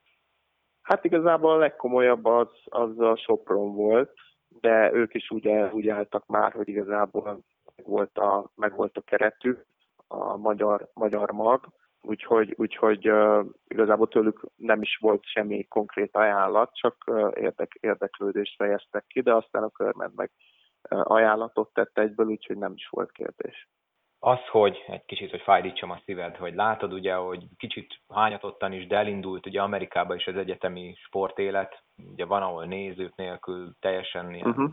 Hát 0.83 1.05
igazából 1.05 1.51
a 1.51 1.57
legkomolyabb 1.57 2.25
az, 2.25 2.49
az 2.65 2.99
a 2.99 3.17
Sopron 3.17 3.75
volt, 3.75 4.13
de 4.49 4.93
ők 4.93 5.15
is 5.15 5.31
úgy, 5.31 5.49
úgy 5.49 5.89
álltak 5.89 6.27
már, 6.27 6.53
hogy 6.53 6.69
igazából 6.69 7.45
meg 7.77 7.87
volt 7.87 8.19
a, 8.19 8.51
meg 8.55 8.75
volt 8.75 8.97
a 8.97 9.01
keretük, 9.01 9.67
a 10.07 10.37
magyar, 10.37 10.91
magyar 10.95 11.31
mag, 11.31 11.69
úgyhogy, 12.05 12.55
úgyhogy 12.57 13.11
uh, 13.11 13.47
igazából 13.69 14.09
tőlük 14.09 14.47
nem 14.57 14.83
is 14.83 14.97
volt 14.97 15.25
semmi 15.25 15.65
konkrét 15.65 16.17
ajánlat, 16.17 16.75
csak 16.75 16.97
uh, 17.07 17.31
érdek, 17.35 17.79
érdeklődést 17.81 18.57
fejeztek 18.57 19.05
ki, 19.07 19.21
de 19.21 19.35
aztán 19.35 19.63
a 19.63 19.71
körment 19.71 20.15
meg 20.15 20.31
uh, 20.91 21.01
ajánlatot 21.11 21.73
tett 21.73 21.99
egyből, 21.99 22.27
úgyhogy 22.27 22.57
nem 22.57 22.73
is 22.73 22.89
volt 22.89 23.13
kérdés. 23.13 23.69
az, 24.19 24.39
hogy 24.51 24.85
egy 24.87 25.05
kicsit, 25.05 25.31
hogy 25.31 25.41
fájdítsam 25.41 25.91
a 25.91 26.01
szíved, 26.05 26.37
hogy 26.37 26.55
látod 26.55 26.93
ugye, 26.93 27.15
hogy 27.15 27.45
kicsit 27.57 28.01
hányatottan 28.15 28.73
is, 28.73 28.87
de 28.87 28.97
elindult 28.97 29.47
ugye 29.47 29.63
Amerikába 29.63 30.15
is 30.15 30.27
az 30.27 30.37
egyetemi 30.37 30.95
sportélet, 30.97 31.83
ugye 32.13 32.25
van, 32.25 32.43
ahol 32.43 32.65
nézők 32.65 33.17
nélkül 33.17 33.75
teljesen 33.81 34.35
ilyen 34.35 34.49
uh-huh. 34.49 34.71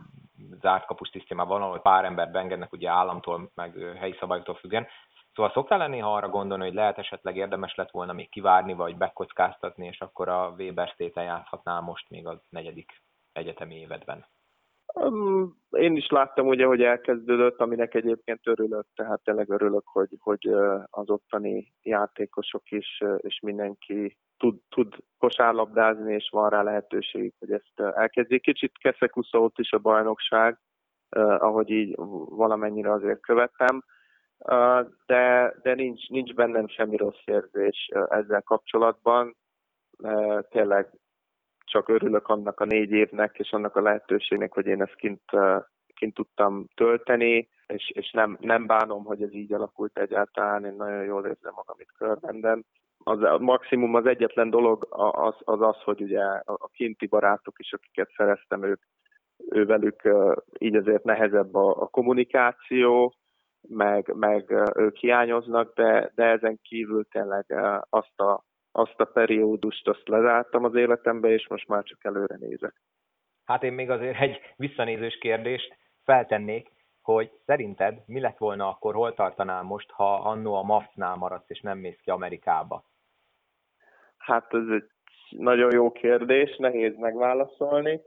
zárt 0.61 0.85
kapus 0.85 1.11
van, 1.27 1.61
ahol 1.61 1.79
pár 1.79 2.05
embert 2.05 2.31
beengednek 2.31 2.73
ugye 2.73 2.89
államtól, 2.89 3.51
meg 3.55 3.73
helyi 3.99 4.15
szabályoktól 4.19 4.55
függen. 4.55 4.87
Szóval 5.33 5.51
szoktál 5.51 5.77
lenni, 5.77 5.99
ha 5.99 6.13
arra 6.13 6.29
gondolni, 6.29 6.63
hogy 6.63 6.73
lehet 6.73 6.97
esetleg 6.97 7.35
érdemes 7.35 7.75
lett 7.75 7.91
volna 7.91 8.13
még 8.13 8.29
kivárni, 8.29 8.73
vagy 8.73 8.97
bekockáztatni, 8.97 9.85
és 9.85 9.99
akkor 9.99 10.29
a 10.29 10.53
Weber 10.57 10.87
State-en 10.87 11.25
játszhatnál 11.25 11.81
most 11.81 12.09
még 12.09 12.27
a 12.27 12.41
negyedik 12.49 13.01
egyetemi 13.31 13.75
évedben? 13.75 14.25
Én 15.69 15.95
is 15.95 16.09
láttam 16.09 16.47
ugye, 16.47 16.65
hogy 16.65 16.83
elkezdődött, 16.83 17.59
aminek 17.59 17.93
egyébként 17.93 18.47
örülök, 18.47 18.85
tehát 18.95 19.21
tényleg 19.23 19.49
örülök, 19.49 19.87
hogy, 19.87 20.17
hogy 20.19 20.47
az 20.89 21.09
ottani 21.09 21.73
játékosok 21.81 22.71
is, 22.71 23.03
és 23.17 23.39
mindenki 23.39 24.17
tud, 24.37 24.59
tud 24.69 24.95
kosárlabdázni, 25.17 26.13
és 26.13 26.29
van 26.31 26.49
rá 26.49 26.61
lehetőség, 26.61 27.33
hogy 27.39 27.51
ezt 27.51 27.79
elkezdjék. 27.95 28.41
Kicsit 28.41 28.77
keszekusza 28.77 29.39
ott 29.39 29.59
is 29.59 29.71
a 29.71 29.79
bajnokság, 29.79 30.59
ahogy 31.37 31.69
így 31.69 31.95
valamennyire 32.29 32.91
azért 32.91 33.21
követem, 33.21 33.83
de, 35.05 35.55
de 35.61 35.73
nincs, 35.73 36.09
nincs 36.09 36.33
bennem 36.33 36.67
semmi 36.67 36.97
rossz 36.97 37.21
érzés 37.25 37.89
ezzel 38.09 38.41
kapcsolatban. 38.41 39.35
Tényleg 40.49 40.89
csak 41.65 41.89
örülök 41.89 42.27
annak 42.27 42.59
a 42.59 42.65
négy 42.65 42.91
évnek, 42.91 43.39
és 43.39 43.51
annak 43.51 43.75
a 43.75 43.81
lehetőségnek, 43.81 44.53
hogy 44.53 44.65
én 44.65 44.81
ezt 44.81 44.95
kint, 44.95 45.21
kint 45.93 46.13
tudtam 46.13 46.67
tölteni, 46.75 47.49
és, 47.67 47.91
és 47.93 48.11
nem, 48.11 48.37
nem 48.41 48.65
bánom, 48.65 49.03
hogy 49.03 49.21
ez 49.21 49.33
így 49.33 49.53
alakult 49.53 49.97
egyáltalán, 49.97 50.65
én 50.65 50.73
nagyon 50.73 51.03
jól 51.03 51.25
érzem 51.25 51.53
magam 51.55 51.79
itt 51.79 51.91
körben. 51.97 52.65
Az, 53.03 53.21
a 53.21 53.37
maximum 53.39 53.95
az 53.95 54.05
egyetlen 54.05 54.49
dolog 54.49 54.87
az 54.89 55.35
az, 55.43 55.61
az 55.61 55.81
hogy 55.83 56.01
ugye 56.01 56.23
a 56.45 56.69
kinti 56.73 57.07
barátok 57.07 57.59
is, 57.59 57.73
akiket 57.73 58.09
szereztem, 58.15 58.63
ők, 58.63 58.81
ővelük 59.49 60.01
így 60.57 60.75
azért 60.75 61.03
nehezebb 61.03 61.55
a, 61.55 61.81
a 61.81 61.87
kommunikáció, 61.87 63.13
meg, 63.67 64.13
meg 64.15 64.51
ők 64.75 64.95
hiányoznak, 64.95 65.73
de, 65.73 66.11
de 66.15 66.23
ezen 66.23 66.59
kívül 66.61 67.05
tényleg 67.07 67.45
azt 67.89 68.19
a, 68.19 68.43
azt 68.71 68.99
a 68.99 69.05
periódust 69.05 69.87
azt 69.87 70.07
lezártam 70.07 70.63
az 70.63 70.75
életembe, 70.75 71.29
és 71.29 71.47
most 71.47 71.67
már 71.67 71.83
csak 71.83 72.03
előre 72.03 72.35
nézek. 72.39 72.81
Hát 73.45 73.63
én 73.63 73.73
még 73.73 73.89
azért 73.89 74.19
egy 74.19 74.39
visszanézős 74.55 75.17
kérdést 75.17 75.77
feltennék, 76.03 76.69
hogy 77.01 77.31
szerinted 77.45 78.03
mi 78.05 78.19
lett 78.19 78.37
volna 78.37 78.67
akkor, 78.67 78.93
hol 78.93 79.13
tartanál 79.13 79.63
most, 79.63 79.91
ha 79.91 80.13
annó 80.13 80.53
a 80.53 80.63
MAFS-nál 80.63 81.15
maradsz, 81.15 81.49
és 81.49 81.61
nem 81.61 81.77
mész 81.77 81.99
ki 82.03 82.09
Amerikába? 82.09 82.83
Hát 84.17 84.53
ez 84.53 84.67
egy 84.69 84.89
nagyon 85.29 85.73
jó 85.73 85.91
kérdés, 85.91 86.57
nehéz 86.57 86.97
megválaszolni. 86.97 88.01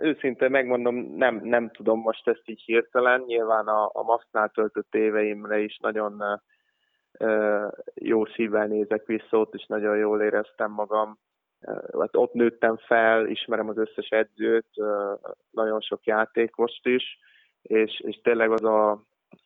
Őszintén 0.00 0.50
megmondom, 0.50 0.96
nem, 0.96 1.40
nem 1.44 1.70
tudom 1.70 2.00
most 2.00 2.28
ezt 2.28 2.42
így 2.44 2.62
hirtelen. 2.62 3.20
Nyilván 3.26 3.66
a, 3.66 3.90
a 3.92 4.02
MAFS-nál 4.02 4.48
töltött 4.48 4.94
éveimre 4.94 5.58
is 5.58 5.78
nagyon 5.78 6.40
jó 7.94 8.24
szívvel 8.26 8.66
nézek 8.66 9.06
vissza, 9.06 9.38
ott 9.38 9.54
is 9.54 9.66
nagyon 9.66 9.96
jól 9.96 10.22
éreztem 10.22 10.70
magam. 10.70 11.18
Hát 11.98 12.16
ott 12.16 12.32
nőttem 12.32 12.76
fel, 12.76 13.26
ismerem 13.26 13.68
az 13.68 13.78
összes 13.78 14.08
edzőt, 14.08 14.68
nagyon 15.50 15.80
sok 15.80 16.04
játékost 16.04 16.86
is, 16.86 17.18
és, 17.62 18.00
és 18.00 18.20
tényleg 18.22 18.50
az 18.50 18.64
a, 18.64 18.90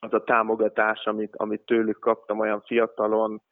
az 0.00 0.12
a 0.12 0.24
támogatás, 0.24 1.04
amit, 1.04 1.36
amit 1.36 1.66
tőlük 1.66 1.98
kaptam 1.98 2.38
olyan 2.38 2.60
fiatalon, 2.60 3.42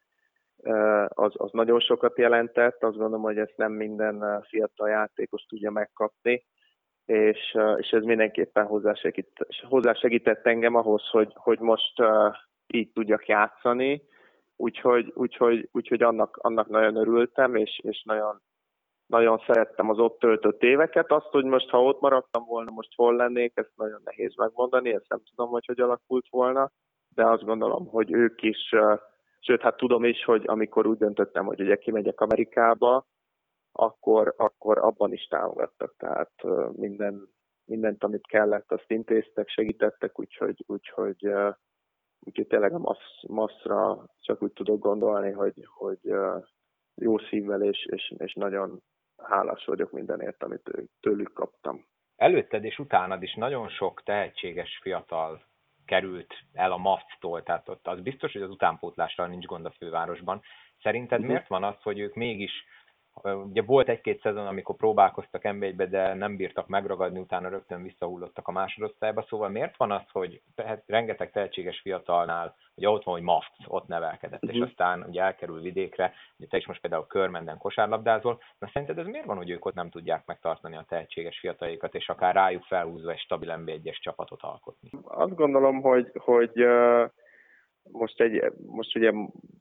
az, 1.07 1.33
az 1.33 1.51
nagyon 1.51 1.79
sokat 1.79 2.17
jelentett. 2.17 2.83
Azt 2.83 2.97
gondolom, 2.97 3.21
hogy 3.21 3.37
ezt 3.37 3.57
nem 3.57 3.71
minden 3.71 4.43
fiatal 4.47 4.89
játékos 4.89 5.41
tudja 5.41 5.71
megkapni, 5.71 6.45
és, 7.05 7.57
és 7.77 7.89
ez 7.89 8.03
mindenképpen 8.03 8.65
hozzásegít, 8.65 9.47
hozzásegített 9.69 10.45
engem 10.45 10.75
ahhoz, 10.75 11.07
hogy, 11.09 11.31
hogy 11.35 11.59
most 11.59 11.93
így 12.67 12.91
tudjak 12.91 13.27
játszani, 13.27 14.03
úgyhogy, 14.55 15.11
úgyhogy, 15.15 15.69
úgyhogy 15.71 16.03
annak, 16.03 16.37
annak 16.37 16.67
nagyon 16.67 16.95
örültem, 16.95 17.55
és, 17.55 17.79
és 17.83 18.03
nagyon, 18.03 18.41
nagyon 19.05 19.43
szerettem 19.47 19.89
az 19.89 19.99
ott 19.99 20.19
töltött 20.19 20.63
éveket. 20.63 21.11
Azt, 21.11 21.29
hogy 21.31 21.45
most 21.45 21.69
ha 21.69 21.83
ott 21.83 22.01
maradtam 22.01 22.45
volna, 22.45 22.71
most 22.71 22.95
hol 22.95 23.15
lennék, 23.15 23.51
ezt 23.55 23.71
nagyon 23.75 24.01
nehéz 24.03 24.35
megmondani, 24.35 24.93
ezt 24.93 25.09
nem 25.09 25.21
tudom, 25.29 25.49
hogy 25.49 25.65
hogy 25.65 25.79
alakult 25.79 26.25
volna, 26.29 26.71
de 27.15 27.25
azt 27.25 27.43
gondolom, 27.43 27.87
hogy 27.87 28.11
ők 28.11 28.41
is, 28.41 28.75
sőt, 29.41 29.61
hát 29.61 29.77
tudom 29.77 30.03
is, 30.03 30.23
hogy 30.23 30.43
amikor 30.45 30.87
úgy 30.87 30.97
döntöttem, 30.97 31.45
hogy 31.45 31.61
ugye 31.61 31.75
kimegyek 31.75 32.21
Amerikába, 32.21 33.05
akkor, 33.71 34.33
akkor 34.37 34.77
abban 34.77 35.13
is 35.13 35.27
támogattak, 35.27 35.95
tehát 35.97 36.31
minden, 36.71 37.29
mindent, 37.65 38.03
amit 38.03 38.27
kellett, 38.27 38.71
azt 38.71 38.91
intéztek, 38.91 39.49
segítettek, 39.49 40.19
úgyhogy, 40.19 40.63
úgyhogy 40.67 41.33
Úgyhogy 42.25 42.47
tényleg 42.47 42.73
a 42.73 42.77
massz, 42.77 43.23
masszra 43.27 44.05
csak 44.19 44.41
úgy 44.41 44.51
tudok 44.51 44.79
gondolni, 44.79 45.31
hogy, 45.31 45.67
hogy 45.67 45.99
jó 46.95 47.17
szívvel 47.17 47.63
és, 47.63 47.85
és, 47.85 48.13
és 48.17 48.33
nagyon 48.33 48.81
hálás 49.17 49.65
vagyok 49.65 49.91
mindenért, 49.91 50.43
amit 50.43 50.71
tőlük 50.99 51.33
kaptam. 51.33 51.85
Előtted 52.15 52.63
és 52.63 52.79
utánad 52.79 53.23
is 53.23 53.35
nagyon 53.35 53.69
sok 53.69 54.03
tehetséges 54.03 54.79
fiatal 54.81 55.45
került 55.91 56.33
el 56.53 56.71
a 56.71 56.77
MAFT-tól, 56.77 57.43
tehát 57.43 57.69
ott 57.69 57.87
az 57.87 58.01
biztos, 58.01 58.31
hogy 58.31 58.41
az 58.41 58.49
utánpótlással 58.49 59.27
nincs 59.27 59.45
gond 59.45 59.65
a 59.65 59.71
fővárosban. 59.71 60.41
Szerinted 60.81 61.21
miért 61.21 61.47
van 61.47 61.63
az, 61.63 61.75
hogy 61.81 61.99
ők 61.99 62.15
mégis 62.15 62.51
Ugye 63.23 63.61
volt 63.61 63.89
egy-két 63.89 64.21
szezon, 64.21 64.47
amikor 64.47 64.75
próbálkoztak 64.75 65.51
nba 65.53 65.85
de 65.85 66.13
nem 66.13 66.35
bírtak 66.35 66.67
megragadni, 66.67 67.19
utána 67.19 67.49
rögtön 67.49 67.83
visszahullottak 67.83 68.47
a 68.47 68.51
másodosztályba, 68.51 69.25
szóval 69.29 69.49
miért 69.49 69.77
van 69.77 69.91
az, 69.91 70.01
hogy 70.11 70.41
rengeteg 70.85 71.31
tehetséges 71.31 71.79
fiatalnál, 71.79 72.55
ugye 72.75 72.89
ott 72.89 73.03
van, 73.03 73.15
hogy 73.15 73.23
Mafts 73.23 73.57
ott 73.67 73.87
nevelkedett, 73.87 74.41
és 74.41 74.57
mhm. 74.57 74.67
aztán 74.67 75.05
ugye 75.07 75.21
elkerül 75.21 75.61
vidékre, 75.61 76.13
ugye 76.37 76.47
te 76.47 76.57
is 76.57 76.67
most 76.67 76.81
például 76.81 77.07
körmenden 77.07 77.57
kosárlabdázol, 77.57 78.41
na 78.59 78.69
szerinted 78.73 78.97
ez 78.97 79.05
miért 79.05 79.25
van, 79.25 79.37
hogy 79.37 79.49
ők 79.49 79.65
ott 79.65 79.75
nem 79.75 79.89
tudják 79.89 80.25
megtartani 80.25 80.75
a 80.75 80.85
tehetséges 80.87 81.39
fiatalékat, 81.39 81.95
és 81.95 82.09
akár 82.09 82.35
rájuk 82.35 82.63
felhúzva 82.63 83.11
egy 83.11 83.19
stabil 83.19 83.61
NB1-es 83.65 83.99
csapatot 83.99 84.41
alkotni? 84.41 84.89
Azt 85.03 85.35
gondolom, 85.35 85.81
hogy, 85.81 86.11
hogy 86.13 86.65
most, 87.91 88.21
egy, 88.21 88.51
most 88.65 88.95
ugye 88.95 89.11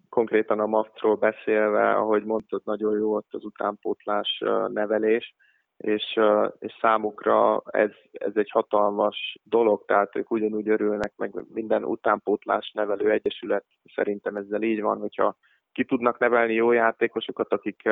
konkrétan 0.09 0.61
a 0.61 0.67
MAFT-ról 0.67 1.17
beszélve, 1.17 1.91
ahogy 1.91 2.25
mondtad, 2.25 2.63
nagyon 2.65 2.99
jó 2.99 3.15
ott 3.15 3.35
az 3.35 3.45
utánpótlás 3.45 4.43
nevelés, 4.69 5.35
és, 5.77 6.21
és 6.59 6.77
számukra 6.81 7.63
ez, 7.65 7.91
ez 8.13 8.33
egy 8.35 8.51
hatalmas 8.51 9.39
dolog, 9.43 9.85
tehát 9.85 10.17
ők 10.17 10.31
ugyanúgy 10.31 10.69
örülnek, 10.69 11.13
meg 11.17 11.35
minden 11.53 11.85
utánpótlás 11.85 12.73
nevelő 12.75 13.11
egyesület 13.11 13.65
szerintem 13.95 14.37
ezzel 14.37 14.63
így 14.63 14.81
van, 14.81 14.99
hogyha 14.99 15.37
ki 15.73 15.85
tudnak 15.85 16.19
nevelni 16.19 16.55
jó 16.55 16.73
játékosokat, 16.73 17.53
akik 17.53 17.89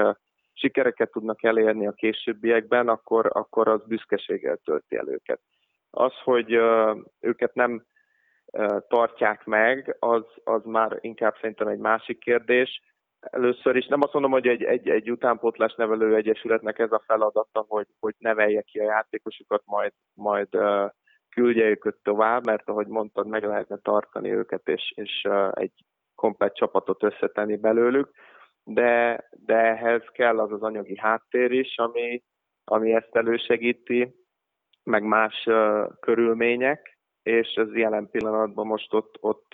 sikereket 0.52 1.10
tudnak 1.10 1.42
elérni 1.42 1.86
a 1.86 1.92
későbbiekben, 1.92 2.88
akkor, 2.88 3.30
akkor 3.32 3.68
az 3.68 3.80
büszkeséggel 3.86 4.56
tölti 4.64 4.96
el 4.96 5.08
őket. 5.08 5.40
Az, 5.90 6.12
hogy 6.24 6.58
őket 7.20 7.54
nem 7.54 7.84
tartják 8.88 9.44
meg, 9.44 9.96
az, 9.98 10.24
az 10.44 10.64
már 10.64 10.98
inkább 11.00 11.34
szerintem 11.40 11.68
egy 11.68 11.78
másik 11.78 12.18
kérdés. 12.18 12.82
Először 13.20 13.76
is 13.76 13.86
nem 13.86 14.02
azt 14.02 14.12
mondom, 14.12 14.30
hogy 14.30 14.46
egy, 14.46 14.62
egy, 14.62 14.88
egy 14.88 15.10
utánpótlás 15.10 15.74
nevelő 15.74 16.14
egyesületnek 16.14 16.78
ez 16.78 16.92
a 16.92 17.02
feladata, 17.06 17.64
hogy, 17.68 17.86
hogy 18.00 18.14
nevelje 18.18 18.62
ki 18.62 18.78
a 18.78 18.84
játékosokat, 18.84 19.62
majd, 19.64 19.92
majd 20.14 20.54
uh, 20.54 20.90
küldje 21.30 21.64
őket 21.64 21.96
tovább, 22.02 22.46
mert 22.46 22.68
ahogy 22.68 22.86
mondtad, 22.86 23.26
meg 23.26 23.44
lehetne 23.44 23.78
tartani 23.82 24.32
őket, 24.32 24.68
és, 24.68 24.92
és 24.96 25.28
egy 25.50 25.72
komplet 26.14 26.54
csapatot 26.54 27.02
összetenni 27.02 27.56
belőlük, 27.56 28.10
de, 28.64 29.24
de 29.30 29.54
ehhez 29.54 30.02
kell 30.12 30.38
az 30.38 30.52
az 30.52 30.62
anyagi 30.62 30.98
háttér 30.98 31.50
is, 31.50 31.76
ami, 31.76 32.22
ami 32.64 32.94
ezt 32.94 33.16
elősegíti, 33.16 34.14
meg 34.82 35.02
más 35.02 35.46
uh, 35.46 35.86
körülmények, 36.00 36.97
és 37.28 37.54
ez 37.54 37.74
jelen 37.74 38.10
pillanatban 38.10 38.66
most 38.66 38.94
ott, 38.94 39.16
ott 39.20 39.52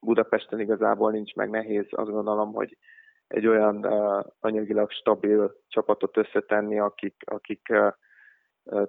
Budapesten 0.00 0.60
igazából 0.60 1.10
nincs 1.10 1.34
meg 1.34 1.50
nehéz. 1.50 1.86
Azt 1.90 2.10
gondolom, 2.10 2.52
hogy 2.52 2.76
egy 3.28 3.46
olyan 3.46 3.84
anyagilag 4.40 4.90
stabil 4.90 5.54
csapatot 5.68 6.16
összetenni, 6.16 6.78
akik, 6.78 7.22
akik 7.26 7.72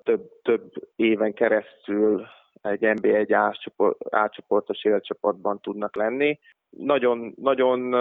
több, 0.04 0.30
több 0.42 0.72
éven 0.96 1.34
keresztül 1.34 2.26
egy 2.62 2.80
NB1 2.82 3.92
átcsoportos 4.10 4.84
élcsapatban 4.84 5.60
tudnak 5.60 5.96
lenni. 5.96 6.40
Nagyon, 6.70 7.34
nagyon 7.36 7.96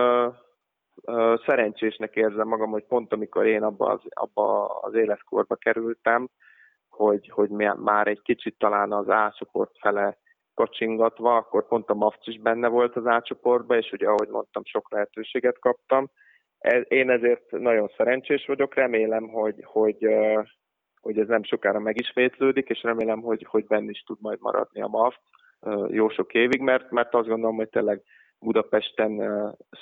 szerencsésnek 1.47 2.17
érzem 2.17 2.49
magam, 2.49 2.71
hogy 2.71 2.85
pont 2.85 3.13
amikor 3.13 3.47
én 3.47 3.63
abba 3.63 3.87
az, 3.87 4.01
abba 4.11 4.67
az 4.67 4.95
életkorba 4.95 5.55
kerültem, 5.55 6.29
hogy, 6.99 7.29
hogy 7.29 7.51
már 7.77 8.07
egy 8.07 8.23
kicsit 8.23 8.59
talán 8.59 8.93
az 8.93 9.09
A 9.09 9.35
csoport 9.39 9.79
fele 9.79 10.19
kacsingatva, 10.55 11.37
akkor 11.37 11.67
pont 11.69 11.91
a 11.91 11.95
Mavc 11.95 12.27
is 12.27 12.41
benne 12.41 12.69
volt 12.69 12.97
az 12.97 13.07
átcsoportban, 13.07 13.77
és 13.77 13.93
ugye 13.93 14.07
ahogy 14.07 14.29
mondtam, 14.29 14.65
sok 14.65 14.91
lehetőséget 14.91 15.59
kaptam. 15.59 16.11
Én 16.89 17.11
ezért 17.11 17.51
nagyon 17.51 17.91
szerencsés 17.97 18.47
vagyok, 18.47 18.75
remélem, 18.75 19.29
hogy, 19.29 19.65
hogy, 19.65 20.07
hogy 21.01 21.19
ez 21.19 21.27
nem 21.27 21.43
sokára 21.43 21.79
megismétlődik, 21.79 22.69
és 22.69 22.83
remélem, 22.83 23.21
hogy, 23.21 23.47
hogy 23.49 23.67
benne 23.67 23.91
is 23.91 24.03
tud 24.03 24.19
majd 24.21 24.39
maradni 24.41 24.81
a 24.83 24.89
MAV 24.89 25.15
jó 25.89 26.09
sok 26.09 26.35
évig, 26.35 26.61
mert, 26.61 26.91
mert 26.91 27.15
azt 27.15 27.29
gondolom, 27.29 27.57
hogy 27.57 27.69
tényleg 27.69 28.03
Budapesten 28.39 29.21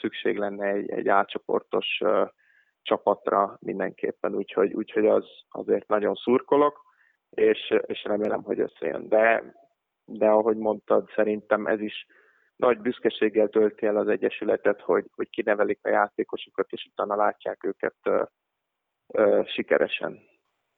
szükség 0.00 0.38
lenne 0.38 0.66
egy, 0.66 0.90
egy 0.90 1.08
átcsoportos 1.08 2.00
csapatra 2.82 3.56
mindenképpen, 3.60 4.34
úgyhogy, 4.34 4.72
úgyhogy 4.72 5.06
az 5.06 5.24
azért 5.48 5.88
nagyon 5.88 6.14
szurkolok, 6.14 6.85
és, 7.36 7.74
és 7.86 8.04
remélem, 8.04 8.42
hogy 8.42 8.60
összejön. 8.60 9.08
De, 9.08 9.54
de 10.04 10.28
ahogy 10.28 10.56
mondtad, 10.56 11.10
szerintem 11.14 11.66
ez 11.66 11.80
is 11.80 12.06
nagy 12.56 12.78
büszkeséggel 12.78 13.48
tölti 13.48 13.86
el 13.86 13.96
az 13.96 14.08
Egyesületet, 14.08 14.80
hogy, 14.80 15.04
hogy 15.14 15.30
kinevelik 15.30 15.78
a 15.82 15.88
játékosokat, 15.88 16.70
és 16.70 16.88
utána 16.92 17.16
látják 17.16 17.64
őket 17.64 17.96
ö, 18.02 18.22
ö, 19.06 19.42
sikeresen. 19.46 20.20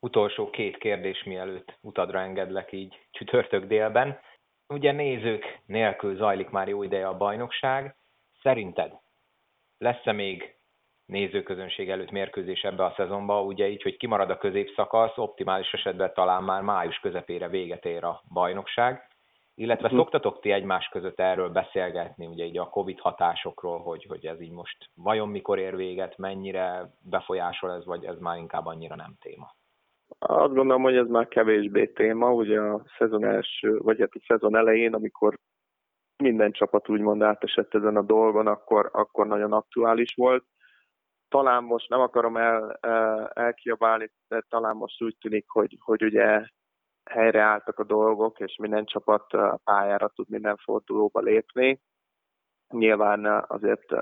Utolsó 0.00 0.50
két 0.50 0.76
kérdés, 0.76 1.24
mielőtt 1.24 1.78
utadra 1.80 2.20
engedlek 2.20 2.72
így 2.72 3.06
csütörtök 3.10 3.64
délben. 3.64 4.18
Ugye 4.68 4.92
nézők 4.92 5.60
nélkül 5.66 6.16
zajlik 6.16 6.48
már 6.48 6.68
jó 6.68 6.82
ideje 6.82 7.06
a 7.06 7.16
bajnokság. 7.16 7.96
Szerinted 8.42 8.92
lesz-e 9.78 10.12
még 10.12 10.57
nézőközönség 11.08 11.90
előtt 11.90 12.10
mérkőzés 12.10 12.62
ebbe 12.62 12.84
a 12.84 12.94
szezonba, 12.96 13.42
ugye 13.42 13.68
így, 13.68 13.82
hogy 13.82 13.96
kimarad 13.96 14.30
a 14.30 14.38
középszakasz, 14.38 15.16
optimális 15.18 15.72
esetben 15.72 16.12
talán 16.14 16.44
már 16.44 16.62
május 16.62 16.98
közepére 16.98 17.48
véget 17.48 17.84
ér 17.84 18.04
a 18.04 18.22
bajnokság, 18.32 19.08
illetve 19.54 19.88
hm. 19.88 19.96
szoktatok 19.96 20.40
ti 20.40 20.50
egymás 20.50 20.88
között 20.88 21.20
erről 21.20 21.48
beszélgetni, 21.48 22.26
ugye 22.26 22.44
így 22.44 22.58
a 22.58 22.68
Covid 22.68 23.00
hatásokról, 23.00 23.78
hogy, 23.78 24.04
hogy 24.08 24.26
ez 24.26 24.40
így 24.40 24.52
most 24.52 24.90
vajon 24.94 25.28
mikor 25.28 25.58
ér 25.58 25.76
véget, 25.76 26.18
mennyire 26.18 26.90
befolyásol 27.00 27.72
ez, 27.72 27.84
vagy 27.84 28.04
ez 28.04 28.18
már 28.18 28.38
inkább 28.38 28.66
annyira 28.66 28.96
nem 28.96 29.14
téma? 29.20 29.56
Azt 30.18 30.54
gondolom, 30.54 30.82
hogy 30.82 30.96
ez 30.96 31.08
már 31.08 31.28
kevésbé 31.28 31.86
téma, 31.86 32.32
ugye 32.32 32.60
a 32.60 32.82
szezon 32.98 33.24
első, 33.24 33.78
vagy 33.78 34.00
hát 34.00 34.10
a 34.12 34.24
szezon 34.26 34.56
elején, 34.56 34.94
amikor 34.94 35.34
minden 36.22 36.52
csapat 36.52 36.88
úgymond 36.88 37.22
átesett 37.22 37.74
ezen 37.74 37.96
a 37.96 38.02
dolgon, 38.02 38.46
akkor, 38.46 38.90
akkor 38.92 39.26
nagyon 39.26 39.52
aktuális 39.52 40.14
volt. 40.14 40.44
Talán 41.28 41.64
most 41.64 41.88
nem 41.88 42.00
akarom 42.00 42.36
el, 42.36 42.78
elkiabálni, 43.32 44.10
de 44.28 44.42
talán 44.48 44.76
most 44.76 45.02
úgy 45.02 45.16
tűnik, 45.20 45.48
hogy, 45.48 45.76
hogy 45.80 46.02
ugye 46.02 46.46
helyreálltak 47.10 47.78
a 47.78 47.84
dolgok, 47.84 48.40
és 48.40 48.56
minden 48.56 48.84
csapat 48.84 49.32
a 49.32 49.60
pályára 49.64 50.08
tud 50.08 50.28
minden 50.28 50.56
fordulóba 50.56 51.20
lépni. 51.20 51.80
Nyilván 52.68 53.44
azért 53.46 53.94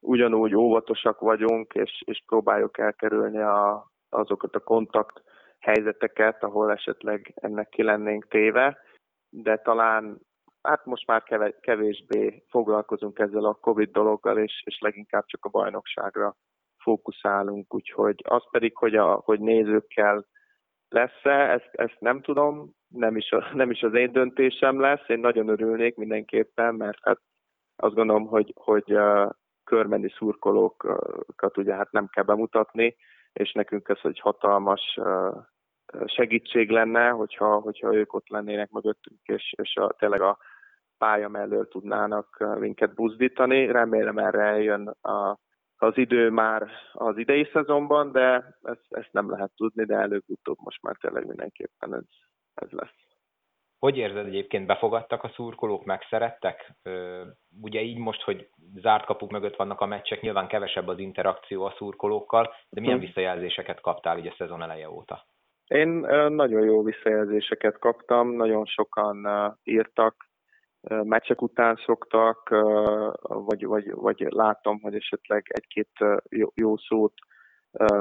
ugyanúgy 0.00 0.54
óvatosak 0.54 1.20
vagyunk, 1.20 1.74
és, 1.74 2.02
és 2.04 2.22
próbáljuk 2.26 2.78
elkerülni 2.78 3.38
a, 3.38 3.90
azokat 4.08 4.54
a 4.54 4.60
kontakt 4.60 5.22
helyzeteket, 5.58 6.42
ahol 6.42 6.72
esetleg 6.72 7.32
ennek 7.34 7.68
ki 7.68 7.82
lennénk 7.82 8.28
téve, 8.28 8.78
de 9.28 9.56
talán 9.56 10.20
hát 10.64 10.84
most 10.84 11.06
már 11.06 11.22
kevésbé 11.60 12.44
foglalkozunk 12.48 13.18
ezzel 13.18 13.44
a 13.44 13.54
Covid 13.54 13.90
dologgal, 13.90 14.38
és, 14.38 14.62
és 14.64 14.78
leginkább 14.80 15.24
csak 15.26 15.44
a 15.44 15.48
bajnokságra 15.48 16.36
fókuszálunk, 16.78 17.74
úgyhogy 17.74 18.22
az 18.24 18.42
pedig, 18.50 18.76
hogy, 18.76 18.94
a, 18.94 19.14
hogy 19.14 19.40
nézőkkel 19.40 20.26
lesz-e, 20.88 21.52
ezt, 21.52 21.70
ezt 21.72 21.96
nem 21.98 22.20
tudom, 22.20 22.70
nem 22.88 23.16
is, 23.16 23.30
a, 23.30 23.50
nem 23.54 23.70
is 23.70 23.82
az 23.82 23.94
én 23.94 24.12
döntésem 24.12 24.80
lesz, 24.80 25.08
én 25.08 25.18
nagyon 25.18 25.48
örülnék 25.48 25.96
mindenképpen, 25.96 26.74
mert 26.74 26.98
hát 27.02 27.20
azt 27.76 27.94
gondolom, 27.94 28.26
hogy, 28.26 28.52
hogy 28.56 28.92
uh, 28.92 29.30
körmeni 29.64 30.10
szurkolókat 30.10 31.56
ugye 31.56 31.74
hát 31.74 31.92
nem 31.92 32.08
kell 32.08 32.24
bemutatni, 32.24 32.96
és 33.32 33.52
nekünk 33.52 33.88
ez 33.88 33.98
egy 34.02 34.20
hatalmas 34.20 34.98
uh, 35.00 35.36
segítség 36.04 36.70
lenne, 36.70 37.08
hogyha, 37.08 37.58
hogyha 37.58 37.94
ők 37.94 38.12
ott 38.12 38.28
lennének 38.28 38.70
mögöttünk, 38.70 39.20
és, 39.22 39.54
és 39.56 39.76
a, 39.76 39.94
tényleg 39.98 40.20
a 40.20 40.38
pálya 40.98 41.28
mellől 41.28 41.68
tudnának 41.68 42.56
minket 42.58 42.94
buzdítani. 42.94 43.66
Remélem 43.66 44.18
erre 44.18 44.42
eljön 44.42 44.86
a, 44.88 45.38
az 45.76 45.96
idő 45.96 46.30
már 46.30 46.70
az 46.92 47.18
idei 47.18 47.48
szezonban, 47.52 48.12
de 48.12 48.56
ezt, 48.62 48.86
ezt 48.88 49.12
nem 49.12 49.30
lehet 49.30 49.50
tudni, 49.56 49.84
de 49.84 49.96
előbb-utóbb 49.96 50.56
most 50.60 50.82
már 50.82 50.96
tényleg 51.00 51.26
mindenképpen 51.26 51.94
ez, 51.94 52.04
ez 52.54 52.70
lesz. 52.70 53.02
Hogy 53.78 53.96
érzed 53.96 54.26
egyébként, 54.26 54.66
befogadtak 54.66 55.22
a 55.22 55.32
szurkolók, 55.34 55.84
megszerettek? 55.84 56.74
Ugye 57.62 57.80
így 57.80 57.98
most, 57.98 58.22
hogy 58.22 58.48
zárt 58.74 59.04
kapuk 59.04 59.30
mögött 59.30 59.56
vannak 59.56 59.80
a 59.80 59.86
meccsek, 59.86 60.20
nyilván 60.20 60.46
kevesebb 60.46 60.88
az 60.88 60.98
interakció 60.98 61.64
a 61.64 61.74
szurkolókkal, 61.76 62.54
de 62.68 62.80
milyen 62.80 62.98
hm. 62.98 63.04
visszajelzéseket 63.04 63.80
kaptál 63.80 64.18
így 64.18 64.26
a 64.26 64.34
szezon 64.38 64.62
eleje 64.62 64.90
óta? 64.90 65.26
Én 65.66 65.88
nagyon 66.28 66.64
jó 66.64 66.82
visszajelzéseket 66.82 67.78
kaptam, 67.78 68.28
nagyon 68.28 68.64
sokan 68.64 69.26
írtak, 69.62 70.14
meccsek 70.88 71.42
után 71.42 71.76
szoktak, 71.84 72.48
vagy, 73.22 73.66
vagy, 73.66 73.92
vagy 73.92 74.26
látom, 74.28 74.80
hogy 74.80 74.94
esetleg 74.94 75.46
egy-két 75.48 75.90
jó 76.54 76.76
szót 76.76 77.12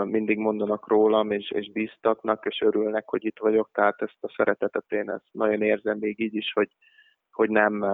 mindig 0.04 0.38
mondanak 0.38 0.88
rólam, 0.88 1.32
és, 1.32 1.52
és 1.52 1.72
bíztatnak, 1.72 2.46
és 2.46 2.62
örülnek, 2.62 3.10
hogy 3.10 3.26
itt 3.26 3.40
vagyok, 3.40 3.70
tehát 3.74 4.02
ezt 4.02 4.18
a 4.22 4.34
szeretetet 4.36 4.92
én 4.92 5.10
ezt 5.10 5.28
nagyon 5.32 5.62
érzem 5.62 5.98
még 5.98 6.20
így 6.20 6.36
is, 6.36 6.52
hogy, 6.54 6.70
hogy 7.32 7.50
nem 7.50 7.86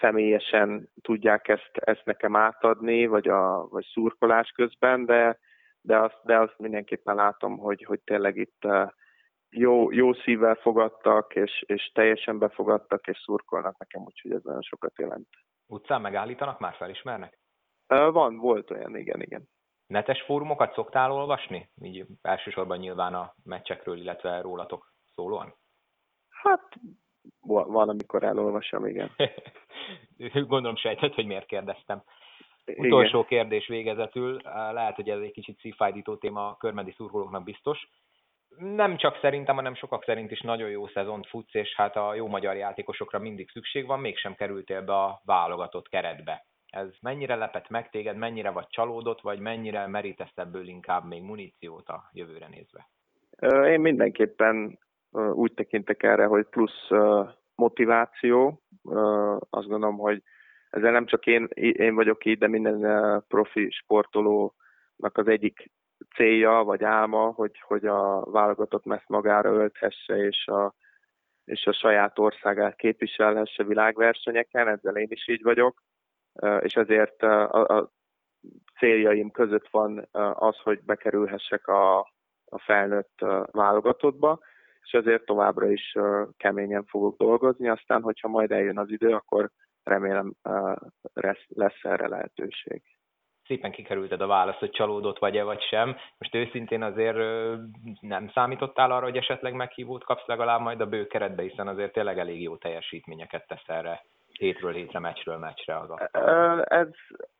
személyesen 0.00 0.88
tudják 1.02 1.48
ezt, 1.48 1.70
ezt 1.72 2.04
nekem 2.04 2.36
átadni, 2.36 3.06
vagy, 3.06 3.28
a, 3.28 3.68
vagy 3.70 3.84
szurkolás 3.92 4.50
közben, 4.50 5.04
de, 5.04 5.38
de, 5.80 5.98
azt, 5.98 6.20
de 6.24 6.38
azt 6.38 6.58
mindenképpen 6.58 7.14
látom, 7.14 7.58
hogy, 7.58 7.84
hogy 7.84 8.00
tényleg 8.00 8.36
itt 8.36 8.66
jó, 9.58 9.90
jó 9.90 10.12
szívvel 10.12 10.54
fogadtak, 10.54 11.34
és, 11.34 11.64
és 11.66 11.90
teljesen 11.94 12.38
befogadtak, 12.38 13.06
és 13.06 13.18
szurkolnak 13.18 13.78
nekem, 13.78 14.02
úgyhogy 14.02 14.32
ez 14.32 14.42
nagyon 14.42 14.62
sokat 14.62 14.98
jelent. 14.98 15.28
Utcán 15.66 16.00
megállítanak, 16.00 16.58
már 16.58 16.74
felismernek? 16.74 17.38
Van, 17.86 18.36
volt 18.36 18.70
olyan, 18.70 18.96
igen, 18.96 19.20
igen. 19.20 19.48
Netes 19.86 20.22
fórumokat 20.22 20.74
szoktál 20.74 21.12
olvasni? 21.12 21.70
Így 21.82 22.06
elsősorban 22.22 22.78
nyilván 22.78 23.14
a 23.14 23.34
meccsekről, 23.44 23.96
illetve 23.96 24.40
rólatok 24.40 24.92
szólóan? 25.14 25.54
Hát 26.28 26.72
van, 27.46 27.88
amikor 27.88 28.24
elolvasom, 28.24 28.86
igen. 28.86 29.10
Gondolom 30.32 30.76
sejtett, 30.76 31.14
hogy 31.14 31.26
miért 31.26 31.46
kérdeztem. 31.46 32.02
Utolsó 32.76 33.18
igen. 33.18 33.28
kérdés 33.28 33.66
végezetül, 33.66 34.40
lehet, 34.72 34.94
hogy 34.94 35.10
ez 35.10 35.20
egy 35.20 35.32
kicsit 35.32 35.58
szívfájdító 35.58 36.16
téma 36.16 36.48
a 36.48 36.56
körmedi 36.56 36.92
szurkolóknak 36.96 37.44
biztos, 37.44 37.88
nem 38.58 38.96
csak 38.96 39.18
szerintem, 39.20 39.54
hanem 39.54 39.74
sokak 39.74 40.04
szerint 40.04 40.30
is 40.30 40.40
nagyon 40.40 40.68
jó 40.68 40.86
szezont 40.86 41.26
futsz, 41.26 41.54
és 41.54 41.74
hát 41.74 41.96
a 41.96 42.14
jó 42.14 42.26
magyar 42.26 42.56
játékosokra 42.56 43.18
mindig 43.18 43.50
szükség 43.50 43.86
van, 43.86 44.00
mégsem 44.00 44.34
kerültél 44.34 44.82
be 44.82 44.94
a 44.94 45.20
válogatott 45.24 45.88
keretbe. 45.88 46.46
Ez 46.66 46.88
mennyire 47.00 47.34
lepett 47.34 47.68
meg 47.68 47.90
téged, 47.90 48.16
mennyire 48.16 48.50
vagy 48.50 48.66
csalódott, 48.68 49.20
vagy 49.20 49.38
mennyire 49.38 49.86
merítesz 49.86 50.32
ebből 50.34 50.68
inkább 50.68 51.04
még 51.04 51.22
muníciót 51.22 51.88
a 51.88 52.10
jövőre 52.12 52.48
nézve? 52.48 52.88
Én 53.68 53.80
mindenképpen 53.80 54.78
úgy 55.32 55.52
tekintek 55.52 56.02
erre, 56.02 56.24
hogy 56.26 56.46
plusz 56.46 56.88
motiváció. 57.54 58.62
Azt 59.50 59.68
gondolom, 59.68 59.96
hogy 59.96 60.22
ezzel 60.70 60.92
nem 60.92 61.06
csak 61.06 61.26
én, 61.26 61.48
én 61.54 61.94
vagyok 61.94 62.24
így, 62.24 62.38
de 62.38 62.46
minden 62.48 63.24
profi 63.28 63.70
sportolónak 63.70 65.12
az 65.12 65.28
egyik 65.28 65.70
célja 66.14 66.50
vagy 66.50 66.84
álma, 66.84 67.30
hogy, 67.30 67.60
hogy 67.60 67.86
a 67.86 68.24
válogatott 68.24 68.92
ezt 68.92 69.08
magára 69.08 69.50
ölthesse, 69.50 70.16
és 70.16 70.46
a, 70.46 70.74
és 71.44 71.66
a 71.66 71.72
saját 71.72 72.18
országát 72.18 72.76
képviselhesse 72.76 73.64
világversenyeken, 73.64 74.68
ezzel 74.68 74.96
én 74.96 75.08
is 75.10 75.28
így 75.28 75.42
vagyok, 75.42 75.82
és 76.60 76.74
ezért 76.74 77.22
a, 77.22 77.78
a 77.78 77.90
céljaim 78.78 79.30
között 79.30 79.68
van 79.68 80.08
az, 80.32 80.56
hogy 80.56 80.82
bekerülhessek 80.84 81.66
a, 81.66 81.98
a 82.44 82.58
felnőtt 82.58 83.18
válogatottba, 83.50 84.38
és 84.82 84.92
ezért 84.92 85.24
továbbra 85.24 85.70
is 85.70 85.96
keményen 86.36 86.84
fogok 86.84 87.16
dolgozni, 87.16 87.68
aztán, 87.68 88.02
hogyha 88.02 88.28
majd 88.28 88.52
eljön 88.52 88.78
az 88.78 88.90
idő, 88.90 89.12
akkor 89.12 89.50
remélem 89.82 90.32
lesz 91.48 91.82
erre 91.82 92.08
lehetőség 92.08 92.95
szépen 93.46 93.70
kikerülted 93.70 94.20
a 94.20 94.26
választ, 94.26 94.58
hogy 94.58 94.70
csalódott 94.70 95.18
vagy-e 95.18 95.42
vagy 95.42 95.62
sem. 95.62 95.96
Most 96.18 96.34
őszintén 96.34 96.82
azért 96.82 97.16
nem 98.00 98.30
számítottál 98.34 98.90
arra, 98.90 99.04
hogy 99.04 99.16
esetleg 99.16 99.54
meghívót 99.54 100.04
kapsz 100.04 100.26
legalább 100.26 100.60
majd 100.60 100.80
a 100.80 100.86
bő 100.86 101.06
keretbe, 101.06 101.42
hiszen 101.42 101.68
azért 101.68 101.92
tényleg 101.92 102.18
elég 102.18 102.42
jó 102.42 102.56
teljesítményeket 102.56 103.46
tesz 103.46 103.68
erre 103.68 104.04
hétről 104.38 104.72
hétre, 104.72 104.98
meccsről 104.98 105.36
meccsre 105.36 105.78
az 105.78 105.90
ez, 106.64 106.88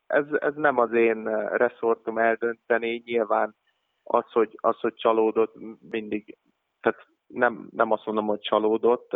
ez, 0.07 0.25
ez 0.39 0.53
nem 0.55 0.77
az 0.77 0.93
én 0.93 1.47
reszortom 1.47 2.17
eldönteni, 2.17 3.01
nyilván 3.05 3.55
az, 4.03 4.31
hogy, 4.31 4.57
az, 4.61 4.79
hogy 4.79 4.93
csalódott 4.93 5.53
mindig, 5.89 6.37
tehát 6.81 7.05
nem, 7.27 7.69
nem 7.71 7.91
azt 7.91 8.05
mondom, 8.05 8.25
hogy 8.25 8.39
csalódott, 8.39 9.13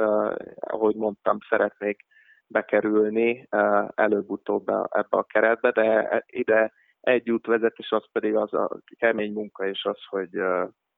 ahogy 0.60 0.96
mondtam, 0.96 1.38
szeretnék 1.50 2.06
bekerülni 2.48 3.48
előbb-utóbb 3.96 4.70
ebbe 4.70 5.18
a 5.18 5.24
keretbe, 5.24 5.72
de 5.72 6.24
ide 6.28 6.74
egy 7.02 7.32
út 7.32 7.46
vezet, 7.46 7.78
és 7.78 7.92
az 7.92 8.04
pedig 8.12 8.36
az 8.36 8.54
a 8.54 8.70
kemény 8.98 9.34
munka, 9.34 9.68
és 9.68 9.86
az, 9.86 9.98
hogy, 10.10 10.38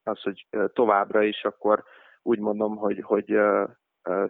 az, 0.04 0.22
hogy 0.22 0.48
továbbra 0.74 1.24
is 1.24 1.44
akkor 1.44 1.84
úgy 2.22 2.40
mondom, 2.40 2.76
hogy, 2.76 3.00
hogy 3.02 3.40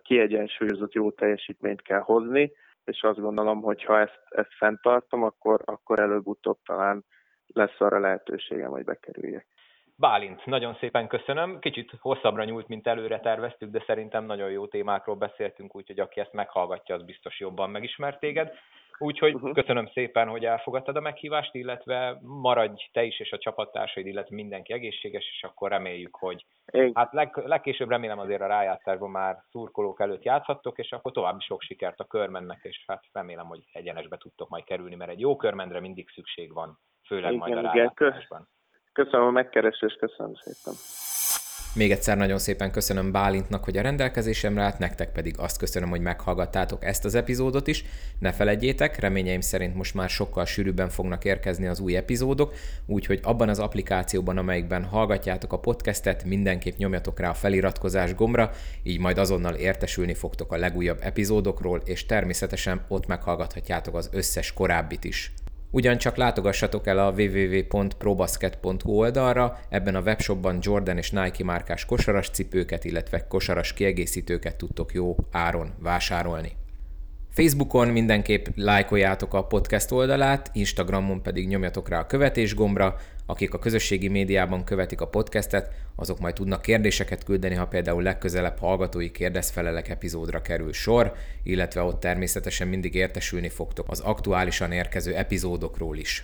kiegyensúlyozott 0.02 0.94
jó 0.94 1.12
teljesítményt 1.12 1.82
kell 1.82 2.00
hozni, 2.00 2.52
és 2.86 3.04
azt 3.04 3.20
gondolom, 3.20 3.62
hogy 3.62 3.84
ha 3.84 4.00
ezt, 4.00 4.22
ezt 4.30 4.54
fenntartom, 4.58 5.24
akkor, 5.24 5.62
akkor 5.66 6.00
előbb-utóbb 6.00 6.58
talán 6.66 7.06
lesz 7.48 7.80
arra 7.80 8.00
lehetőségem, 8.00 8.70
hogy 8.70 8.84
bekerüljek. 8.84 9.48
Bálint, 9.96 10.46
nagyon 10.46 10.76
szépen 10.80 11.08
köszönöm. 11.08 11.60
Kicsit 11.60 11.92
hosszabbra 12.00 12.44
nyúlt, 12.44 12.68
mint 12.68 12.88
előre 12.88 13.20
terveztük, 13.20 13.72
de 13.72 13.84
szerintem 13.86 14.26
nagyon 14.26 14.52
jó 14.52 14.68
témákról 14.68 15.16
beszéltünk, 15.16 15.76
úgyhogy 15.76 16.00
aki 16.00 16.20
ezt 16.20 16.34
meghallgatja, 16.34 16.96
az 16.96 17.04
biztos 17.04 17.40
jobban 17.40 17.70
megismert 17.70 18.20
téged. 18.20 18.54
Úgyhogy 18.98 19.34
uh-huh. 19.34 19.54
köszönöm 19.54 19.88
szépen, 19.88 20.28
hogy 20.28 20.46
elfogadtad 20.46 20.96
a 20.96 21.00
meghívást, 21.00 21.56
illetve 21.56 22.20
maradj 22.22 22.90
te 22.92 23.04
is 23.04 23.20
és 23.20 23.32
a 23.32 23.38
csapattársaid, 23.38 24.06
illetve 24.06 24.36
mindenki 24.36 24.74
egészséges, 24.74 25.30
és 25.32 25.44
akkor 25.44 25.70
reméljük, 25.70 26.16
hogy 26.16 26.46
Én... 26.72 26.92
hát 26.94 27.14
leg, 27.14 27.42
legkésőbb 27.46 27.90
remélem 27.90 28.20
azért 28.20 28.42
a 28.42 28.48
rájátszásban 28.48 29.10
már 29.10 29.44
szurkolók 29.52 30.00
előtt 30.00 30.24
játszhattok, 30.24 30.78
és 30.78 30.92
akkor 30.92 31.12
további 31.12 31.44
sok 31.44 31.62
sikert 31.62 32.00
a 32.00 32.06
körmennek, 32.06 32.60
és 32.62 32.84
hát 32.88 33.04
remélem, 33.12 33.46
hogy 33.46 33.64
egyenesbe 33.72 34.18
tudtok 34.18 34.50
majd 34.50 34.64
kerülni, 34.64 34.96
mert 34.96 35.12
egy 35.12 35.20
jó 35.20 35.36
körmendre 35.36 35.80
mindig 35.80 36.10
szükség 36.10 36.54
van, 36.54 36.80
főleg 37.08 37.34
igen, 37.34 37.38
majd 37.38 37.66
a 37.66 37.72
rájátszásban. 37.72 38.48
Köszönöm 38.94 39.26
a 39.26 39.32
megkeresést, 39.32 39.98
köszönöm 39.98 40.34
szépen. 40.34 40.74
Még 41.76 41.92
egyszer 41.92 42.18
nagyon 42.18 42.40
szépen 42.40 42.72
köszönöm 42.72 43.12
Bálintnak, 43.12 43.64
hogy 43.64 43.78
a 43.78 43.82
rendelkezésemre 43.82 44.62
állt, 44.62 44.80
nektek 44.80 45.12
pedig 45.12 45.36
azt 45.38 45.58
köszönöm, 45.58 45.90
hogy 45.90 46.02
meghallgattátok 46.02 46.86
ezt 46.86 47.06
az 47.06 47.16
epizódot 47.16 47.68
is. 47.68 47.86
Ne 48.20 48.32
felejtjétek, 48.32 49.00
reményeim 49.00 49.42
szerint 49.42 49.76
most 49.76 49.94
már 49.94 50.10
sokkal 50.10 50.46
sűrűbben 50.46 50.90
fognak 50.90 51.26
érkezni 51.26 51.68
az 51.68 51.80
új 51.80 51.96
epizódok, 51.96 52.54
úgyhogy 52.86 53.20
abban 53.24 53.50
az 53.50 53.60
applikációban, 53.60 54.38
amelyikben 54.38 54.84
hallgatjátok 54.84 55.54
a 55.54 55.60
podcastet, 55.60 56.24
mindenképp 56.24 56.78
nyomjatok 56.78 57.20
rá 57.20 57.30
a 57.30 57.34
feliratkozás 57.34 58.16
gombra, 58.16 58.52
így 58.84 59.00
majd 59.00 59.18
azonnal 59.18 59.54
értesülni 59.54 60.14
fogtok 60.14 60.52
a 60.52 60.58
legújabb 60.58 61.00
epizódokról, 61.02 61.82
és 61.86 62.06
természetesen 62.06 62.86
ott 62.88 63.08
meghallgathatjátok 63.08 63.96
az 63.96 64.10
összes 64.12 64.54
korábbit 64.54 65.04
is. 65.04 65.34
Ugyancsak 65.76 66.16
látogassatok 66.16 66.88
el 66.88 67.00
a 67.00 67.12
www.probasket.hu 67.12 68.92
oldalra, 68.92 69.60
ebben 69.70 69.96
a 69.96 70.02
webshopban 70.02 70.58
Jordan 70.62 70.98
és 70.98 71.12
Nike 71.12 71.44
márkás 71.44 71.86
kosaras 71.86 72.30
cipőket, 72.30 72.84
illetve 72.84 73.28
kosaras 73.28 73.74
kiegészítőket 73.74 74.56
tudtok 74.56 74.94
jó 74.94 75.16
áron 75.32 75.74
vásárolni. 75.80 76.52
Facebookon 77.34 77.88
mindenképp 77.88 78.46
lájkoljátok 78.56 79.34
a 79.34 79.44
podcast 79.44 79.92
oldalát, 79.92 80.50
Instagramon 80.54 81.22
pedig 81.22 81.48
nyomjatok 81.48 81.90
rá 81.90 82.00
a 82.00 82.06
követés 82.06 82.56
gombra, 82.56 82.96
akik 83.26 83.54
a 83.54 83.60
közösségi 83.60 84.08
médiában 84.08 84.64
követik 84.64 85.02
a 85.02 85.08
podcastet, 85.08 85.70
azok 85.96 86.20
majd 86.20 86.34
tudnak 86.34 86.62
kérdéseket 86.62 87.24
küldeni, 87.24 87.56
ha 87.56 87.68
például 87.68 88.04
legközelebb 88.04 88.58
hallgatói 88.58 89.12
kérdezfelelek 89.12 89.90
epizódra 89.90 90.42
kerül 90.42 90.74
sor, 90.74 91.14
illetve 91.44 91.82
ott 91.82 92.00
természetesen 92.00 92.68
mindig 92.68 92.96
értesülni 92.96 93.50
fogtok 93.50 93.90
az 93.90 94.00
aktuálisan 94.00 94.72
érkező 94.72 95.16
epizódokról 95.16 95.98
is. 95.98 96.24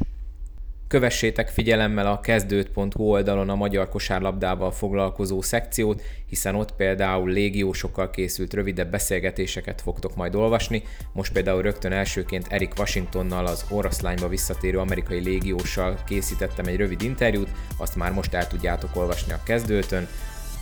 Kövessétek 0.90 1.48
figyelemmel 1.48 2.08
a 2.08 2.20
kezdőt.hu 2.20 3.04
oldalon 3.04 3.50
a 3.50 3.56
magyar 3.56 3.90
kosárlabdával 3.90 4.72
foglalkozó 4.72 5.42
szekciót, 5.42 6.02
hiszen 6.26 6.56
ott 6.56 6.76
például 6.76 7.30
légiósokkal 7.30 8.10
készült 8.10 8.54
rövidebb 8.54 8.92
beszélgetéseket 8.92 9.82
fogtok 9.82 10.16
majd 10.16 10.36
olvasni. 10.36 10.84
Most 11.14 11.34
például 11.34 11.62
rögtön 11.62 11.92
elsőként 11.92 12.48
Eric 12.50 12.80
Washingtonnal, 12.80 13.46
az 13.46 13.66
oroszlányba 13.70 14.28
visszatérő 14.28 14.78
amerikai 14.78 15.20
légióssal 15.20 15.98
készítettem 16.06 16.66
egy 16.66 16.78
rövid 16.78 17.02
interjút, 17.02 17.50
azt 17.78 17.96
már 17.96 18.12
most 18.12 18.34
el 18.34 18.48
tudjátok 18.48 18.96
olvasni 18.96 19.34
a 19.34 19.44
kezdőtön 19.44 20.08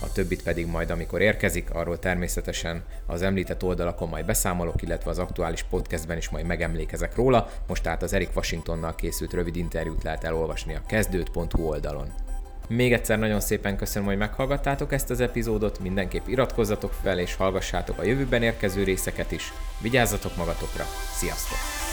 a 0.00 0.12
többit 0.12 0.42
pedig 0.42 0.66
majd 0.66 0.90
amikor 0.90 1.20
érkezik, 1.20 1.70
arról 1.70 1.98
természetesen 1.98 2.82
az 3.06 3.22
említett 3.22 3.62
oldalakon 3.62 4.08
majd 4.08 4.24
beszámolok, 4.26 4.82
illetve 4.82 5.10
az 5.10 5.18
aktuális 5.18 5.62
podcastben 5.62 6.16
is 6.16 6.28
majd 6.28 6.46
megemlékezek 6.46 7.14
róla. 7.14 7.50
Most 7.66 7.82
tehát 7.82 8.02
az 8.02 8.12
Erik 8.12 8.36
Washingtonnal 8.36 8.94
készült 8.94 9.32
rövid 9.32 9.56
interjút 9.56 10.02
lehet 10.02 10.24
elolvasni 10.24 10.74
a 10.74 10.82
kezdőt.hu 10.86 11.62
oldalon. 11.62 12.12
Még 12.68 12.92
egyszer 12.92 13.18
nagyon 13.18 13.40
szépen 13.40 13.76
köszönöm, 13.76 14.08
hogy 14.08 14.16
meghallgattátok 14.16 14.92
ezt 14.92 15.10
az 15.10 15.20
epizódot, 15.20 15.78
mindenképp 15.78 16.26
iratkozzatok 16.26 16.92
fel 17.02 17.18
és 17.18 17.34
hallgassátok 17.34 17.98
a 17.98 18.04
jövőben 18.04 18.42
érkező 18.42 18.84
részeket 18.84 19.32
is. 19.32 19.52
Vigyázzatok 19.80 20.36
magatokra, 20.36 20.84
sziasztok! 21.12 21.87